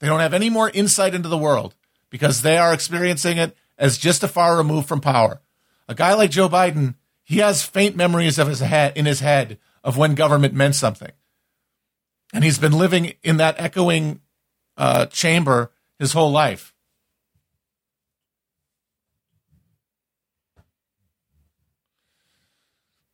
They 0.00 0.06
don't 0.06 0.20
have 0.20 0.34
any 0.34 0.50
more 0.50 0.70
insight 0.70 1.14
into 1.14 1.28
the 1.28 1.38
world 1.38 1.74
because 2.10 2.42
they 2.42 2.56
are 2.56 2.72
experiencing 2.72 3.38
it 3.38 3.56
as 3.78 3.98
just 3.98 4.22
a 4.22 4.28
far 4.28 4.56
remove 4.56 4.86
from 4.86 5.00
power. 5.00 5.40
A 5.88 5.94
guy 5.94 6.14
like 6.14 6.30
Joe 6.30 6.48
Biden, 6.48 6.94
he 7.22 7.38
has 7.38 7.62
faint 7.62 7.96
memories 7.96 8.38
of 8.38 8.48
his 8.48 8.60
head 8.60 8.96
in 8.96 9.06
his 9.06 9.20
head 9.20 9.58
of 9.84 9.96
when 9.96 10.14
government 10.14 10.54
meant 10.54 10.74
something. 10.74 11.12
And 12.32 12.42
he's 12.42 12.58
been 12.58 12.72
living 12.72 13.14
in 13.22 13.36
that 13.36 13.54
echoing 13.58 14.20
uh, 14.76 15.06
chamber 15.06 15.72
his 15.98 16.12
whole 16.12 16.32
life. 16.32 16.74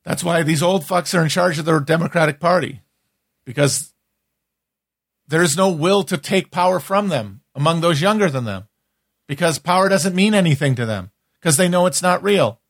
That's 0.05 0.25
why 0.25 0.43
these 0.43 0.63
old 0.63 0.83
fucks 0.83 1.17
are 1.17 1.23
in 1.23 1.29
charge 1.29 1.59
of 1.59 1.65
the 1.65 1.79
Democratic 1.79 2.41
Party 2.41 2.81
because 3.45 3.93
there 5.29 5.43
is 5.43 5.57
no 5.57 5.71
will 5.71 6.03
to 6.05 6.19
take 6.19 6.51
power 6.51 6.81
from 6.81 7.09
them 7.09 7.43
among 7.55 7.81
those 7.81 8.01
younger 8.01 8.29
than 8.29 8.45
them 8.45 8.69
because 9.29 9.59
power 9.59 9.89
doesn't 9.89 10.17
mean 10.17 10.35
anything 10.35 10.75
to 10.75 10.87
them 10.87 11.13
because 11.41 11.57
they 11.57 11.69
know 11.69 11.87
it's 11.87 12.03
not 12.03 12.23
real. 12.23 12.61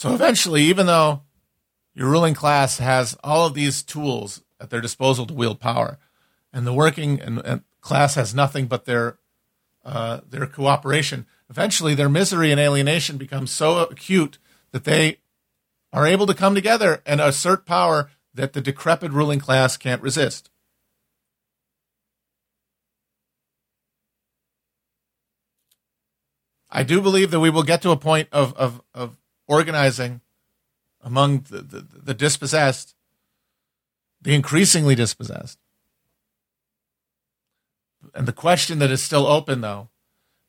So 0.00 0.14
eventually, 0.14 0.62
even 0.62 0.86
though 0.86 1.24
your 1.92 2.08
ruling 2.08 2.32
class 2.32 2.78
has 2.78 3.18
all 3.22 3.46
of 3.46 3.52
these 3.52 3.82
tools 3.82 4.40
at 4.58 4.70
their 4.70 4.80
disposal 4.80 5.26
to 5.26 5.34
wield 5.34 5.60
power, 5.60 5.98
and 6.54 6.66
the 6.66 6.72
working 6.72 7.20
and, 7.20 7.38
and 7.44 7.64
class 7.82 8.14
has 8.14 8.34
nothing 8.34 8.66
but 8.66 8.86
their 8.86 9.18
uh, 9.84 10.20
their 10.26 10.46
cooperation, 10.46 11.26
eventually 11.50 11.94
their 11.94 12.08
misery 12.08 12.50
and 12.50 12.58
alienation 12.58 13.18
becomes 13.18 13.50
so 13.50 13.76
acute 13.80 14.38
that 14.70 14.84
they 14.84 15.18
are 15.92 16.06
able 16.06 16.26
to 16.26 16.32
come 16.32 16.54
together 16.54 17.02
and 17.04 17.20
assert 17.20 17.66
power 17.66 18.08
that 18.32 18.54
the 18.54 18.62
decrepit 18.62 19.12
ruling 19.12 19.38
class 19.38 19.76
can't 19.76 20.00
resist. 20.00 20.48
I 26.70 26.84
do 26.84 27.02
believe 27.02 27.30
that 27.32 27.40
we 27.40 27.50
will 27.50 27.64
get 27.64 27.82
to 27.82 27.90
a 27.90 27.98
point 27.98 28.28
of, 28.32 28.54
of, 28.54 28.80
of 28.94 29.19
organizing 29.50 30.20
among 31.02 31.40
the, 31.50 31.60
the, 31.60 31.80
the 31.80 32.14
dispossessed, 32.14 32.94
the 34.22 34.34
increasingly 34.34 34.94
dispossessed. 34.94 35.58
And 38.14 38.26
the 38.28 38.32
question 38.32 38.78
that 38.78 38.92
is 38.92 39.02
still 39.02 39.26
open, 39.26 39.60
though, 39.60 39.88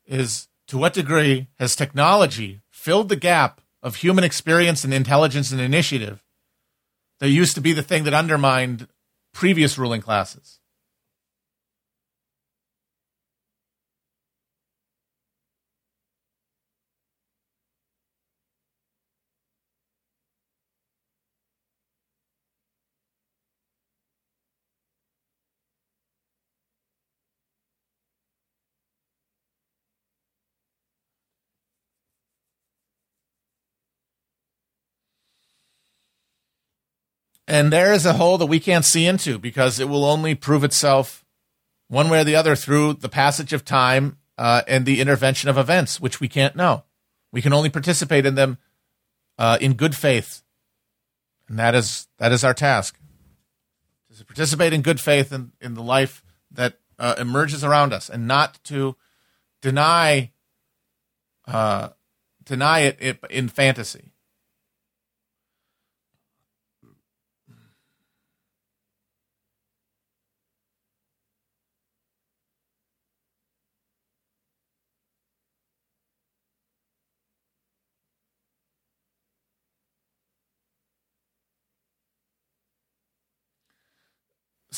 is 0.05 0.47
to 0.67 0.77
what 0.77 0.93
degree 0.93 1.47
has 1.57 1.75
technology 1.75 2.61
filled 2.69 3.09
the 3.09 3.15
gap 3.15 3.59
of 3.81 3.97
human 3.97 4.23
experience 4.23 4.83
and 4.83 4.93
intelligence 4.93 5.51
and 5.51 5.59
initiative 5.59 6.23
that 7.19 7.29
used 7.29 7.55
to 7.55 7.61
be 7.61 7.73
the 7.73 7.83
thing 7.83 8.03
that 8.03 8.13
undermined 8.13 8.87
previous 9.33 9.77
ruling 9.77 10.01
classes? 10.01 10.60
And 37.47 37.71
there 37.71 37.93
is 37.93 38.05
a 38.05 38.13
hole 38.13 38.37
that 38.37 38.45
we 38.45 38.59
can't 38.59 38.85
see 38.85 39.05
into 39.05 39.37
because 39.37 39.79
it 39.79 39.89
will 39.89 40.05
only 40.05 40.35
prove 40.35 40.63
itself 40.63 41.25
one 41.87 42.09
way 42.09 42.21
or 42.21 42.23
the 42.23 42.35
other 42.35 42.55
through 42.55 42.93
the 42.93 43.09
passage 43.09 43.51
of 43.51 43.65
time 43.65 44.17
uh, 44.37 44.61
and 44.67 44.85
the 44.85 45.01
intervention 45.01 45.49
of 45.49 45.57
events, 45.57 45.99
which 45.99 46.19
we 46.19 46.27
can't 46.27 46.55
know. 46.55 46.83
We 47.31 47.41
can 47.41 47.53
only 47.53 47.69
participate 47.69 48.25
in 48.25 48.35
them 48.35 48.57
uh, 49.37 49.57
in 49.59 49.73
good 49.73 49.95
faith, 49.95 50.41
and 51.47 51.59
that 51.59 51.75
is 51.75 52.07
that 52.17 52.31
is 52.31 52.43
our 52.43 52.53
task: 52.53 52.97
to 54.17 54.25
participate 54.25 54.73
in 54.73 54.81
good 54.81 54.99
faith 54.99 55.31
in, 55.31 55.51
in 55.61 55.73
the 55.73 55.83
life 55.83 56.23
that 56.51 56.79
uh, 56.99 57.15
emerges 57.17 57.63
around 57.63 57.93
us, 57.93 58.09
and 58.09 58.27
not 58.27 58.59
to 58.65 58.95
deny 59.61 60.31
uh, 61.47 61.89
deny 62.43 62.79
it, 62.81 62.97
it 62.99 63.19
in 63.29 63.49
fantasy. 63.49 64.10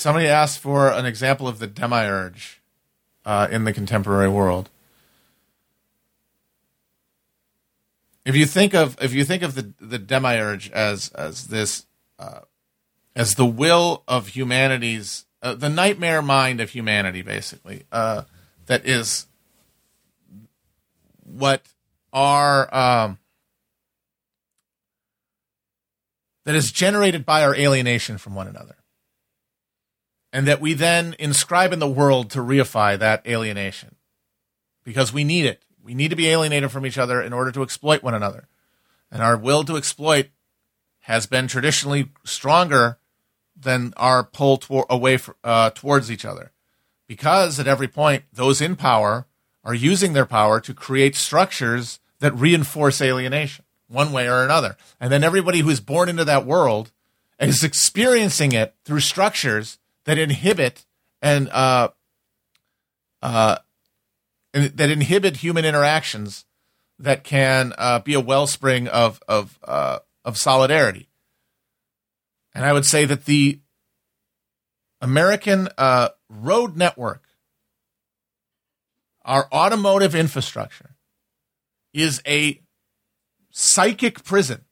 Somebody 0.04 0.28
asked 0.28 0.60
for 0.60 0.90
an 0.90 1.06
example 1.06 1.48
of 1.48 1.60
the 1.60 1.66
demiurge 1.66 2.62
uh, 3.24 3.48
in 3.50 3.64
the 3.64 3.72
contemporary 3.72 4.28
world. 4.28 4.70
If 8.26 8.36
you 8.36 8.46
think 8.46 8.74
of 8.74 8.98
if 9.02 9.14
you 9.14 9.24
think 9.24 9.44
of 9.44 9.56
the 9.56 9.74
the 9.80 9.98
demiurge 9.98 10.70
as 10.72 11.08
as 11.12 11.48
this 11.48 11.86
uh, 12.20 12.42
as 13.16 13.36
the 13.36 13.46
will 13.46 14.04
of 14.06 14.28
humanity's 14.28 15.24
uh, 15.42 15.54
the 15.54 15.70
nightmare 15.70 16.22
mind 16.22 16.60
of 16.60 16.72
humanity, 16.72 17.22
basically, 17.22 17.86
uh, 17.90 18.24
that 18.66 18.86
is 18.86 19.28
what 21.24 21.66
our 22.12 22.76
um, 22.76 23.20
that 26.44 26.56
is 26.56 26.74
generated 26.74 27.26
by 27.26 27.42
our 27.42 27.56
alienation 27.56 28.18
from 28.18 28.36
one 28.36 28.50
another 28.50 28.76
and 30.34 30.48
that 30.48 30.60
we 30.60 30.74
then 30.74 31.16
inscribe 31.20 31.72
in 31.72 31.80
the 31.80 31.88
world 31.88 32.32
to 32.32 32.40
reify 32.40 32.98
that 32.98 33.26
alienation 33.28 33.96
because 34.84 35.14
we 35.14 35.24
need 35.24 35.46
it. 35.46 35.62
We 35.82 35.94
need 35.94 36.10
to 36.10 36.16
be 36.16 36.28
alienated 36.28 36.72
from 36.72 36.86
each 36.88 36.98
other 36.98 37.22
in 37.22 37.32
order 37.32 37.52
to 37.52 37.62
exploit 37.62 38.02
one 38.02 38.16
another. 38.16 38.48
And 39.12 39.22
our 39.22 39.38
will 39.38 39.64
to 39.66 39.78
exploit 39.78 40.30
has 41.02 41.28
been 41.28 41.48
traditionally 41.48 42.10
stronger 42.26 42.98
than 43.56 43.94
our 43.96 44.24
pull 44.24 44.60
away 44.90 45.20
uh, 45.44 45.70
towards 45.70 46.10
each 46.10 46.26
other 46.26 46.52
because 47.08 47.60
at 47.60 47.68
every 47.68 47.88
point, 47.88 48.24
those 48.34 48.60
in 48.60 48.76
power 48.76 49.28
are 49.64 49.76
using 49.76 50.14
their 50.14 50.26
power 50.26 50.60
to 50.62 50.74
create 50.74 51.16
structures 51.16 52.00
that 52.20 52.34
reinforce 52.34 53.02
alienation 53.02 53.66
one 53.88 54.12
way 54.12 54.28
or 54.28 54.44
another. 54.44 54.78
And 55.00 55.12
then 55.12 55.24
everybody 55.24 55.60
who 55.60 55.70
is 55.70 55.80
born 55.80 56.10
into 56.10 56.26
that 56.26 56.46
world 56.46 56.92
is 57.40 57.64
experiencing 57.64 58.54
it 58.54 58.74
through 58.84 59.02
structures 59.02 59.78
that 60.06 60.18
inhibit 60.18 60.86
and 61.22 61.50
uh, 61.50 61.90
uh, 63.22 63.58
that 64.54 64.90
inhibit 64.90 65.38
human 65.38 65.66
interactions 65.66 66.46
that 67.00 67.24
can 67.24 67.74
uh, 67.78 68.00
be 68.00 68.14
a 68.14 68.20
wellspring 68.20 68.88
of 68.88 69.22
of 69.28 69.58
uh, 69.64 70.00
of 70.24 70.38
solidarity. 70.38 71.10
And 72.54 72.66
I 72.66 72.74
would 72.74 72.86
say 72.86 73.06
that 73.06 73.26
the 73.26 73.60
American 75.02 75.70
uh, 75.78 76.10
road 76.30 76.78
network, 76.78 77.24
our 79.26 79.48
automotive 79.52 80.14
infrastructure, 80.14 80.96
is 81.94 82.22
a 82.28 82.62
psychic 83.52 84.24
prison 84.24 84.66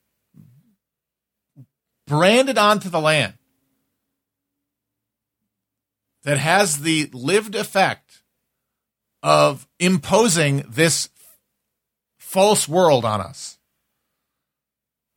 branded 2.07 2.57
onto 2.57 2.89
the 2.89 2.99
land 2.99 3.34
that 6.24 6.38
has 6.38 6.82
the 6.82 7.09
lived 7.13 7.55
effect 7.55 8.22
of 9.24 9.67
imposing 9.80 10.63
this 10.67 11.09
false 12.17 12.67
world 12.67 13.05
on 13.05 13.22
us 13.22 13.57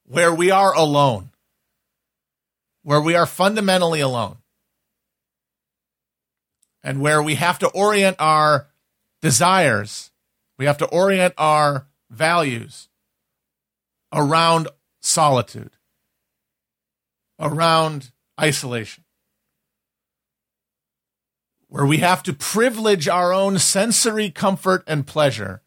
where 0.06 0.34
we 0.34 0.50
are 0.50 0.74
alone, 0.74 1.30
where 2.82 3.00
we 3.00 3.14
are 3.14 3.26
fundamentally 3.26 4.00
alone, 4.00 4.36
and 6.82 7.00
where 7.00 7.22
we 7.22 7.36
have 7.36 7.58
to 7.58 7.68
orient 7.68 8.16
our 8.18 8.68
desires, 9.22 10.10
we 10.58 10.66
have 10.66 10.78
to 10.78 10.86
orient 10.86 11.32
our 11.38 11.86
values 12.10 12.88
around 14.12 14.68
solitude, 15.00 15.70
around 17.38 18.10
isolation 18.40 19.03
where 21.74 21.84
we 21.84 21.98
have 21.98 22.22
to 22.22 22.32
privilege 22.32 23.08
our 23.08 23.32
own 23.32 23.58
sensory 23.58 24.30
comfort 24.30 24.84
and 24.86 25.08
pleasure 25.08 25.60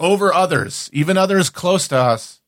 over 0.00 0.34
others, 0.34 0.90
even 0.92 1.16
others 1.16 1.50
close 1.50 1.86
to 1.86 1.96
us, 1.96 2.40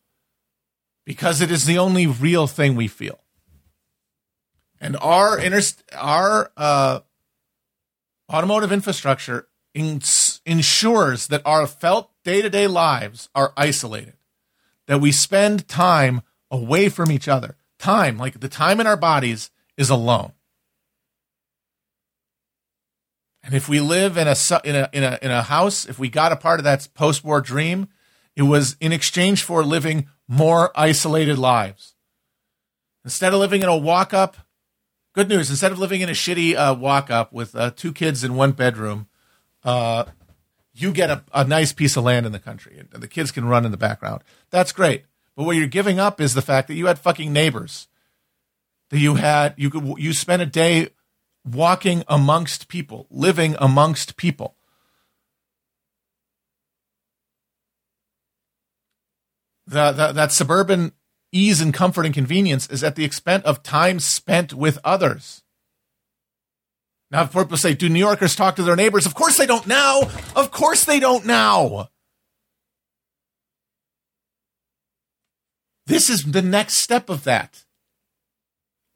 because 1.04 1.40
it 1.40 1.48
is 1.48 1.64
the 1.64 1.78
only 1.78 2.08
real 2.08 2.48
thing 2.48 2.74
we 2.74 2.88
feel. 2.88 3.20
And 4.80 4.96
our 5.00 5.38
inter- 5.38 5.60
our 5.96 6.50
uh, 6.56 7.00
automotive 8.28 8.72
infrastructure 8.72 9.46
ins- 9.72 10.40
ensures 10.44 11.28
that 11.28 11.42
our 11.44 11.68
felt 11.68 12.10
day 12.24 12.42
to 12.42 12.50
day 12.50 12.66
lives 12.66 13.28
are 13.36 13.52
isolated, 13.56 14.16
that 14.88 15.00
we 15.00 15.12
spend 15.12 15.68
time 15.68 16.20
away 16.50 16.88
from 16.88 17.12
each 17.12 17.28
other. 17.28 17.54
Time, 17.78 18.18
like 18.18 18.40
the 18.40 18.48
time 18.48 18.80
in 18.80 18.88
our 18.88 18.96
bodies, 18.96 19.52
is 19.76 19.88
alone. 19.88 20.32
And 23.44 23.52
if 23.52 23.68
we 23.68 23.78
live 23.78 24.16
in 24.16 24.26
a 24.26 24.34
in 24.64 24.74
a 24.74 24.88
in 24.92 25.04
a 25.04 25.18
in 25.20 25.30
a 25.30 25.42
house, 25.42 25.84
if 25.84 25.98
we 25.98 26.08
got 26.08 26.32
a 26.32 26.36
part 26.36 26.60
of 26.60 26.64
that 26.64 26.88
post-war 26.94 27.42
dream, 27.42 27.88
it 28.34 28.42
was 28.42 28.76
in 28.80 28.90
exchange 28.90 29.42
for 29.42 29.62
living 29.62 30.08
more 30.26 30.72
isolated 30.74 31.38
lives. 31.38 31.94
Instead 33.04 33.34
of 33.34 33.40
living 33.40 33.62
in 33.62 33.68
a 33.68 33.76
walk-up, 33.76 34.38
good 35.12 35.28
news. 35.28 35.50
Instead 35.50 35.72
of 35.72 35.78
living 35.78 36.00
in 36.00 36.08
a 36.08 36.12
shitty 36.12 36.56
uh, 36.56 36.74
walk-up 36.74 37.34
with 37.34 37.54
uh, 37.54 37.70
two 37.76 37.92
kids 37.92 38.24
in 38.24 38.34
one 38.34 38.52
bedroom, 38.52 39.08
uh, 39.62 40.04
you 40.72 40.90
get 40.90 41.10
a, 41.10 41.22
a 41.34 41.44
nice 41.44 41.74
piece 41.74 41.98
of 41.98 42.04
land 42.04 42.24
in 42.24 42.32
the 42.32 42.38
country, 42.38 42.78
and 42.78 43.02
the 43.02 43.08
kids 43.08 43.30
can 43.30 43.44
run 43.44 43.66
in 43.66 43.70
the 43.70 43.76
background. 43.76 44.22
That's 44.48 44.72
great. 44.72 45.04
But 45.36 45.44
what 45.44 45.56
you're 45.56 45.66
giving 45.66 46.00
up 46.00 46.18
is 46.18 46.32
the 46.32 46.42
fact 46.42 46.68
that 46.68 46.74
you 46.74 46.86
had 46.86 46.98
fucking 46.98 47.30
neighbors. 47.30 47.88
That 48.88 49.00
you 49.00 49.16
had 49.16 49.54
you 49.58 49.68
could 49.68 49.98
you 49.98 50.12
spent 50.14 50.40
a 50.40 50.46
day 50.46 50.88
walking 51.44 52.04
amongst 52.08 52.68
people, 52.68 53.06
living 53.10 53.56
amongst 53.58 54.16
people. 54.16 54.56
The, 59.66 59.92
the, 59.92 60.12
that 60.12 60.32
suburban 60.32 60.92
ease 61.32 61.60
and 61.60 61.72
comfort 61.72 62.06
and 62.06 62.14
convenience 62.14 62.68
is 62.68 62.84
at 62.84 62.96
the 62.96 63.04
expense 63.04 63.44
of 63.44 63.62
time 63.62 63.98
spent 63.98 64.54
with 64.54 64.78
others. 64.84 65.42
Now, 67.10 67.22
if 67.22 67.32
people 67.32 67.56
say, 67.56 67.74
do 67.74 67.88
New 67.88 67.98
Yorkers 67.98 68.34
talk 68.34 68.56
to 68.56 68.62
their 68.62 68.76
neighbors? 68.76 69.06
Of 69.06 69.14
course 69.14 69.36
they 69.36 69.46
don't 69.46 69.66
now. 69.66 70.02
Of 70.34 70.50
course 70.50 70.84
they 70.84 71.00
don't 71.00 71.24
now. 71.24 71.90
This 75.86 76.08
is 76.08 76.24
the 76.24 76.42
next 76.42 76.78
step 76.78 77.08
of 77.10 77.24
that. 77.24 77.64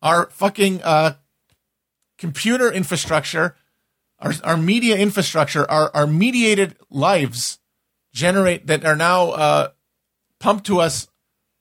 Our 0.00 0.30
fucking 0.30 0.82
uh, 0.82 1.14
computer 2.18 2.70
infrastructure, 2.70 3.56
our, 4.18 4.32
our 4.44 4.56
media 4.56 4.96
infrastructure, 4.96 5.68
our, 5.70 5.90
our 5.94 6.06
mediated 6.06 6.76
lives 6.90 7.58
generate 8.12 8.66
that 8.66 8.84
are 8.84 8.96
now 8.96 9.30
uh, 9.30 9.68
pumped 10.40 10.66
to 10.66 10.80
us 10.80 11.08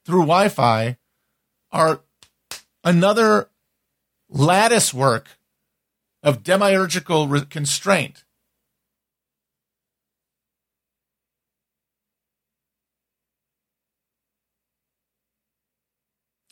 through 0.05 0.21
Wi-Fi 0.21 0.97
are 1.71 2.01
another 2.83 3.49
lattice 4.29 4.93
work 4.93 5.37
of 6.23 6.43
demiurgical 6.43 7.27
re- 7.27 7.41
constraint. 7.41 8.23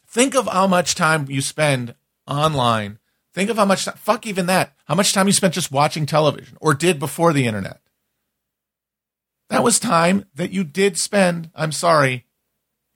Think 0.07 0.35
of 0.35 0.47
how 0.47 0.67
much 0.67 0.95
time 0.95 1.25
you 1.29 1.41
spend 1.41 1.95
online 2.25 2.99
Think 3.35 3.49
of 3.49 3.57
how 3.57 3.65
much, 3.65 3.83
fuck 3.83 4.25
even 4.25 4.45
that, 4.45 4.71
how 4.85 4.95
much 4.95 5.11
time 5.11 5.27
you 5.27 5.33
spent 5.33 5.53
just 5.53 5.69
watching 5.69 6.05
television 6.05 6.57
or 6.61 6.73
did 6.73 6.99
before 6.99 7.33
the 7.33 7.45
internet. 7.45 7.81
That 9.49 9.61
was 9.61 9.77
time 9.77 10.23
that 10.35 10.53
you 10.53 10.63
did 10.63 10.97
spend, 10.97 11.51
I'm 11.53 11.73
sorry, 11.73 12.27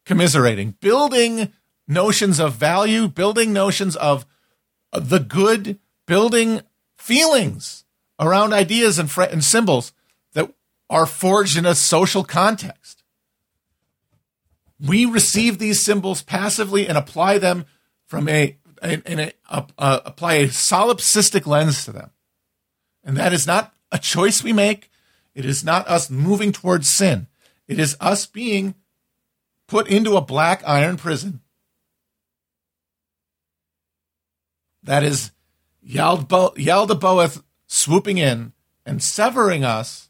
commiserating, 0.06 0.76
building 0.80 1.52
notions 1.90 2.40
of 2.40 2.54
value, 2.54 3.10
building 3.10 3.52
notions 3.52 3.98
of 3.98 4.26
uh, 4.94 5.02
the 5.02 5.20
good, 5.20 5.78
building 6.06 6.62
feelings 6.98 7.84
around 8.18 8.54
ideas 8.54 8.98
and, 8.98 9.12
fr- 9.12 9.24
and 9.24 9.44
symbols 9.44 9.92
that 10.36 10.54
are 10.90 11.06
forged 11.06 11.58
in 11.58 11.66
a 11.66 11.76
social 11.76 12.24
context. 12.24 13.04
We 14.80 15.04
receive 15.04 15.60
these 15.60 15.84
symbols 15.84 16.24
passively 16.24 16.88
and 16.88 16.98
apply 16.98 17.40
them 17.40 17.66
from 18.06 18.30
a 18.30 18.56
and, 18.82 19.04
and 19.06 19.34
apply 19.78 20.34
a 20.34 20.48
solipsistic 20.48 21.46
lens 21.46 21.86
to 21.86 21.92
them. 21.92 22.12
And 23.04 23.18
that 23.18 23.34
is 23.34 23.48
not 23.48 23.74
a 23.92 23.98
choice 23.98 24.44
we 24.44 24.54
make. 24.54 24.92
It 25.34 25.46
is 25.46 25.64
not 25.64 25.88
us 25.88 26.10
moving 26.10 26.52
towards 26.52 26.90
sin. 26.90 27.28
It 27.68 27.80
is 27.80 27.96
us 28.00 28.26
being 28.26 28.76
put 29.68 29.88
into 29.88 30.18
a 30.18 30.22
black 30.22 30.64
iron 30.68 30.98
prison. 30.98 31.42
That 34.84 35.04
is 35.04 35.32
Yaldabaoth 35.86 37.44
swooping 37.68 38.18
in 38.18 38.54
and 38.86 39.04
severing 39.04 39.64
us 39.64 40.10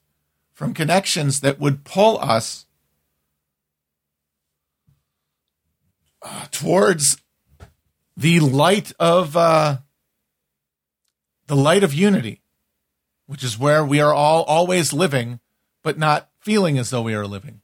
from 0.54 0.74
connections 0.74 1.42
that 1.42 1.60
would 1.60 1.84
pull 1.84 2.18
us 2.20 2.66
uh, 6.22 6.46
towards 6.52 7.18
the 8.20 8.42
light 8.42 8.92
of 9.00 9.38
uh, 9.38 9.78
the 11.48 11.56
light 11.56 11.86
of 11.86 11.94
unity, 11.94 12.42
which 13.28 13.46
is 13.46 13.58
where 13.58 13.86
we 13.86 14.02
are 14.02 14.14
all 14.14 14.44
always 14.44 14.92
living, 14.92 15.40
but 15.84 15.98
not 15.98 16.30
feeling 16.42 16.78
as 16.78 16.90
though 16.90 17.02
we 17.02 17.14
are 17.14 17.26
living. 17.26 17.59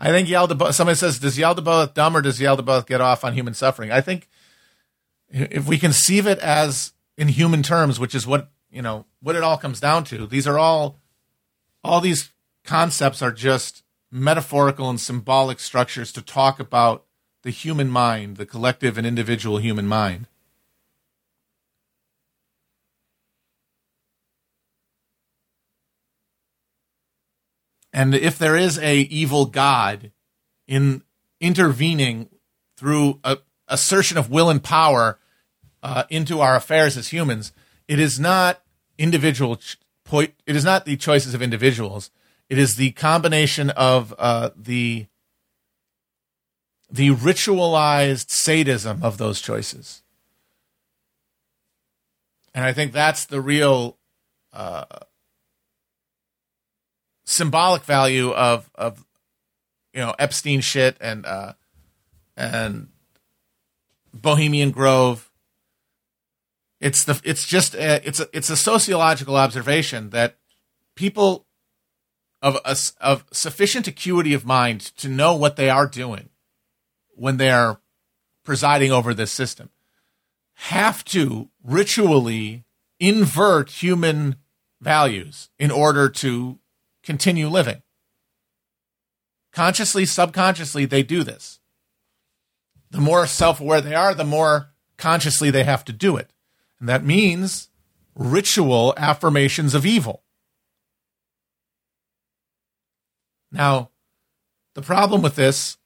I 0.00 0.08
think 0.08 0.28
Yaldabaoth, 0.28 0.72
somebody 0.72 0.96
says, 0.96 1.18
does 1.18 1.36
Yaldabaoth 1.36 1.92
dumb 1.92 2.16
or 2.16 2.22
does 2.22 2.40
Yaldabaoth 2.40 2.86
get 2.86 3.02
off 3.02 3.22
on 3.22 3.34
human 3.34 3.52
suffering? 3.52 3.92
I 3.92 4.00
think 4.00 4.28
if 5.28 5.68
we 5.68 5.78
conceive 5.78 6.26
it 6.26 6.38
as 6.38 6.94
in 7.18 7.28
human 7.28 7.62
terms, 7.62 8.00
which 8.00 8.14
is 8.14 8.26
what, 8.26 8.48
you 8.70 8.80
know, 8.80 9.04
what 9.20 9.36
it 9.36 9.42
all 9.42 9.58
comes 9.58 9.78
down 9.78 10.04
to, 10.04 10.26
these 10.26 10.46
are 10.46 10.58
all, 10.58 10.96
all 11.84 12.00
these 12.00 12.30
concepts 12.64 13.20
are 13.20 13.30
just 13.30 13.82
metaphorical 14.10 14.88
and 14.88 14.98
symbolic 14.98 15.60
structures 15.60 16.12
to 16.12 16.22
talk 16.22 16.58
about 16.58 17.04
the 17.42 17.50
human 17.50 17.90
mind, 17.90 18.38
the 18.38 18.46
collective 18.46 18.96
and 18.96 19.06
individual 19.06 19.58
human 19.58 19.86
mind. 19.86 20.26
And 28.00 28.14
if 28.14 28.38
there 28.38 28.56
is 28.56 28.78
a 28.78 29.00
evil 29.00 29.44
God 29.44 30.10
in 30.66 31.02
intervening 31.38 32.30
through 32.78 33.20
a 33.22 33.36
assertion 33.68 34.16
of 34.16 34.30
will 34.30 34.48
and 34.48 34.64
power 34.64 35.18
uh, 35.82 36.04
into 36.08 36.40
our 36.40 36.56
affairs 36.56 36.96
as 36.96 37.08
humans, 37.08 37.52
it 37.88 37.98
is 37.98 38.18
not 38.18 38.62
individual. 38.96 39.56
Ch- 39.56 39.76
it 40.10 40.56
is 40.56 40.64
not 40.64 40.86
the 40.86 40.96
choices 40.96 41.34
of 41.34 41.42
individuals. 41.42 42.10
It 42.48 42.56
is 42.56 42.76
the 42.76 42.92
combination 42.92 43.68
of 43.68 44.14
uh, 44.18 44.48
the 44.56 45.06
the 46.90 47.10
ritualized 47.10 48.30
sadism 48.30 49.02
of 49.02 49.18
those 49.18 49.42
choices. 49.42 50.02
And 52.54 52.64
I 52.64 52.72
think 52.72 52.92
that's 52.92 53.26
the 53.26 53.42
real 53.42 53.98
uh, 54.54 54.86
symbolic 57.30 57.84
value 57.84 58.30
of 58.32 58.68
of 58.74 59.04
you 59.94 60.00
know 60.00 60.14
Epstein 60.18 60.60
shit 60.60 60.96
and 61.00 61.24
uh, 61.24 61.52
and 62.36 62.88
Bohemian 64.12 64.70
Grove. 64.70 65.30
It's 66.80 67.04
the 67.04 67.20
it's 67.24 67.46
just 67.46 67.74
a, 67.74 68.06
it's 68.06 68.20
a, 68.20 68.28
it's 68.32 68.50
a 68.50 68.56
sociological 68.56 69.36
observation 69.36 70.10
that 70.10 70.36
people 70.94 71.46
of 72.42 72.56
a, 72.64 72.76
of 73.00 73.24
sufficient 73.32 73.86
acuity 73.86 74.34
of 74.34 74.46
mind 74.46 74.80
to 74.96 75.08
know 75.08 75.34
what 75.34 75.56
they 75.56 75.68
are 75.68 75.86
doing 75.86 76.30
when 77.14 77.36
they 77.36 77.50
are 77.50 77.80
presiding 78.44 78.90
over 78.90 79.12
this 79.12 79.30
system 79.30 79.68
have 80.54 81.04
to 81.04 81.48
ritually 81.62 82.64
invert 82.98 83.70
human 83.70 84.36
values 84.80 85.50
in 85.58 85.70
order 85.70 86.08
to 86.08 86.59
continue 87.10 87.48
living. 87.48 87.82
Consciously, 89.52 90.06
subconsciously, 90.06 90.84
they 90.84 91.02
do 91.02 91.24
this. 91.24 91.58
The 92.92 93.00
more 93.00 93.26
self 93.26 93.60
aware 93.60 93.80
they 93.80 93.96
are, 93.96 94.14
the 94.14 94.22
more 94.22 94.70
consciously 94.96 95.50
they 95.50 95.64
have 95.64 95.84
to 95.86 95.92
do 95.92 96.16
it. 96.16 96.30
And 96.78 96.88
that 96.88 97.04
means 97.04 97.68
ritual 98.14 98.94
affirmations 98.96 99.74
of 99.74 99.84
evil. 99.84 100.22
Now, 103.50 103.90
the 104.76 104.82
problem 104.82 105.20
with 105.20 105.34
this 105.34 105.78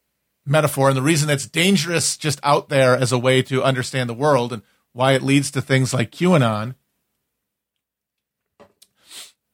metaphor 0.45 0.89
and 0.89 0.97
the 0.97 1.01
reason 1.01 1.31
it's 1.31 1.47
dangerous 1.47 2.19
just 2.19 2.39
out 2.43 2.69
there 2.69 2.95
as 2.95 3.13
a 3.13 3.19
way 3.19 3.41
to 3.45 3.65
understand 3.65 4.11
the 4.11 4.15
world 4.15 4.53
and 4.53 4.61
why 4.93 5.13
it 5.13 5.23
leads 5.23 5.51
to 5.53 5.63
things 5.63 5.95
like 5.95 6.11
QAnon 6.11 6.75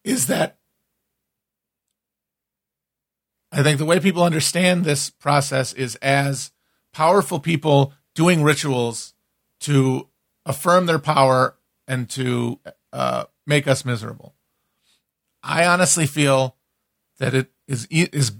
is 0.02 0.26
that 0.26 0.56
I 3.52 3.62
think 3.62 3.78
the 3.78 3.84
way 3.84 3.98
people 3.98 4.22
understand 4.22 4.84
this 4.84 5.10
process 5.10 5.72
is 5.72 5.96
as 5.96 6.52
powerful 6.92 7.40
people 7.40 7.92
doing 8.14 8.42
rituals 8.42 9.14
to 9.60 10.08
affirm 10.46 10.86
their 10.86 10.98
power 10.98 11.56
and 11.88 12.08
to 12.10 12.60
uh, 12.92 13.24
make 13.46 13.66
us 13.66 13.84
miserable. 13.84 14.34
I 15.42 15.64
honestly 15.64 16.06
feel 16.06 16.56
that 17.18 17.34
it 17.34 17.50
is 17.66 17.86
is 17.90 18.32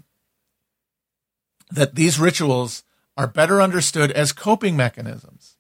that 1.71 1.95
these 1.95 2.19
rituals 2.19 2.85
are 3.17 3.27
better 3.27 3.61
understood 3.61 4.11
as 4.13 4.33
coping 4.33 4.77
mechanisms. 4.77 5.57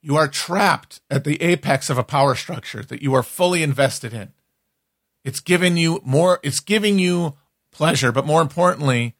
You 0.00 0.16
are 0.16 0.28
trapped 0.28 1.00
at 1.10 1.24
the 1.24 1.42
apex 1.42 1.90
of 1.90 1.98
a 1.98 2.04
power 2.04 2.34
structure 2.34 2.82
that 2.82 3.02
you 3.02 3.12
are 3.14 3.22
fully 3.22 3.62
invested 3.62 4.14
in. 4.14 4.32
It's 5.26 5.40
giving 5.40 5.76
you 5.76 6.00
more, 6.04 6.38
it's 6.44 6.60
giving 6.60 7.00
you 7.00 7.34
pleasure, 7.72 8.12
but 8.12 8.24
more 8.24 8.40
importantly, 8.40 9.16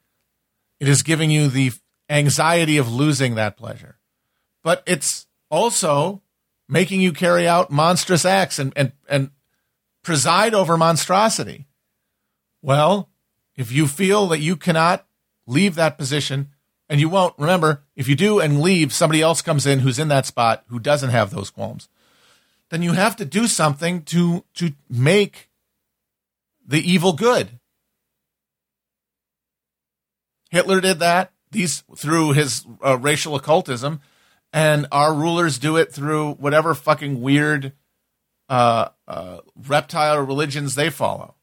it 0.79 0.87
is 0.87 1.03
giving 1.03 1.29
you 1.29 1.49
the 1.49 1.73
anxiety 2.09 2.77
of 2.77 2.89
losing 2.89 3.35
that 3.35 3.57
pleasure. 3.57 3.97
But 4.63 4.83
it's 4.87 5.27
also 5.51 6.21
making 6.69 7.01
you 7.01 7.11
carry 7.11 7.45
out 7.45 7.71
monstrous 7.71 8.23
acts 8.23 8.57
and, 8.57 8.71
and, 8.77 8.93
and 9.09 9.31
preside 10.01 10.53
over 10.53 10.77
monstrosity. 10.77 11.67
Well, 12.61 13.09
if 13.57 13.73
you 13.73 13.85
feel 13.85 14.27
that 14.27 14.39
you 14.39 14.55
cannot 14.55 15.05
leave 15.45 15.75
that 15.75 15.97
position, 15.97 16.51
and 16.87 17.01
you 17.01 17.09
won't, 17.09 17.35
remember, 17.37 17.83
if 17.97 18.07
you 18.07 18.15
do 18.15 18.39
and 18.39 18.61
leave, 18.61 18.93
somebody 18.93 19.21
else 19.21 19.41
comes 19.41 19.65
in 19.65 19.79
who's 19.79 19.99
in 19.99 20.07
that 20.07 20.25
spot 20.25 20.63
who 20.69 20.79
doesn't 20.79 21.09
have 21.09 21.31
those 21.31 21.49
qualms, 21.49 21.89
then 22.69 22.81
you 22.81 22.93
have 22.93 23.17
to 23.17 23.25
do 23.25 23.45
something 23.45 24.03
to, 24.03 24.45
to 24.53 24.71
make 24.89 25.46
the 26.67 26.79
evil 26.79 27.13
good. 27.13 27.59
Hitler 30.49 30.81
did 30.81 30.99
that 30.99 31.31
these 31.51 31.83
through 31.95 32.31
his 32.33 32.65
uh, 32.85 32.97
racial 32.97 33.35
occultism, 33.35 34.01
and 34.53 34.87
our 34.91 35.13
rulers 35.13 35.57
do 35.57 35.77
it 35.77 35.91
through 35.91 36.33
whatever 36.33 36.73
fucking 36.73 37.21
weird 37.21 37.73
uh, 38.49 38.89
uh, 39.07 39.39
reptile 39.67 40.19
religions 40.19 40.75
they 40.75 40.89
follow. 40.89 41.35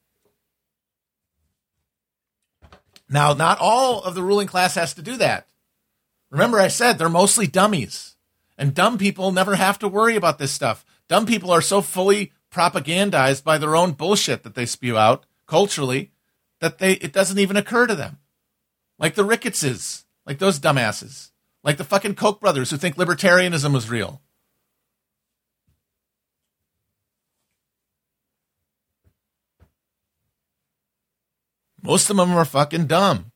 Now, 3.09 3.35
not 3.35 3.59
all 3.61 4.03
of 4.03 4.15
the 4.15 4.23
ruling 4.23 4.47
class 4.47 4.75
has 4.77 4.95
to 4.95 5.03
do 5.03 5.17
that. 5.19 5.47
Remember, 6.31 6.59
I 6.59 6.69
said 6.69 6.99
they're 6.99 7.09
mostly 7.09 7.47
dummies, 7.47 8.17
and 8.59 8.75
dumb 8.75 8.99
people 8.99 9.31
never 9.31 9.55
have 9.57 9.79
to 9.81 9.89
worry 9.89 10.17
about 10.17 10.39
this 10.39 10.53
stuff. 10.53 10.85
Dumb 11.09 11.27
people 11.27 11.51
are 11.51 11.61
so 11.61 11.83
fully 11.83 12.33
propagandized 12.55 13.43
by 13.43 13.59
their 13.59 13.75
own 13.75 13.93
bullshit 13.93 14.45
that 14.45 14.55
they 14.55 14.65
spew 14.65 14.97
out 14.97 15.27
culturally 15.47 16.13
that 16.61 16.79
they 16.79 16.93
it 16.95 17.13
doesn't 17.13 17.39
even 17.39 17.57
occur 17.57 17.87
to 17.87 17.95
them. 17.95 18.19
Like 18.99 19.17
the 19.17 19.25
Rickettses, 19.25 20.05
like 20.25 20.39
those 20.39 20.61
dumbasses, 20.61 21.33
like 21.65 21.79
the 21.79 21.85
fucking 21.85 22.15
Koch 22.15 22.41
brothers 22.41 22.71
who 22.71 22.77
think 22.77 22.97
libertarianism 22.97 23.73
was 23.73 23.91
real. 23.91 24.23
Most 31.83 32.09
of 32.09 32.17
them 32.17 32.31
are 32.31 32.47
fucking 32.47 32.87
dumb. 32.87 33.33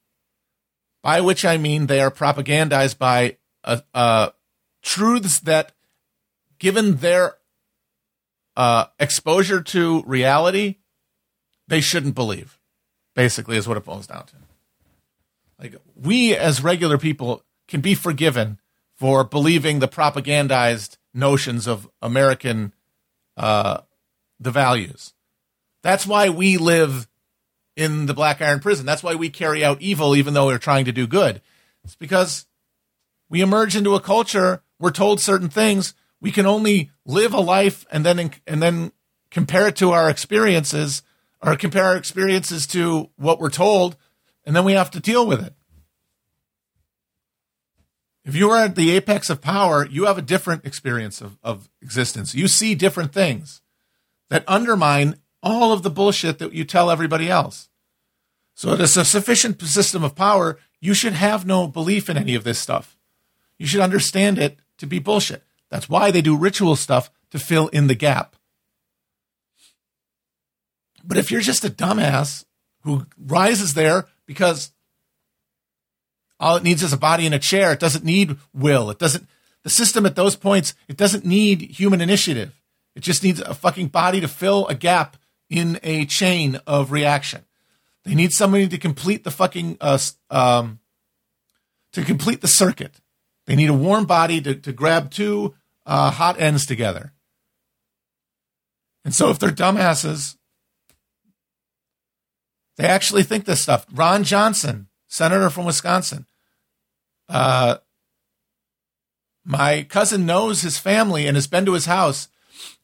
By 1.02 1.20
which 1.20 1.44
I 1.44 1.58
mean 1.58 1.86
they 1.86 2.00
are 2.00 2.10
propagandized 2.10 2.98
by 2.98 3.36
a, 3.62 3.82
a 3.92 4.32
truths 4.82 5.40
that, 5.40 5.72
given 6.58 6.96
their 6.96 7.37
uh, 8.58 8.86
exposure 8.98 9.62
to 9.62 10.02
reality, 10.04 10.74
they 11.68 11.80
shouldn't 11.80 12.16
believe. 12.16 12.58
Basically, 13.14 13.56
is 13.56 13.66
what 13.66 13.76
it 13.76 13.84
boils 13.84 14.06
down 14.06 14.26
to. 14.26 14.34
Like 15.58 15.76
we 15.96 16.34
as 16.36 16.62
regular 16.62 16.98
people 16.98 17.44
can 17.68 17.80
be 17.80 17.94
forgiven 17.94 18.58
for 18.94 19.24
believing 19.24 19.78
the 19.78 19.88
propagandized 19.88 20.98
notions 21.14 21.66
of 21.66 21.88
American 22.02 22.74
uh, 23.36 23.78
the 24.38 24.50
values. 24.50 25.14
That's 25.82 26.06
why 26.06 26.28
we 26.28 26.58
live 26.58 27.08
in 27.76 28.06
the 28.06 28.14
Black 28.14 28.42
Iron 28.42 28.60
Prison. 28.60 28.86
That's 28.86 29.02
why 29.02 29.14
we 29.14 29.30
carry 29.30 29.64
out 29.64 29.80
evil 29.80 30.16
even 30.16 30.34
though 30.34 30.46
we're 30.46 30.58
trying 30.58 30.84
to 30.84 30.92
do 30.92 31.06
good. 31.06 31.40
It's 31.84 31.94
because 31.94 32.46
we 33.28 33.40
emerge 33.40 33.76
into 33.76 33.94
a 33.94 34.00
culture, 34.00 34.62
we're 34.80 34.90
told 34.90 35.20
certain 35.20 35.48
things, 35.48 35.94
we 36.20 36.30
can 36.30 36.46
only 36.46 36.90
live 37.04 37.32
a 37.32 37.40
life 37.40 37.86
and 37.90 38.04
then 38.04 38.30
and 38.46 38.62
then 38.62 38.92
compare 39.30 39.68
it 39.68 39.76
to 39.76 39.92
our 39.92 40.08
experiences 40.08 41.02
or 41.42 41.56
compare 41.56 41.84
our 41.84 41.96
experiences 41.96 42.66
to 42.66 43.10
what 43.16 43.38
we're 43.38 43.50
told 43.50 43.96
and 44.44 44.56
then 44.56 44.64
we 44.64 44.72
have 44.72 44.90
to 44.92 45.00
deal 45.00 45.26
with 45.26 45.44
it. 45.44 45.52
If 48.24 48.34
you 48.34 48.50
are 48.50 48.64
at 48.64 48.76
the 48.76 48.90
apex 48.92 49.30
of 49.30 49.40
power, 49.40 49.86
you 49.86 50.06
have 50.06 50.18
a 50.18 50.22
different 50.22 50.64
experience 50.64 51.20
of, 51.20 51.38
of 51.42 51.68
existence. 51.82 52.34
You 52.34 52.48
see 52.48 52.74
different 52.74 53.12
things 53.12 53.60
that 54.30 54.44
undermine 54.46 55.16
all 55.42 55.72
of 55.72 55.82
the 55.82 55.90
bullshit 55.90 56.38
that 56.38 56.52
you 56.52 56.64
tell 56.64 56.90
everybody 56.90 57.30
else. 57.30 57.68
So, 58.54 58.72
at 58.72 58.80
a 58.80 58.88
sufficient 58.88 59.62
system 59.62 60.02
of 60.02 60.14
power, 60.14 60.58
you 60.80 60.92
should 60.92 61.12
have 61.12 61.46
no 61.46 61.68
belief 61.68 62.10
in 62.10 62.16
any 62.16 62.34
of 62.34 62.44
this 62.44 62.58
stuff. 62.58 62.96
You 63.56 63.66
should 63.66 63.80
understand 63.80 64.38
it 64.38 64.58
to 64.78 64.86
be 64.86 64.98
bullshit. 64.98 65.42
That's 65.70 65.88
why 65.88 66.10
they 66.10 66.22
do 66.22 66.36
ritual 66.36 66.76
stuff 66.76 67.10
to 67.30 67.38
fill 67.38 67.68
in 67.68 67.86
the 67.86 67.94
gap. 67.94 68.36
But 71.04 71.16
if 71.16 71.30
you're 71.30 71.40
just 71.40 71.64
a 71.64 71.70
dumbass 71.70 72.44
who 72.82 73.06
rises 73.18 73.74
there 73.74 74.06
because 74.26 74.72
all 76.40 76.56
it 76.56 76.62
needs 76.62 76.82
is 76.82 76.92
a 76.92 76.98
body 76.98 77.26
and 77.26 77.34
a 77.34 77.38
chair, 77.38 77.72
it 77.72 77.80
doesn't 77.80 78.04
need 78.04 78.36
will. 78.54 78.90
It 78.90 78.98
doesn't, 78.98 79.28
the 79.62 79.70
system 79.70 80.06
at 80.06 80.16
those 80.16 80.36
points, 80.36 80.74
it 80.86 80.96
doesn't 80.96 81.24
need 81.24 81.62
human 81.62 82.00
initiative. 82.00 82.54
It 82.94 83.00
just 83.00 83.22
needs 83.22 83.40
a 83.40 83.54
fucking 83.54 83.88
body 83.88 84.20
to 84.20 84.28
fill 84.28 84.66
a 84.68 84.74
gap 84.74 85.16
in 85.48 85.80
a 85.82 86.04
chain 86.04 86.60
of 86.66 86.92
reaction. 86.92 87.44
They 88.04 88.14
need 88.14 88.32
somebody 88.32 88.68
to 88.68 88.78
complete 88.78 89.24
the 89.24 89.30
fucking, 89.30 89.78
uh, 89.80 89.98
um, 90.30 90.78
to 91.92 92.04
complete 92.04 92.40
the 92.40 92.48
circuit. 92.48 93.00
They 93.46 93.56
need 93.56 93.70
a 93.70 93.74
warm 93.74 94.04
body 94.04 94.40
to, 94.42 94.54
to 94.54 94.72
grab 94.72 95.10
two 95.10 95.54
uh, 95.88 96.10
hot 96.10 96.38
ends 96.38 96.66
together. 96.66 97.14
And 99.04 99.14
so 99.14 99.30
if 99.30 99.38
they're 99.38 99.50
dumbasses, 99.50 100.36
they 102.76 102.84
actually 102.84 103.22
think 103.22 103.46
this 103.46 103.62
stuff. 103.62 103.86
Ron 103.92 104.22
Johnson, 104.22 104.88
senator 105.08 105.50
from 105.50 105.64
Wisconsin. 105.64 106.26
Uh, 107.28 107.78
my 109.44 109.82
cousin 109.82 110.26
knows 110.26 110.60
his 110.60 110.78
family 110.78 111.26
and 111.26 111.36
has 111.36 111.46
been 111.46 111.64
to 111.64 111.72
his 111.72 111.86
house. 111.86 112.28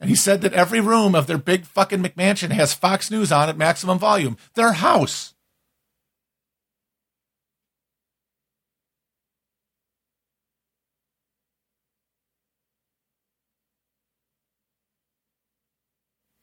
And 0.00 0.08
he 0.08 0.16
said 0.16 0.40
that 0.40 0.54
every 0.54 0.80
room 0.80 1.14
of 1.14 1.26
their 1.26 1.38
big 1.38 1.66
fucking 1.66 2.02
McMansion 2.02 2.52
has 2.52 2.72
Fox 2.72 3.10
News 3.10 3.30
on 3.30 3.48
at 3.48 3.58
maximum 3.58 3.98
volume. 3.98 4.38
Their 4.54 4.72
house. 4.72 5.33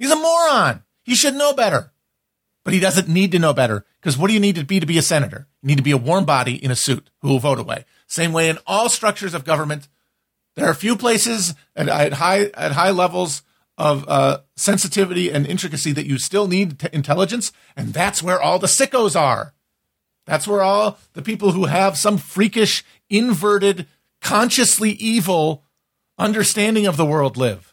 He's 0.01 0.09
a 0.09 0.15
moron. 0.15 0.81
He 1.03 1.13
should 1.13 1.35
know 1.35 1.53
better. 1.53 1.93
But 2.63 2.73
he 2.73 2.79
doesn't 2.79 3.07
need 3.07 3.31
to 3.33 3.39
know 3.39 3.53
better 3.53 3.85
because 3.99 4.17
what 4.17 4.29
do 4.29 4.33
you 4.33 4.39
need 4.39 4.55
to 4.55 4.65
be 4.65 4.79
to 4.79 4.85
be 4.87 4.97
a 4.97 5.03
senator? 5.03 5.47
You 5.61 5.67
need 5.67 5.77
to 5.77 5.83
be 5.83 5.91
a 5.91 5.97
warm 5.97 6.25
body 6.25 6.55
in 6.55 6.71
a 6.71 6.75
suit 6.75 7.11
who 7.21 7.29
will 7.29 7.39
vote 7.39 7.59
away. 7.59 7.85
Same 8.07 8.33
way 8.33 8.49
in 8.49 8.57
all 8.65 8.89
structures 8.89 9.35
of 9.35 9.45
government. 9.45 9.87
There 10.55 10.65
are 10.65 10.71
a 10.71 10.75
few 10.75 10.95
places 10.95 11.53
at, 11.75 11.87
at 11.87 12.13
high 12.13 12.45
at 12.55 12.71
high 12.71 12.89
levels 12.89 13.43
of 13.77 14.03
uh, 14.07 14.39
sensitivity 14.55 15.31
and 15.31 15.45
intricacy 15.45 15.91
that 15.91 16.07
you 16.07 16.17
still 16.17 16.47
need 16.47 16.79
t- 16.79 16.87
intelligence, 16.91 17.51
and 17.75 17.93
that's 17.93 18.23
where 18.23 18.41
all 18.41 18.57
the 18.57 18.67
sickos 18.67 19.19
are. 19.19 19.53
That's 20.25 20.47
where 20.47 20.63
all 20.63 20.97
the 21.13 21.21
people 21.21 21.51
who 21.51 21.65
have 21.65 21.95
some 21.97 22.17
freakish, 22.17 22.83
inverted, 23.09 23.87
consciously 24.19 24.91
evil 24.91 25.63
understanding 26.17 26.87
of 26.87 26.97
the 26.97 27.05
world 27.05 27.37
live 27.37 27.70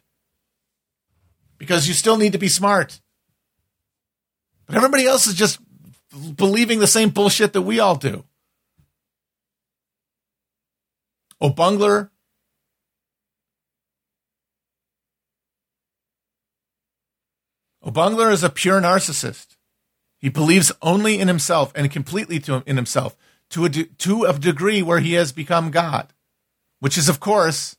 because 1.58 1.88
you 1.88 1.94
still 1.94 2.16
need 2.16 2.32
to 2.32 2.38
be 2.38 2.48
smart. 2.48 3.00
But 4.66 4.76
everybody 4.76 5.06
else 5.06 5.26
is 5.26 5.34
just 5.34 5.58
believing 6.36 6.78
the 6.78 6.86
same 6.86 7.10
bullshit 7.10 7.52
that 7.52 7.62
we 7.62 7.80
all 7.80 7.96
do. 7.96 8.24
Oh, 11.40 11.50
O'Bungler. 11.50 12.10
O'Bungler 17.84 18.28
oh, 18.28 18.32
is 18.32 18.44
a 18.44 18.50
pure 18.50 18.80
narcissist. 18.80 19.56
He 20.18 20.28
believes 20.28 20.72
only 20.82 21.18
in 21.20 21.28
himself 21.28 21.72
and 21.74 21.90
completely 21.90 22.40
to, 22.40 22.62
in 22.66 22.76
himself 22.76 23.16
to 23.50 23.64
a, 23.64 23.68
de- 23.68 23.84
to 23.84 24.24
a 24.24 24.38
degree 24.38 24.82
where 24.82 24.98
he 24.98 25.12
has 25.14 25.32
become 25.32 25.70
God, 25.70 26.12
which 26.80 26.98
is, 26.98 27.08
of 27.08 27.20
course, 27.20 27.76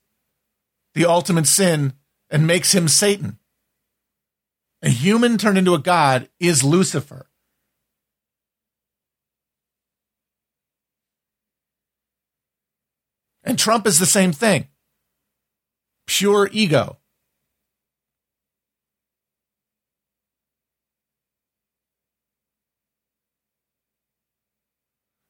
the 0.94 1.06
ultimate 1.06 1.48
sin 1.48 1.94
and 2.30 2.48
makes 2.48 2.74
him 2.74 2.88
Satan. 2.88 3.39
A 4.82 4.90
human 4.90 5.38
turned 5.38 5.58
into 5.58 5.74
a 5.74 5.80
god 5.80 6.30
is 6.40 6.64
Lucifer. 6.64 7.30
And 13.44 13.58
Trump 13.58 13.88
is 13.88 14.00
the 14.00 14.06
same 14.06 14.32
thing 14.32 14.68
pure 16.06 16.50
ego. 16.52 16.98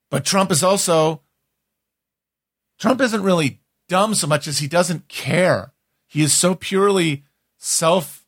But 0.09 0.25
Trump 0.25 0.51
is 0.51 0.63
also, 0.63 1.21
Trump 2.79 3.01
isn't 3.01 3.21
really 3.21 3.59
dumb 3.89 4.15
so 4.15 4.25
much 4.25 4.47
as 4.47 4.59
he 4.59 4.67
doesn't 4.67 5.07
care. 5.07 5.73
He 6.07 6.21
is 6.21 6.33
so 6.33 6.55
purely 6.55 7.25
self 7.57 8.18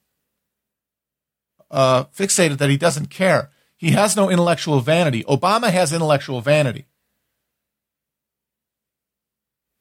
uh, 1.72 2.06
fixated 2.06 2.58
that 2.60 2.70
he 2.70 2.78
doesn't 2.78 3.10
care. 3.10 3.50
He 3.78 3.92
has 3.92 4.16
no 4.16 4.30
intellectual 4.30 4.80
vanity. 4.82 5.24
Obama 5.24 5.72
has 5.72 5.92
intellectual 5.92 6.42
vanity. 6.42 6.86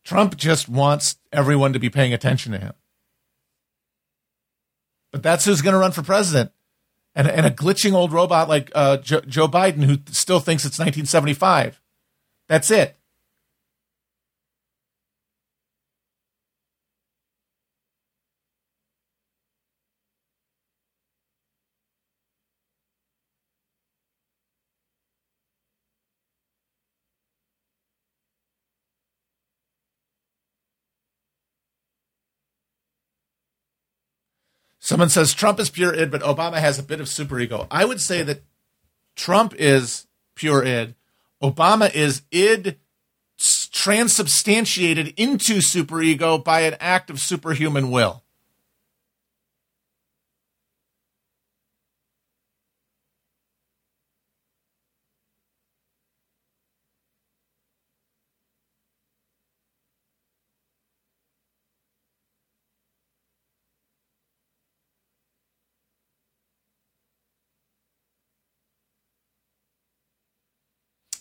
Trump 0.05 0.37
just 0.37 0.69
wants 0.69 1.17
everyone 1.33 1.73
to 1.75 1.79
be 1.79 1.91
paying 1.91 2.15
attention 2.15 2.53
to 2.53 2.59
him. 2.59 2.73
But 5.13 5.23
that's 5.23 5.45
who's 5.45 5.61
going 5.61 5.75
to 5.75 5.79
run 5.79 5.93
for 5.93 6.03
president. 6.03 6.53
And, 7.15 7.29
and 7.29 7.45
a 7.45 7.51
glitching 7.51 7.93
old 7.93 8.13
robot 8.13 8.49
like 8.49 8.71
uh, 8.75 8.99
Joe, 8.99 9.21
Joe 9.21 9.49
Biden 9.49 9.85
who 9.85 9.99
still 10.11 10.41
thinks 10.41 10.65
it's 10.65 10.79
1975. 10.79 11.81
That's 12.49 12.71
it. 12.71 12.97
Someone 34.91 35.09
says 35.09 35.33
Trump 35.33 35.61
is 35.61 35.71
pure 35.71 35.95
id, 35.95 36.11
but 36.11 36.21
Obama 36.23 36.57
has 36.57 36.81
a 36.81 36.83
bit 36.83 37.01
of 37.01 37.07
superego. 37.07 37.69
I 37.71 37.85
would 37.85 38.01
say 38.01 38.25
that 38.25 38.43
Trump 39.15 39.55
is 39.57 40.09
pure 40.35 40.65
id. 40.65 40.97
Obama 41.41 41.95
is 41.95 42.23
id 42.33 42.77
transubstantiated 43.71 45.15
into 45.17 45.59
superego 45.59 46.43
by 46.43 46.63
an 46.63 46.75
act 46.81 47.09
of 47.09 47.21
superhuman 47.21 47.93
will. 47.93 48.25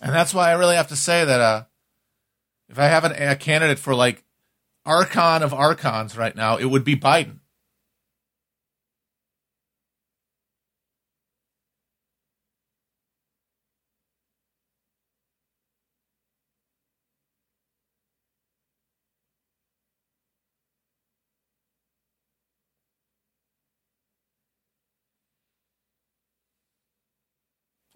And 0.10 0.16
that's 0.16 0.34
why 0.34 0.50
I 0.50 0.54
really 0.54 0.76
have 0.76 0.88
to 0.88 0.96
say 0.96 1.24
that 1.24 1.40
uh, 1.40 1.66
if 2.68 2.80
I 2.80 2.86
have 2.86 3.04
an, 3.04 3.12
a 3.12 3.36
candidate 3.36 3.78
for 3.78 3.94
like 3.94 4.24
archon 4.84 5.44
of 5.44 5.54
archons 5.54 6.18
right 6.18 6.36
now, 6.36 6.58
it 6.58 6.66
would 6.66 6.84
be 6.84 6.96
Biden. 6.96 7.42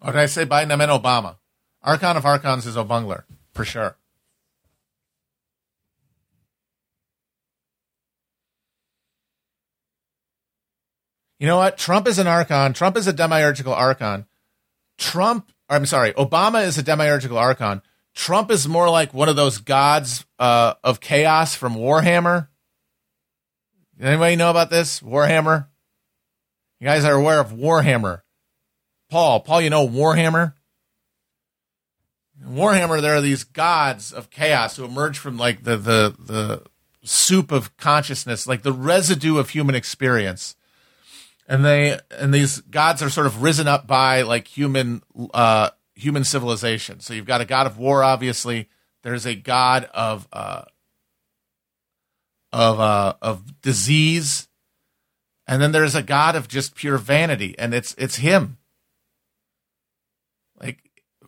Or 0.00 0.12
did 0.12 0.20
I 0.20 0.26
say 0.26 0.46
Biden? 0.46 0.70
I 0.70 0.76
meant 0.76 0.92
Obama. 0.92 1.38
Archon 1.84 2.16
of 2.16 2.24
Archons 2.24 2.66
is 2.66 2.76
Obungler, 2.76 3.24
for 3.52 3.64
sure. 3.64 3.96
You 11.38 11.46
know 11.46 11.58
what? 11.58 11.76
Trump 11.76 12.08
is 12.08 12.18
an 12.18 12.26
archon. 12.26 12.72
Trump 12.72 12.96
is 12.96 13.06
a 13.06 13.12
demiurgical 13.12 13.74
archon. 13.74 14.24
Trump, 14.96 15.52
I'm 15.68 15.84
sorry, 15.84 16.14
Obama 16.14 16.66
is 16.66 16.78
a 16.78 16.82
demiurgical 16.82 17.36
archon. 17.36 17.82
Trump 18.14 18.50
is 18.50 18.66
more 18.66 18.88
like 18.88 19.12
one 19.12 19.28
of 19.28 19.36
those 19.36 19.58
gods 19.58 20.24
uh, 20.38 20.74
of 20.82 21.00
chaos 21.00 21.54
from 21.54 21.74
Warhammer. 21.74 22.48
Anybody 24.00 24.36
know 24.36 24.50
about 24.50 24.70
this? 24.70 25.00
Warhammer? 25.00 25.66
You 26.80 26.86
guys 26.86 27.04
are 27.04 27.14
aware 27.14 27.40
of 27.40 27.52
Warhammer. 27.52 28.22
Paul, 29.10 29.40
Paul, 29.40 29.60
you 29.60 29.70
know 29.70 29.86
Warhammer? 29.86 30.54
Warhammer, 32.42 33.00
there 33.00 33.14
are 33.14 33.20
these 33.20 33.44
gods 33.44 34.12
of 34.12 34.30
chaos 34.30 34.76
who 34.76 34.84
emerge 34.84 35.18
from 35.18 35.36
like 35.36 35.64
the 35.64 35.76
the 35.76 36.14
the 36.18 36.62
soup 37.04 37.52
of 37.52 37.76
consciousness, 37.76 38.46
like 38.46 38.62
the 38.62 38.72
residue 38.72 39.38
of 39.38 39.50
human 39.50 39.74
experience. 39.74 40.56
And 41.46 41.64
they 41.64 41.98
and 42.10 42.32
these 42.32 42.60
gods 42.60 43.02
are 43.02 43.10
sort 43.10 43.26
of 43.26 43.42
risen 43.42 43.68
up 43.68 43.86
by 43.86 44.22
like 44.22 44.48
human 44.48 45.02
uh 45.32 45.70
human 45.94 46.24
civilization. 46.24 47.00
So 47.00 47.14
you've 47.14 47.26
got 47.26 47.40
a 47.40 47.44
god 47.46 47.66
of 47.66 47.78
war, 47.78 48.02
obviously. 48.02 48.68
There's 49.02 49.26
a 49.26 49.34
god 49.34 49.88
of 49.94 50.26
uh 50.32 50.62
of 52.52 52.80
uh 52.80 53.14
of 53.22 53.60
disease. 53.60 54.48
And 55.46 55.60
then 55.60 55.72
there's 55.72 55.94
a 55.94 56.02
god 56.02 56.36
of 56.36 56.48
just 56.48 56.74
pure 56.74 56.96
vanity, 56.96 57.54
and 57.58 57.74
it's 57.74 57.94
it's 57.98 58.16
him 58.16 58.56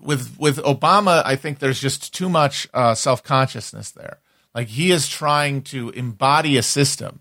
with 0.06 0.38
with 0.38 0.58
Obama, 0.58 1.22
I 1.24 1.36
think 1.36 1.58
there's 1.58 1.80
just 1.80 2.14
too 2.14 2.28
much 2.28 2.68
uh, 2.72 2.94
self 2.94 3.22
consciousness 3.22 3.90
there. 3.90 4.18
Like 4.54 4.68
he 4.68 4.90
is 4.90 5.08
trying 5.08 5.62
to 5.64 5.90
embody 5.90 6.56
a 6.56 6.62
system. 6.62 7.20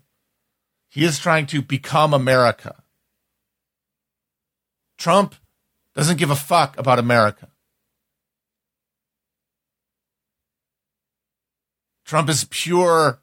He 0.88 1.04
is 1.04 1.18
trying 1.18 1.46
to 1.48 1.60
become 1.60 2.14
America. 2.14 2.82
Trump 4.96 5.34
doesn't 5.94 6.16
give 6.16 6.30
a 6.30 6.36
fuck 6.36 6.78
about 6.78 6.98
America. 6.98 7.48
Trump 12.06 12.28
is 12.28 12.46
pure 12.48 13.20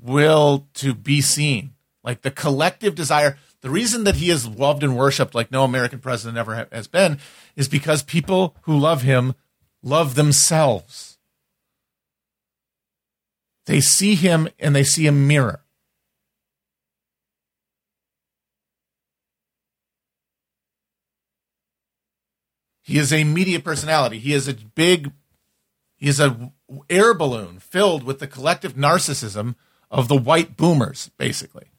will 0.00 0.66
to 0.74 0.94
be 0.94 1.20
seen, 1.20 1.74
like 2.02 2.22
the 2.22 2.30
collective 2.30 2.94
desire. 2.94 3.38
The 3.62 3.70
reason 3.70 4.04
that 4.04 4.16
he 4.16 4.30
is 4.30 4.48
loved 4.48 4.82
and 4.82 4.96
worshipped 4.96 5.34
like 5.34 5.50
no 5.50 5.64
American 5.64 5.98
president 5.98 6.38
ever 6.38 6.66
has 6.72 6.86
been 6.86 7.18
is 7.56 7.68
because 7.68 8.02
people 8.02 8.56
who 8.62 8.78
love 8.78 9.02
him 9.02 9.34
love 9.82 10.14
themselves. 10.14 11.18
They 13.66 13.80
see 13.80 14.14
him 14.14 14.48
and 14.58 14.74
they 14.74 14.84
see 14.84 15.06
a 15.06 15.12
mirror. 15.12 15.60
He 22.82 22.98
is 22.98 23.12
a 23.12 23.22
media 23.22 23.60
personality. 23.60 24.18
He 24.18 24.32
is 24.32 24.48
a 24.48 24.54
big, 24.54 25.12
he 25.96 26.08
is 26.08 26.18
a 26.18 26.52
air 26.88 27.14
balloon 27.14 27.60
filled 27.60 28.02
with 28.02 28.18
the 28.18 28.26
collective 28.26 28.74
narcissism 28.74 29.54
of 29.90 30.08
the 30.08 30.16
white 30.16 30.56
boomers, 30.56 31.10
basically. 31.16 31.69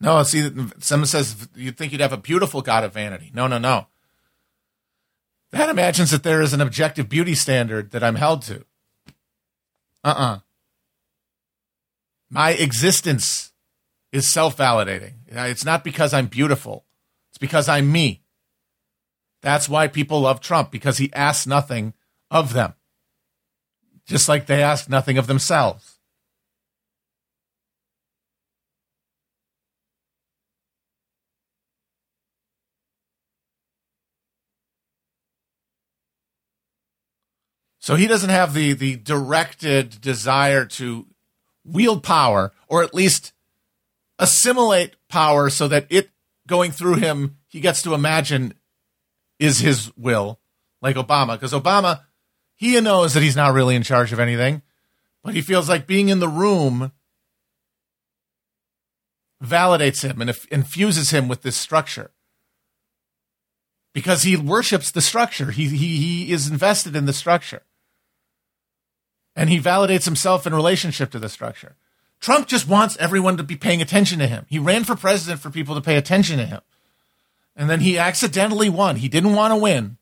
No, 0.00 0.22
see, 0.22 0.50
someone 0.78 1.06
says 1.06 1.48
you'd 1.54 1.76
think 1.76 1.92
you'd 1.92 2.00
have 2.00 2.12
a 2.12 2.18
beautiful 2.18 2.62
God 2.62 2.84
of 2.84 2.92
vanity. 2.92 3.30
No, 3.34 3.46
no, 3.46 3.58
no. 3.58 3.86
That 5.50 5.68
imagines 5.68 6.10
that 6.10 6.22
there 6.22 6.42
is 6.42 6.52
an 6.52 6.60
objective 6.60 7.08
beauty 7.08 7.34
standard 7.34 7.92
that 7.92 8.04
I'm 8.04 8.16
held 8.16 8.42
to. 8.42 8.64
Uh 10.04 10.08
uh-uh. 10.08 10.34
uh 10.34 10.38
My 12.28 12.50
existence 12.50 13.52
is 14.12 14.30
self 14.30 14.56
validating. 14.56 15.14
It's 15.28 15.64
not 15.64 15.82
because 15.82 16.12
I'm 16.12 16.26
beautiful, 16.26 16.84
it's 17.30 17.38
because 17.38 17.68
I'm 17.68 17.90
me. 17.90 18.22
That's 19.42 19.68
why 19.68 19.86
people 19.86 20.20
love 20.20 20.40
Trump, 20.40 20.70
because 20.70 20.98
he 20.98 21.12
asks 21.14 21.46
nothing 21.46 21.94
of 22.30 22.52
them, 22.52 22.74
just 24.06 24.28
like 24.28 24.46
they 24.46 24.62
ask 24.62 24.88
nothing 24.88 25.18
of 25.18 25.26
themselves. 25.26 25.95
So 37.86 37.94
he 37.94 38.08
doesn't 38.08 38.30
have 38.30 38.52
the 38.52 38.72
the 38.72 38.96
directed 38.96 40.00
desire 40.00 40.64
to 40.64 41.06
wield 41.64 42.02
power 42.02 42.50
or 42.66 42.82
at 42.82 42.94
least 42.94 43.32
assimilate 44.18 44.96
power 45.08 45.50
so 45.50 45.68
that 45.68 45.86
it 45.88 46.10
going 46.48 46.72
through 46.72 46.94
him 46.94 47.36
he 47.46 47.60
gets 47.60 47.82
to 47.82 47.94
imagine 47.94 48.54
is 49.38 49.60
his 49.60 49.96
will 49.96 50.40
like 50.82 50.96
Obama. 50.96 51.34
Because 51.34 51.52
Obama 51.52 52.00
he 52.56 52.80
knows 52.80 53.14
that 53.14 53.22
he's 53.22 53.36
not 53.36 53.54
really 53.54 53.76
in 53.76 53.84
charge 53.84 54.12
of 54.12 54.18
anything 54.18 54.62
but 55.22 55.34
he 55.34 55.40
feels 55.40 55.68
like 55.68 55.86
being 55.86 56.08
in 56.08 56.18
the 56.18 56.26
room 56.26 56.90
validates 59.40 60.02
him 60.02 60.20
and 60.20 60.36
infuses 60.50 61.10
him 61.10 61.28
with 61.28 61.42
this 61.42 61.56
structure. 61.56 62.10
Because 63.94 64.24
he 64.24 64.36
worships 64.36 64.90
the 64.90 65.00
structure. 65.00 65.52
He 65.52 65.68
he 65.68 65.98
he 65.98 66.32
is 66.32 66.50
invested 66.50 66.96
in 66.96 67.06
the 67.06 67.12
structure 67.12 67.62
and 69.36 69.50
he 69.50 69.60
validates 69.60 70.06
himself 70.06 70.46
in 70.46 70.54
relationship 70.54 71.10
to 71.10 71.18
the 71.18 71.28
structure. 71.28 71.76
Trump 72.18 72.48
just 72.48 72.66
wants 72.66 72.96
everyone 72.96 73.36
to 73.36 73.42
be 73.42 73.56
paying 73.56 73.82
attention 73.82 74.18
to 74.18 74.26
him. 74.26 74.46
He 74.48 74.58
ran 74.58 74.84
for 74.84 74.96
president 74.96 75.40
for 75.40 75.50
people 75.50 75.74
to 75.74 75.82
pay 75.82 75.96
attention 75.96 76.38
to 76.38 76.46
him. 76.46 76.60
And 77.54 77.68
then 77.68 77.80
he 77.80 77.98
accidentally 77.98 78.70
won. 78.70 78.96
He 78.96 79.08
didn't 79.08 79.34
want 79.34 79.52
to 79.52 79.56
win. 79.56 79.98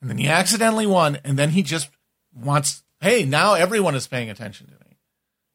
And 0.00 0.10
then 0.10 0.18
he 0.18 0.28
accidentally 0.28 0.86
won. 0.86 1.18
And 1.24 1.38
then 1.38 1.50
he 1.50 1.62
just 1.62 1.88
wants, 2.34 2.82
hey, 3.00 3.24
now 3.24 3.54
everyone 3.54 3.94
is 3.94 4.08
paying 4.08 4.28
attention 4.28 4.66
to 4.66 4.72
me. 4.72 4.96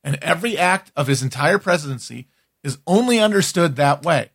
And 0.04 0.18
every 0.22 0.58
act 0.58 0.92
of 0.96 1.08
his 1.08 1.22
entire 1.22 1.60
presidency 1.60 2.28
is 2.64 2.78
only 2.88 3.20
understood 3.20 3.76
that 3.76 4.04
way, 4.04 4.32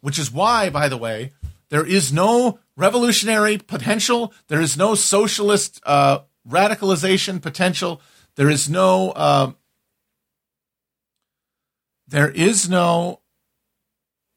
which 0.00 0.18
is 0.18 0.32
why, 0.32 0.70
by 0.70 0.88
the 0.88 0.96
way, 0.96 1.32
there 1.68 1.86
is 1.86 2.12
no 2.12 2.58
revolutionary 2.76 3.58
potential. 3.58 4.32
There 4.48 4.60
is 4.60 4.76
no 4.76 4.94
socialist 4.94 5.80
uh, 5.84 6.20
radicalization 6.50 7.40
potential. 7.40 8.00
There 8.36 8.50
is 8.50 8.68
no 8.68 9.10
uh, 9.10 9.52
there 12.06 12.30
is 12.30 12.68
no 12.68 13.20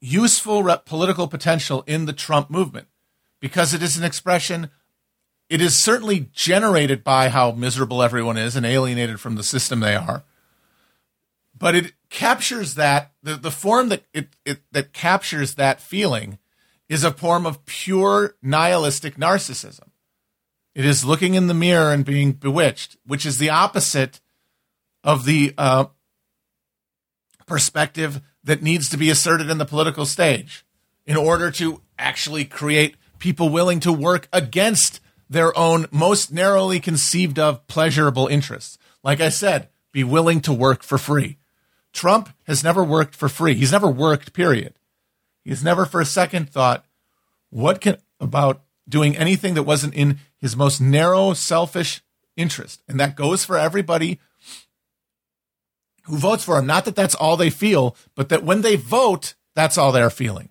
useful 0.00 0.62
political 0.84 1.26
potential 1.26 1.82
in 1.86 2.04
the 2.06 2.12
Trump 2.12 2.50
movement 2.50 2.88
because 3.40 3.74
it 3.74 3.82
is 3.82 3.96
an 3.96 4.04
expression. 4.04 4.70
It 5.48 5.60
is 5.60 5.82
certainly 5.82 6.30
generated 6.32 7.02
by 7.02 7.28
how 7.28 7.52
miserable 7.52 8.02
everyone 8.02 8.36
is 8.36 8.54
and 8.54 8.64
alienated 8.64 9.20
from 9.20 9.36
the 9.36 9.42
system 9.42 9.80
they 9.80 9.94
are. 9.94 10.24
But 11.56 11.74
it 11.74 11.92
captures 12.10 12.74
that 12.74 13.12
the, 13.22 13.36
the 13.36 13.50
form 13.50 13.88
that 13.88 14.04
it, 14.12 14.28
it 14.44 14.60
that 14.72 14.92
captures 14.92 15.54
that 15.54 15.80
feeling 15.80 16.38
is 16.88 17.04
a 17.04 17.12
form 17.12 17.46
of 17.46 17.64
pure 17.64 18.36
nihilistic 18.42 19.16
narcissism. 19.16 19.88
It 20.74 20.84
is 20.84 21.04
looking 21.04 21.34
in 21.34 21.46
the 21.46 21.54
mirror 21.54 21.92
and 21.92 22.04
being 22.04 22.32
bewitched, 22.32 22.96
which 23.06 23.24
is 23.24 23.38
the 23.38 23.50
opposite 23.50 24.20
of 25.04 25.24
the 25.24 25.54
uh, 25.56 25.86
perspective 27.46 28.20
that 28.42 28.62
needs 28.62 28.88
to 28.88 28.96
be 28.96 29.10
asserted 29.10 29.50
in 29.50 29.58
the 29.58 29.64
political 29.64 30.04
stage 30.04 30.64
in 31.06 31.16
order 31.16 31.50
to 31.52 31.80
actually 31.98 32.44
create 32.44 32.96
people 33.18 33.48
willing 33.48 33.80
to 33.80 33.92
work 33.92 34.28
against 34.32 35.00
their 35.28 35.56
own 35.56 35.86
most 35.90 36.32
narrowly 36.32 36.80
conceived 36.80 37.38
of 37.38 37.66
pleasurable 37.66 38.26
interests. 38.26 38.78
Like 39.02 39.20
I 39.20 39.28
said, 39.28 39.68
be 39.92 40.04
willing 40.04 40.40
to 40.42 40.52
work 40.52 40.82
for 40.82 40.98
free. 40.98 41.38
Trump 41.92 42.30
has 42.46 42.64
never 42.64 42.82
worked 42.82 43.14
for 43.14 43.28
free. 43.28 43.54
He's 43.54 43.72
never 43.72 43.88
worked, 43.88 44.32
period. 44.32 44.74
He's 45.44 45.62
never 45.62 45.86
for 45.86 46.00
a 46.00 46.06
second 46.06 46.50
thought, 46.50 46.84
what 47.50 47.80
can 47.80 47.98
about 48.18 48.62
doing 48.88 49.16
anything 49.16 49.54
that 49.54 49.62
wasn't 49.62 49.94
in 49.94 50.18
his 50.44 50.58
most 50.58 50.78
narrow, 50.78 51.32
selfish 51.32 52.02
interest. 52.36 52.82
And 52.86 53.00
that 53.00 53.16
goes 53.16 53.46
for 53.46 53.56
everybody 53.56 54.20
who 56.02 56.18
votes 56.18 56.44
for 56.44 56.58
him. 56.58 56.66
Not 56.66 56.84
that 56.84 56.94
that's 56.94 57.14
all 57.14 57.38
they 57.38 57.48
feel, 57.48 57.96
but 58.14 58.28
that 58.28 58.44
when 58.44 58.60
they 58.60 58.76
vote, 58.76 59.36
that's 59.54 59.78
all 59.78 59.90
they're 59.90 60.10
feeling. 60.10 60.50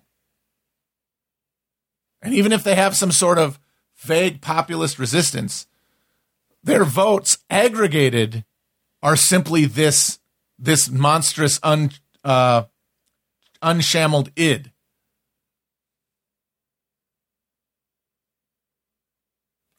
And 2.22 2.34
even 2.34 2.50
if 2.50 2.64
they 2.64 2.74
have 2.74 2.96
some 2.96 3.12
sort 3.12 3.38
of 3.38 3.60
vague 3.96 4.40
populist 4.40 4.98
resistance, 4.98 5.68
their 6.64 6.84
votes 6.84 7.38
aggregated 7.48 8.44
are 9.00 9.14
simply 9.14 9.64
this 9.64 10.18
this 10.58 10.90
monstrous 10.90 11.60
un, 11.62 11.92
uh, 12.24 12.64
unshambled 13.62 14.32
id. 14.34 14.72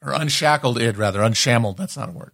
Or 0.06 0.12
unshackled 0.12 0.80
id, 0.80 0.96
rather. 0.96 1.20
Unshambled, 1.20 1.76
that's 1.76 1.96
not 1.96 2.08
a 2.08 2.12
word. 2.12 2.32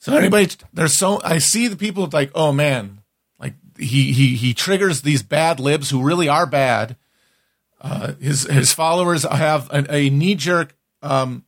So 0.00 0.16
anybody, 0.16 0.48
there's 0.72 0.98
so, 0.98 1.20
I 1.22 1.38
see 1.38 1.68
the 1.68 1.76
people 1.76 2.08
like, 2.12 2.32
oh 2.34 2.52
man, 2.52 3.02
like 3.38 3.54
he, 3.78 4.12
he, 4.12 4.36
he 4.36 4.54
triggers 4.54 5.02
these 5.02 5.22
bad 5.22 5.60
libs 5.60 5.90
who 5.90 6.02
really 6.02 6.28
are 6.28 6.46
bad. 6.46 6.96
Uh, 7.80 8.14
his, 8.14 8.42
his 8.42 8.72
followers 8.72 9.22
have 9.22 9.70
a, 9.70 9.94
a 9.94 10.10
knee 10.10 10.34
jerk, 10.34 10.74
um, 11.02 11.44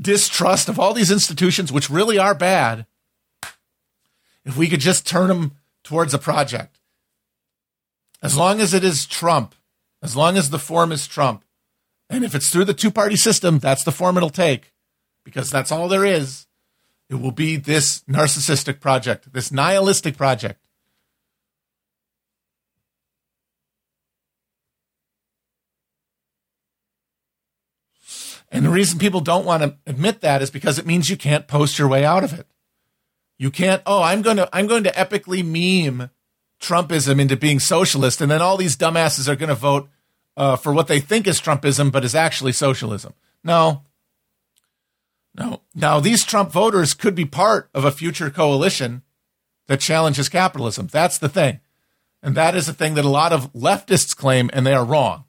distrust 0.00 0.68
of 0.68 0.78
all 0.78 0.94
these 0.94 1.10
institutions, 1.10 1.72
which 1.72 1.90
really 1.90 2.18
are 2.18 2.34
bad, 2.34 2.86
if 4.44 4.56
we 4.56 4.68
could 4.68 4.80
just 4.80 5.06
turn 5.06 5.28
them 5.28 5.52
towards 5.82 6.14
a 6.14 6.18
project. 6.18 6.78
As 8.22 8.36
long 8.36 8.60
as 8.60 8.74
it 8.74 8.84
is 8.84 9.06
Trump, 9.06 9.54
as 10.02 10.14
long 10.14 10.36
as 10.36 10.50
the 10.50 10.58
form 10.58 10.92
is 10.92 11.06
Trump, 11.08 11.44
and 12.10 12.24
if 12.24 12.34
it's 12.34 12.50
through 12.50 12.64
the 12.64 12.74
two 12.74 12.90
party 12.90 13.16
system, 13.16 13.58
that's 13.58 13.84
the 13.84 13.92
form 13.92 14.16
it'll 14.16 14.30
take, 14.30 14.72
because 15.24 15.50
that's 15.50 15.72
all 15.72 15.88
there 15.88 16.04
is. 16.04 16.46
It 17.10 17.16
will 17.16 17.32
be 17.32 17.56
this 17.56 18.02
narcissistic 18.02 18.80
project, 18.80 19.32
this 19.32 19.50
nihilistic 19.50 20.16
project. 20.16 20.60
And 28.50 28.64
the 28.64 28.70
reason 28.70 28.98
people 28.98 29.20
don't 29.20 29.44
want 29.44 29.62
to 29.62 29.76
admit 29.86 30.22
that 30.22 30.40
is 30.40 30.50
because 30.50 30.78
it 30.78 30.86
means 30.86 31.10
you 31.10 31.16
can't 31.16 31.46
post 31.46 31.78
your 31.78 31.88
way 31.88 32.04
out 32.04 32.24
of 32.24 32.32
it. 32.32 32.46
You 33.38 33.50
can't, 33.50 33.82
oh, 33.86 34.02
I'm 34.02 34.22
going 34.22 34.38
to, 34.38 34.48
I'm 34.52 34.66
going 34.66 34.84
to 34.84 34.90
epically 34.92 35.44
meme 35.44 36.10
Trumpism 36.60 37.20
into 37.20 37.36
being 37.36 37.60
socialist. 37.60 38.20
And 38.20 38.30
then 38.30 38.42
all 38.42 38.56
these 38.56 38.76
dumbasses 38.76 39.28
are 39.28 39.36
going 39.36 39.50
to 39.50 39.54
vote 39.54 39.88
uh, 40.38 40.54
for 40.56 40.72
what 40.72 40.86
they 40.86 41.00
think 41.00 41.26
is 41.26 41.40
Trumpism, 41.40 41.90
but 41.90 42.04
is 42.04 42.14
actually 42.14 42.52
socialism. 42.52 43.12
No. 43.42 43.82
No. 45.34 45.62
Now, 45.74 45.98
these 45.98 46.24
Trump 46.24 46.52
voters 46.52 46.94
could 46.94 47.16
be 47.16 47.24
part 47.24 47.68
of 47.74 47.84
a 47.84 47.90
future 47.90 48.30
coalition 48.30 49.02
that 49.66 49.80
challenges 49.80 50.28
capitalism. 50.28 50.86
That's 50.86 51.18
the 51.18 51.28
thing. 51.28 51.58
And 52.22 52.36
that 52.36 52.54
is 52.54 52.66
the 52.66 52.72
thing 52.72 52.94
that 52.94 53.04
a 53.04 53.10
lot 53.10 53.32
of 53.32 53.52
leftists 53.52 54.16
claim, 54.16 54.48
and 54.52 54.64
they 54.64 54.74
are 54.74 54.84
wrong. 54.84 55.24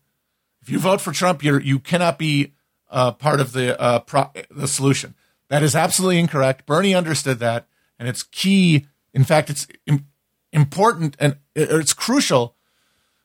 If 0.62 0.70
you 0.70 0.78
vote 0.78 1.02
for 1.02 1.12
Trump, 1.12 1.44
you're, 1.44 1.60
you 1.60 1.80
cannot 1.80 2.20
be 2.20 2.54
uh, 2.92 3.12
part 3.12 3.40
of 3.40 3.52
the 3.52 3.80
uh, 3.80 4.00
pro- 4.00 4.32
the 4.52 4.68
solution. 4.68 5.16
That 5.50 5.64
is 5.64 5.76
absolutely 5.76 6.20
incorrect. 6.20 6.68
Bernie 6.68 6.94
understood 6.94 7.40
that, 7.40 7.68
and 7.98 8.08
it's 8.08 8.24
key. 8.24 8.88
In 9.14 9.24
fact, 9.24 9.50
it's 9.50 9.68
Im- 9.88 10.08
important 10.52 11.16
and 11.20 11.38
it's 11.56 11.94
crucial 11.94 12.56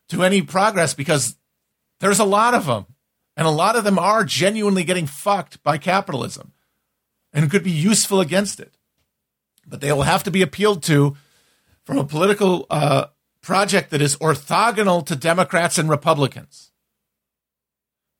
to 0.08 0.22
any 0.22 0.42
progress 0.42 0.94
because 0.94 1.36
there's 2.00 2.18
a 2.18 2.24
lot 2.24 2.54
of 2.54 2.66
them, 2.66 2.86
and 3.36 3.46
a 3.46 3.50
lot 3.50 3.76
of 3.76 3.84
them 3.84 3.98
are 3.98 4.24
genuinely 4.24 4.84
getting 4.84 5.06
fucked 5.06 5.62
by 5.62 5.78
capitalism, 5.78 6.52
and 7.32 7.50
could 7.50 7.64
be 7.64 7.70
useful 7.70 8.20
against 8.20 8.60
it. 8.60 8.76
But 9.66 9.80
they 9.80 9.92
will 9.92 10.02
have 10.02 10.22
to 10.24 10.30
be 10.30 10.42
appealed 10.42 10.82
to 10.84 11.16
from 11.84 11.98
a 11.98 12.04
political 12.04 12.66
uh, 12.70 13.06
project 13.42 13.90
that 13.90 14.02
is 14.02 14.16
orthogonal 14.16 15.04
to 15.06 15.16
Democrats 15.16 15.78
and 15.78 15.88
Republicans. 15.88 16.70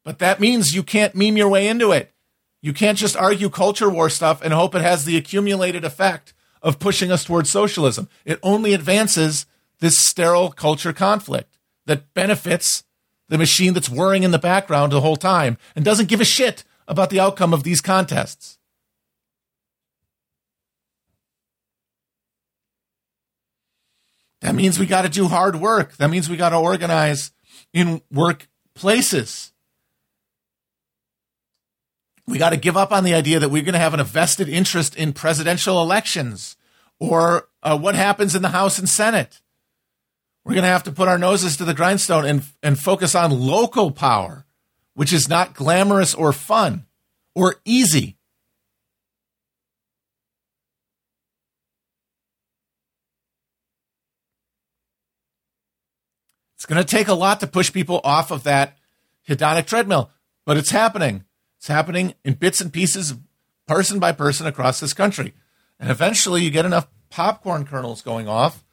But 0.05 0.19
that 0.19 0.41
means 0.41 0.75
you 0.75 0.83
can't 0.83 1.15
meme 1.15 1.37
your 1.37 1.49
way 1.49 1.67
into 1.67 1.91
it. 1.93 2.13
You 2.61 2.73
can't 2.73 2.99
just 2.99 3.17
argue 3.17 3.51
culture 3.51 3.91
war 3.91 4.09
stuff 4.11 4.43
and 4.43 4.53
hope 4.53 4.75
it 4.75 4.83
has 4.83 5.05
the 5.05 5.17
accumulated 5.17 5.85
effect 5.85 6.35
of 6.63 6.79
pushing 6.79 7.11
us 7.11 7.25
towards 7.25 7.51
socialism. 7.51 8.09
It 8.25 8.39
only 8.43 8.73
advances 8.73 9.47
this 9.81 9.99
sterile 9.99 10.51
culture 10.51 10.93
conflict 10.93 11.59
that 11.87 12.15
benefits 12.15 12.85
the 13.29 13.39
machine 13.39 13.75
that's 13.75 13.89
whirring 13.89 14.23
in 14.23 14.31
the 14.31 14.39
background 14.39 14.93
the 14.93 15.01
whole 15.01 15.17
time 15.17 15.59
and 15.75 15.85
doesn't 15.85 16.09
give 16.09 16.21
a 16.21 16.25
shit 16.25 16.65
about 16.87 17.11
the 17.11 17.21
outcome 17.21 17.55
of 17.55 17.63
these 17.63 17.81
contests. 17.81 18.59
That 24.41 24.55
means 24.55 24.79
we 24.79 24.87
got 24.87 25.03
to 25.03 25.09
do 25.09 25.29
hard 25.29 25.57
work. 25.57 25.97
That 25.97 26.11
means 26.11 26.29
we 26.29 26.37
got 26.37 26.51
to 26.51 26.59
organize 26.59 27.33
in 27.73 28.03
workplaces 28.13 29.53
we 32.27 32.39
got 32.39 32.51
to 32.51 32.57
give 32.57 32.77
up 32.77 32.93
on 32.93 33.05
the 33.05 33.15
idea 33.15 33.39
that 33.39 33.51
we're 33.51 33.63
going 33.63 33.75
to 33.75 33.79
have 33.79 33.99
a 33.99 34.05
vested 34.05 34.49
interest 34.49 34.97
in 34.97 35.13
presidential 35.13 35.81
elections 35.83 36.57
or 36.99 37.49
uh, 37.63 37.77
what 37.77 37.95
happens 37.95 38.35
in 38.35 38.43
the 38.43 38.49
House 38.49 38.79
and 38.79 38.89
Senate. 38.89 39.41
We're 40.45 40.55
going 40.55 40.65
to 40.65 40.69
have 40.69 40.83
to 40.85 40.93
put 40.93 41.09
our 41.09 41.19
noses 41.19 41.57
to 41.57 41.65
the 41.65 41.75
grindstone 41.75 42.27
and, 42.27 42.43
and 42.63 42.79
focus 42.79 43.15
on 43.15 43.31
local 43.31 43.91
power, 43.91 44.45
which 44.95 45.13
is 45.13 45.29
not 45.29 45.55
glamorous 45.55 46.15
or 46.15 46.33
fun 46.33 46.85
or 47.35 47.57
easy. 47.65 48.17
It's 56.57 56.67
going 56.67 56.83
to 56.83 56.89
take 56.89 57.09
a 57.09 57.15
lot 57.15 57.41
to 57.41 57.47
push 57.47 57.73
people 57.73 58.01
off 58.05 58.31
of 58.31 58.45
that 58.45 58.79
hedonic 59.29 59.67
treadmill, 59.67 60.11
but 60.47 60.57
it's 60.57 60.71
happening. 60.71 61.25
It's 61.59 61.69
happening 61.69 62.15
in 62.25 62.35
bits 62.35 62.61
and 62.61 62.73
pieces, 62.73 63.15
person 63.67 63.99
by 63.99 64.13
person 64.13 64.47
across 64.47 64.81
this 64.81 64.95
country. 64.95 65.35
And 65.79 65.91
eventually 65.91 66.43
you 66.43 66.51
get 66.51 66.65
enough 66.65 66.89
popcorn 67.11 67.67
kernels 67.67 68.01
going 68.01 68.29
off, 68.29 68.64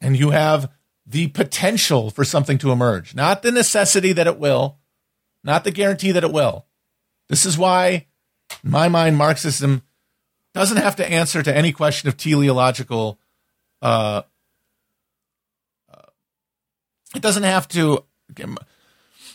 and 0.00 0.16
you 0.16 0.30
have 0.30 0.70
the 1.06 1.28
potential 1.28 2.10
for 2.10 2.24
something 2.24 2.58
to 2.58 2.70
emerge, 2.70 3.14
not 3.14 3.42
the 3.42 3.50
necessity 3.50 4.12
that 4.12 4.26
it 4.26 4.38
will, 4.38 4.78
not 5.42 5.64
the 5.64 5.70
guarantee 5.70 6.12
that 6.12 6.24
it 6.24 6.32
will. 6.32 6.66
This 7.28 7.46
is 7.46 7.56
why, 7.56 8.06
in 8.62 8.70
my 8.70 8.88
mind, 8.88 9.16
Marxism 9.16 9.82
doesn't 10.54 10.76
have 10.76 10.96
to 10.96 11.10
answer 11.10 11.42
to 11.42 11.56
any 11.56 11.72
question 11.72 12.08
of 12.08 12.16
teleological. 12.16 13.18
Uh, 13.80 14.22
uh, 15.92 16.02
it 17.14 17.22
doesn't 17.22 17.42
have 17.44 17.68
to. 17.68 18.04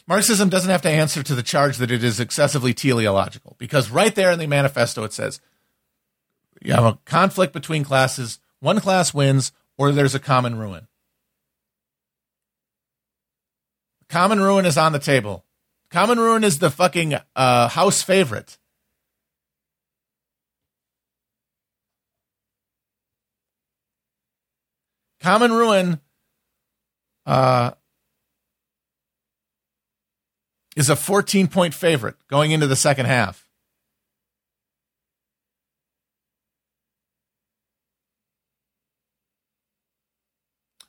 Marxism 0.06 0.49
doesn't 0.49 0.69
have 0.69 0.81
to 0.81 0.90
answer 0.90 1.23
to 1.23 1.34
the 1.34 1.44
charge 1.44 1.77
that 1.77 1.91
it 1.91 2.03
is 2.03 2.19
excessively 2.19 2.73
teleological, 2.73 3.56
because 3.57 3.90
right 3.90 4.14
there 4.14 4.31
in 4.31 4.40
the 4.40 4.48
manifesto 4.48 5.03
it 5.03 5.14
says 5.14 5.40
you 6.61 6.73
have 6.73 6.84
a 6.84 6.99
conflict 7.06 7.53
between 7.53 7.84
classes, 7.84 8.40
one 8.60 8.80
class 8.80 9.14
wins, 9.14 9.52
or 9.77 9.91
there's 9.91 10.15
a 10.15 10.19
common 10.19 10.57
ruin. 10.57 10.87
Common 14.09 14.39
ruin 14.39 14.65
is 14.65 14.77
on 14.77 14.91
the 14.91 14.99
table. 14.99 15.45
Common 15.89 16.19
ruin 16.19 16.43
is 16.43 16.59
the 16.59 16.69
fucking 16.69 17.15
uh, 17.35 17.67
house 17.69 18.01
favorite. 18.01 18.57
Common 25.19 25.53
ruin 25.53 25.99
uh, 27.25 27.71
is 30.75 30.89
a 30.89 30.95
14 30.95 31.47
point 31.47 31.73
favorite 31.73 32.15
going 32.27 32.51
into 32.51 32.67
the 32.67 32.75
second 32.75 33.05
half. 33.05 33.42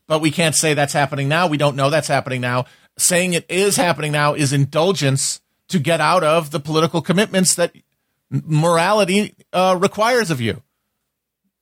But 0.07 0.21
we 0.21 0.31
can't 0.31 0.55
say 0.55 0.75
that's 0.75 0.93
happening 0.93 1.29
now. 1.29 1.47
We 1.47 1.57
don't 1.57 1.77
know 1.77 1.91
that's 1.91 2.09
happening 2.09 2.41
now. 2.41 2.67
Saying 2.99 3.33
it 3.33 3.47
is 3.49 3.77
happening 3.77 4.13
now 4.13 4.35
is 4.35 4.53
indulgence 4.53 5.41
to 5.69 5.79
get 5.79 6.01
out 6.01 6.23
of 6.23 6.51
the 6.51 6.61
political 6.61 7.01
commitments 7.01 7.55
that 7.55 7.75
morality 8.31 9.35
uh, 9.53 9.77
requires 9.81 10.31
of 10.31 10.41
you. 10.41 10.63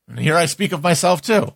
And 0.08 0.18
here 0.18 0.36
I 0.36 0.46
speak 0.46 0.72
of 0.72 0.82
myself 0.82 1.22
too. 1.22 1.54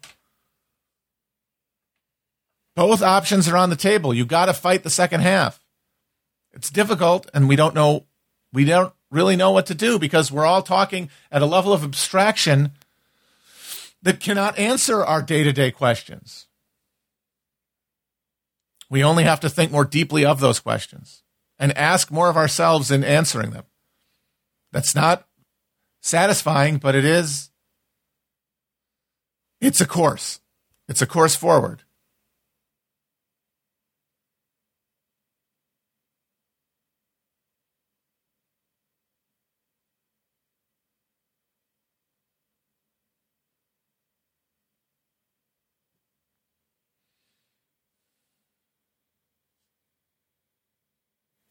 Both 2.74 3.02
options 3.02 3.48
are 3.48 3.56
on 3.56 3.70
the 3.70 3.76
table. 3.76 4.14
You 4.14 4.24
got 4.26 4.46
to 4.46 4.52
fight 4.52 4.82
the 4.82 4.90
second 4.90 5.20
half. 5.20 5.60
It's 6.52 6.70
difficult, 6.70 7.28
and 7.34 7.48
we 7.48 7.56
don't 7.56 7.74
know. 7.74 8.04
We 8.52 8.64
don't 8.64 8.92
really 9.10 9.36
know 9.36 9.50
what 9.50 9.66
to 9.66 9.74
do 9.74 9.98
because 9.98 10.30
we're 10.30 10.46
all 10.46 10.62
talking 10.62 11.10
at 11.30 11.42
a 11.42 11.46
level 11.46 11.72
of 11.72 11.84
abstraction 11.84 12.72
that 14.02 14.20
cannot 14.20 14.58
answer 14.58 15.04
our 15.04 15.22
day 15.22 15.42
to 15.42 15.52
day 15.52 15.70
questions. 15.70 16.45
We 18.88 19.02
only 19.02 19.24
have 19.24 19.40
to 19.40 19.48
think 19.48 19.72
more 19.72 19.84
deeply 19.84 20.24
of 20.24 20.40
those 20.40 20.60
questions 20.60 21.22
and 21.58 21.76
ask 21.76 22.10
more 22.10 22.28
of 22.28 22.36
ourselves 22.36 22.90
in 22.90 23.02
answering 23.02 23.50
them. 23.50 23.64
That's 24.72 24.94
not 24.94 25.26
satisfying, 26.00 26.78
but 26.78 26.94
it 26.94 27.04
is, 27.04 27.50
it's 29.60 29.80
a 29.80 29.86
course. 29.86 30.40
It's 30.88 31.02
a 31.02 31.06
course 31.06 31.34
forward. 31.34 31.82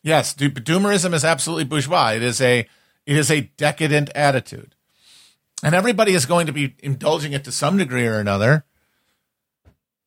Yes, 0.06 0.34
doomerism 0.36 1.14
is 1.16 1.26
absolutely 1.26 1.64
bourgeois. 1.64 2.12
It 2.12 2.22
is 2.22 2.40
a 2.40 2.68
it 3.08 3.18
is 3.18 3.32
a 3.32 3.50
decadent 3.58 4.12
attitude. 4.14 4.76
And 5.64 5.74
everybody 5.74 6.14
is 6.14 6.28
going 6.28 6.46
to 6.46 6.54
be 6.54 6.76
indulging 6.84 7.34
it 7.34 7.44
to 7.46 7.52
some 7.52 7.78
degree 7.78 8.06
or 8.06 8.20
another 8.20 8.66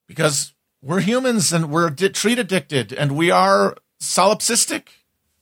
because 0.06 0.54
we're 0.80 1.00
humans 1.00 1.52
and 1.52 1.68
we're 1.68 1.90
di- 1.90 2.10
treat 2.10 2.38
addicted 2.38 2.92
and 2.92 3.16
we 3.16 3.32
are 3.32 3.76
solipsistic. 4.00 4.86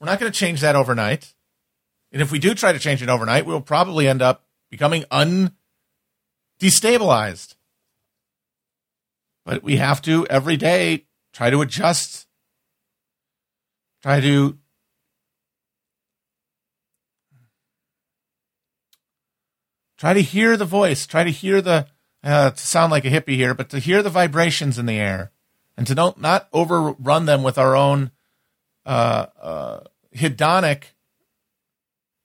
We're 0.01 0.07
not 0.07 0.21
going 0.21 0.33
to 0.33 0.39
change 0.39 0.63
that 0.63 0.75
overnight. 0.75 1.35
And 2.11 2.23
if 2.23 2.33
we 2.33 2.39
do 2.39 2.55
try 2.55 2.73
to 2.73 2.79
change 2.79 3.03
it 3.03 3.11
overnight, 3.11 3.45
we'll 3.45 3.61
probably 3.61 4.09
end 4.09 4.23
up 4.23 4.47
becoming 4.71 5.05
undestabilized. 5.13 7.57
But 9.45 9.63
we 9.63 9.77
have 9.77 10.01
to 10.03 10.27
every 10.29 10.57
day 10.57 11.05
try 11.35 11.51
to 11.51 11.61
adjust 11.61 12.27
try 14.07 14.21
to 14.21 14.57
try 19.99 20.15
to 20.15 20.23
hear 20.23 20.57
the 20.57 20.65
voice, 20.65 21.09
try 21.09 21.25
to 21.25 21.31
hear 21.31 21.61
the 21.61 21.89
uh, 22.23 22.51
to 22.51 22.57
sound 22.57 22.93
like 22.93 23.05
a 23.05 23.11
hippie 23.11 23.35
here, 23.35 23.53
but 23.53 23.69
to 23.71 23.81
hear 23.81 24.05
the 24.05 24.11
vibrations 24.11 24.79
in 24.79 24.87
the 24.87 24.97
air 24.97 25.33
and 25.77 25.89
to 25.89 25.95
don't 25.97 26.21
not 26.21 26.49
overrun 26.53 27.27
them 27.27 27.43
with 27.43 27.59
our 27.59 27.75
own 27.75 28.13
uh, 28.85 29.27
uh, 29.43 29.81
hedonic 30.15 30.85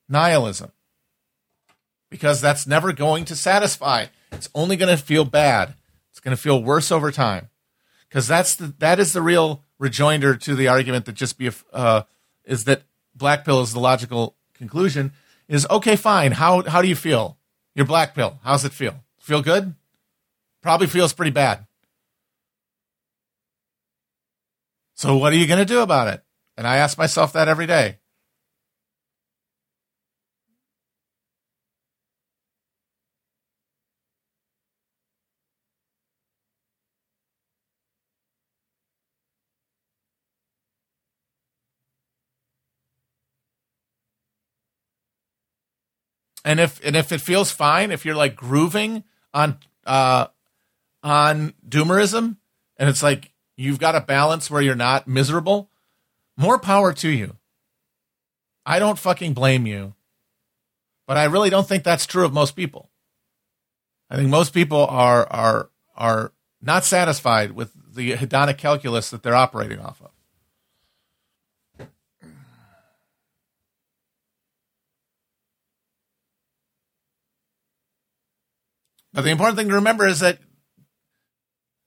nihilism, 0.07 0.71
because 2.11 2.41
that's 2.41 2.67
never 2.67 2.93
going 2.93 3.25
to 3.25 3.35
satisfy. 3.35 4.05
It's 4.31 4.49
only 4.53 4.75
going 4.75 4.95
to 4.95 5.03
feel 5.03 5.25
bad. 5.25 5.73
It's 6.11 6.19
going 6.19 6.37
to 6.37 6.41
feel 6.41 6.63
worse 6.63 6.91
over 6.91 7.11
time, 7.11 7.49
because 8.07 8.27
that's 8.27 8.53
the 8.53 8.67
that 8.77 8.99
is 8.99 9.13
the 9.13 9.23
real 9.23 9.63
rejoinder 9.81 10.35
to 10.35 10.55
the 10.55 10.67
argument 10.67 11.05
that 11.05 11.15
just 11.15 11.39
be 11.39 11.49
uh, 11.73 12.03
is 12.45 12.65
that 12.65 12.83
black 13.15 13.43
pill 13.43 13.61
is 13.61 13.73
the 13.73 13.79
logical 13.79 14.35
conclusion 14.53 15.11
is 15.49 15.65
okay 15.69 15.95
fine. 15.95 16.31
How 16.33 16.61
how 16.61 16.81
do 16.81 16.87
you 16.87 16.95
feel? 16.95 17.37
Your 17.73 17.85
black 17.85 18.13
pill. 18.13 18.39
How's 18.43 18.63
it 18.63 18.73
feel? 18.73 19.03
Feel 19.19 19.41
good? 19.41 19.75
Probably 20.61 20.87
feels 20.87 21.13
pretty 21.13 21.31
bad. 21.31 21.65
So 24.93 25.17
what 25.17 25.33
are 25.33 25.37
you 25.37 25.47
going 25.47 25.59
to 25.59 25.65
do 25.65 25.81
about 25.81 26.09
it? 26.09 26.23
And 26.57 26.67
i 26.67 26.77
ask 26.77 26.97
myself 26.97 27.33
that 27.33 27.47
every 27.47 27.65
day 27.65 27.97
and 46.43 46.59
if 46.59 46.83
and 46.83 46.95
if 46.95 47.11
it 47.11 47.21
feels 47.21 47.51
fine, 47.51 47.91
if 47.91 48.05
you're 48.05 48.15
like 48.15 48.35
grooving 48.35 49.03
on 49.33 49.57
uh 49.85 50.27
on 51.03 51.53
doomerism, 51.67 52.37
and 52.77 52.89
it's 52.89 53.03
like 53.03 53.31
you've 53.57 53.79
got 53.79 53.95
a 53.95 54.01
balance 54.01 54.49
where 54.49 54.61
you're 54.61 54.75
not 54.75 55.07
miserable, 55.07 55.69
more 56.37 56.59
power 56.59 56.93
to 56.93 57.09
you. 57.09 57.37
I 58.65 58.79
don't 58.79 58.99
fucking 58.99 59.33
blame 59.33 59.65
you, 59.65 59.95
but 61.07 61.17
I 61.17 61.25
really 61.25 61.49
don't 61.49 61.67
think 61.67 61.83
that's 61.83 62.05
true 62.05 62.25
of 62.25 62.33
most 62.33 62.55
people. 62.55 62.89
I 64.09 64.15
think 64.15 64.29
most 64.29 64.53
people 64.53 64.85
are 64.85 65.25
are 65.31 65.69
are 65.95 66.33
not 66.61 66.85
satisfied 66.85 67.53
with 67.53 67.71
the 67.93 68.13
hedonic 68.13 68.57
calculus 68.57 69.09
that 69.09 69.23
they're 69.23 69.35
operating 69.35 69.79
off 69.79 70.01
of. 70.01 70.10
But 79.13 79.23
the 79.23 79.31
important 79.31 79.57
thing 79.57 79.67
to 79.69 79.75
remember 79.75 80.07
is 80.07 80.19
that 80.21 80.39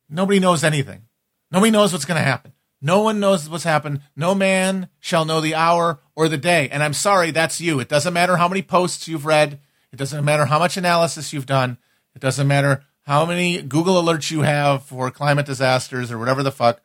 nobody 0.09 0.41
knows 0.41 0.63
anything. 0.63 1.07
Nobody 1.51 1.71
knows 1.71 1.93
what's 1.93 2.05
going 2.05 2.21
to 2.21 2.27
happen. 2.27 2.53
No 2.83 3.01
one 3.01 3.19
knows 3.19 3.49
what's 3.49 3.65
happened. 3.65 4.03
No 4.15 4.35
man 4.35 4.89
shall 5.01 5.25
know 5.25 5.41
the 5.41 5.55
hour 5.55 6.01
or 6.15 6.29
the 6.29 6.37
day. 6.37 6.69
And 6.69 6.83
I'm 6.83 6.93
sorry, 6.93 7.31
that's 7.31 7.61
you. 7.61 7.81
It 7.81 7.89
doesn't 7.89 8.13
matter 8.13 8.37
how 8.37 8.49
many 8.49 8.61
posts 8.61 9.09
you've 9.09 9.25
read. 9.25 9.59
It 9.91 9.97
doesn't 9.97 10.25
matter 10.25 10.45
how 10.45 10.59
much 10.59 10.77
analysis 10.77 11.33
you've 11.33 11.47
done. 11.47 11.79
It 12.15 12.21
doesn't 12.21 12.47
matter 12.47 12.85
how 13.05 13.25
many 13.25 13.63
Google 13.63 14.03
alerts 14.03 14.31
you 14.31 14.43
have 14.43 14.83
for 14.83 15.11
climate 15.11 15.47
disasters 15.47 16.13
or 16.13 16.19
whatever 16.19 16.43
the 16.43 16.53
fuck. 16.53 16.83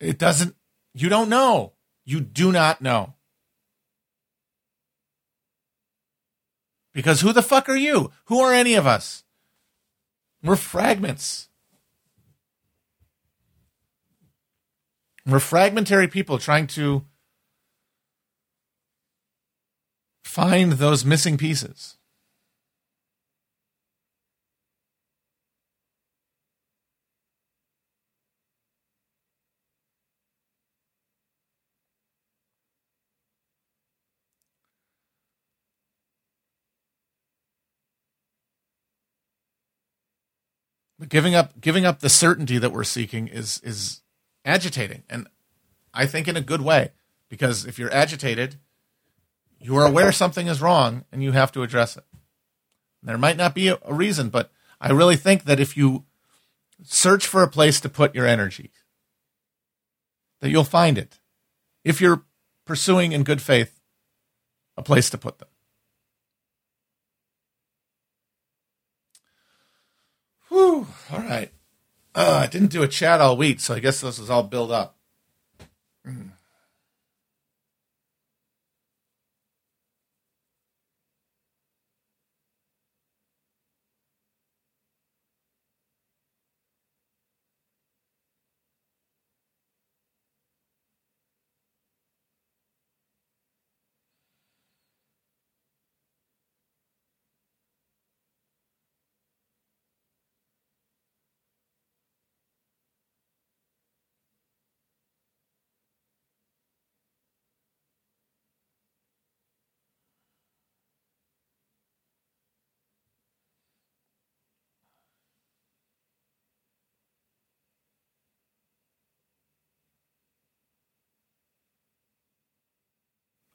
It 0.00 0.18
doesn't, 0.18 0.56
you 0.94 1.08
don't 1.08 1.28
know. 1.28 1.74
You 2.04 2.20
do 2.20 2.50
not 2.50 2.80
know. 2.80 3.14
Because 6.92 7.20
who 7.20 7.32
the 7.32 7.42
fuck 7.42 7.68
are 7.68 7.76
you? 7.76 8.10
Who 8.24 8.40
are 8.40 8.52
any 8.52 8.74
of 8.74 8.86
us? 8.86 9.22
We're 10.42 10.56
fragments. 10.56 11.48
We're 15.26 15.40
fragmentary 15.40 16.08
people 16.08 16.38
trying 16.38 16.66
to 16.68 17.04
find 20.24 20.72
those 20.72 21.04
missing 21.04 21.36
pieces. 21.36 21.97
Giving 41.06 41.34
up 41.34 41.60
giving 41.60 41.84
up 41.84 42.00
the 42.00 42.08
certainty 42.08 42.58
that 42.58 42.72
we're 42.72 42.84
seeking 42.84 43.28
is 43.28 43.60
is 43.62 44.00
agitating 44.44 45.04
and 45.08 45.28
I 45.94 46.06
think 46.06 46.26
in 46.26 46.36
a 46.36 46.40
good 46.40 46.62
way 46.62 46.90
because 47.28 47.66
if 47.66 47.78
you're 47.78 47.92
agitated 47.92 48.56
you 49.60 49.76
are 49.76 49.86
aware 49.86 50.12
something 50.12 50.46
is 50.46 50.60
wrong 50.60 51.04
and 51.12 51.22
you 51.22 51.32
have 51.32 51.52
to 51.52 51.62
address 51.62 51.96
it. 51.96 52.04
There 53.02 53.18
might 53.18 53.36
not 53.36 53.54
be 53.54 53.68
a, 53.68 53.78
a 53.82 53.92
reason, 53.92 54.28
but 54.28 54.50
I 54.80 54.90
really 54.90 55.16
think 55.16 55.44
that 55.44 55.60
if 55.60 55.76
you 55.76 56.04
search 56.82 57.26
for 57.26 57.42
a 57.42 57.50
place 57.50 57.80
to 57.80 57.88
put 57.88 58.14
your 58.14 58.26
energy, 58.26 58.70
that 60.40 60.50
you'll 60.50 60.64
find 60.64 60.96
it. 60.96 61.18
If 61.84 62.00
you're 62.00 62.24
pursuing 62.64 63.12
in 63.12 63.24
good 63.24 63.42
faith 63.42 63.80
a 64.76 64.82
place 64.82 65.10
to 65.10 65.18
put 65.18 65.38
them. 65.38 65.48
All 70.58 71.20
right. 71.20 71.50
Uh, 72.14 72.40
I 72.42 72.46
didn't 72.46 72.72
do 72.72 72.82
a 72.82 72.88
chat 72.88 73.20
all 73.20 73.36
week, 73.36 73.60
so 73.60 73.74
I 73.74 73.80
guess 73.80 74.00
this 74.00 74.18
is 74.18 74.30
all 74.30 74.42
built 74.42 74.70
up. 74.70 74.96
Mm. 76.06 76.30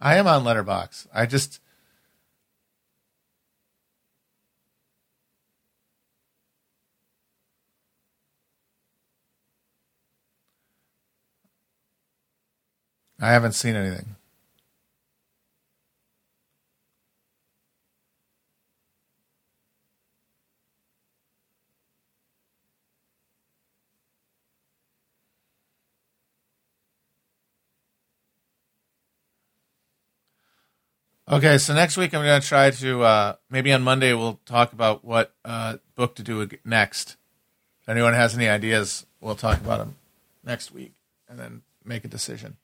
I 0.04 0.18
am 0.18 0.28
on 0.28 0.44
Letterboxd. 0.44 1.08
I 1.14 1.26
just 1.26 1.62
I 13.22 13.32
haven't 13.32 13.54
seen 13.54 13.78
anything. 13.78 14.18
Okay, 31.34 31.57
so 31.57 31.73
next 31.73 31.97
week 31.97 32.14
I'm 32.14 32.23
going 32.23 32.39
to 32.39 32.47
try 32.47 32.69
to 32.69 33.01
uh, 33.01 33.35
maybe 33.49 33.73
on 33.73 33.81
Monday 33.81 34.14
we'll 34.14 34.39
talk 34.45 34.72
about 34.72 35.03
what 35.03 35.34
uh, 35.43 35.77
book 35.95 36.14
to 36.18 36.22
do 36.22 36.47
next. 36.64 37.18
If 37.81 37.89
anyone 37.89 38.14
has 38.14 38.35
any 38.35 38.47
ideas, 38.47 39.07
we'll 39.19 39.34
talk 39.34 39.57
about 39.57 39.80
them 39.80 39.95
next 40.43 40.72
week 40.72 40.91
and 41.27 41.39
then 41.39 41.64
make 41.84 42.05
a 42.05 42.07
decision. 42.07 42.57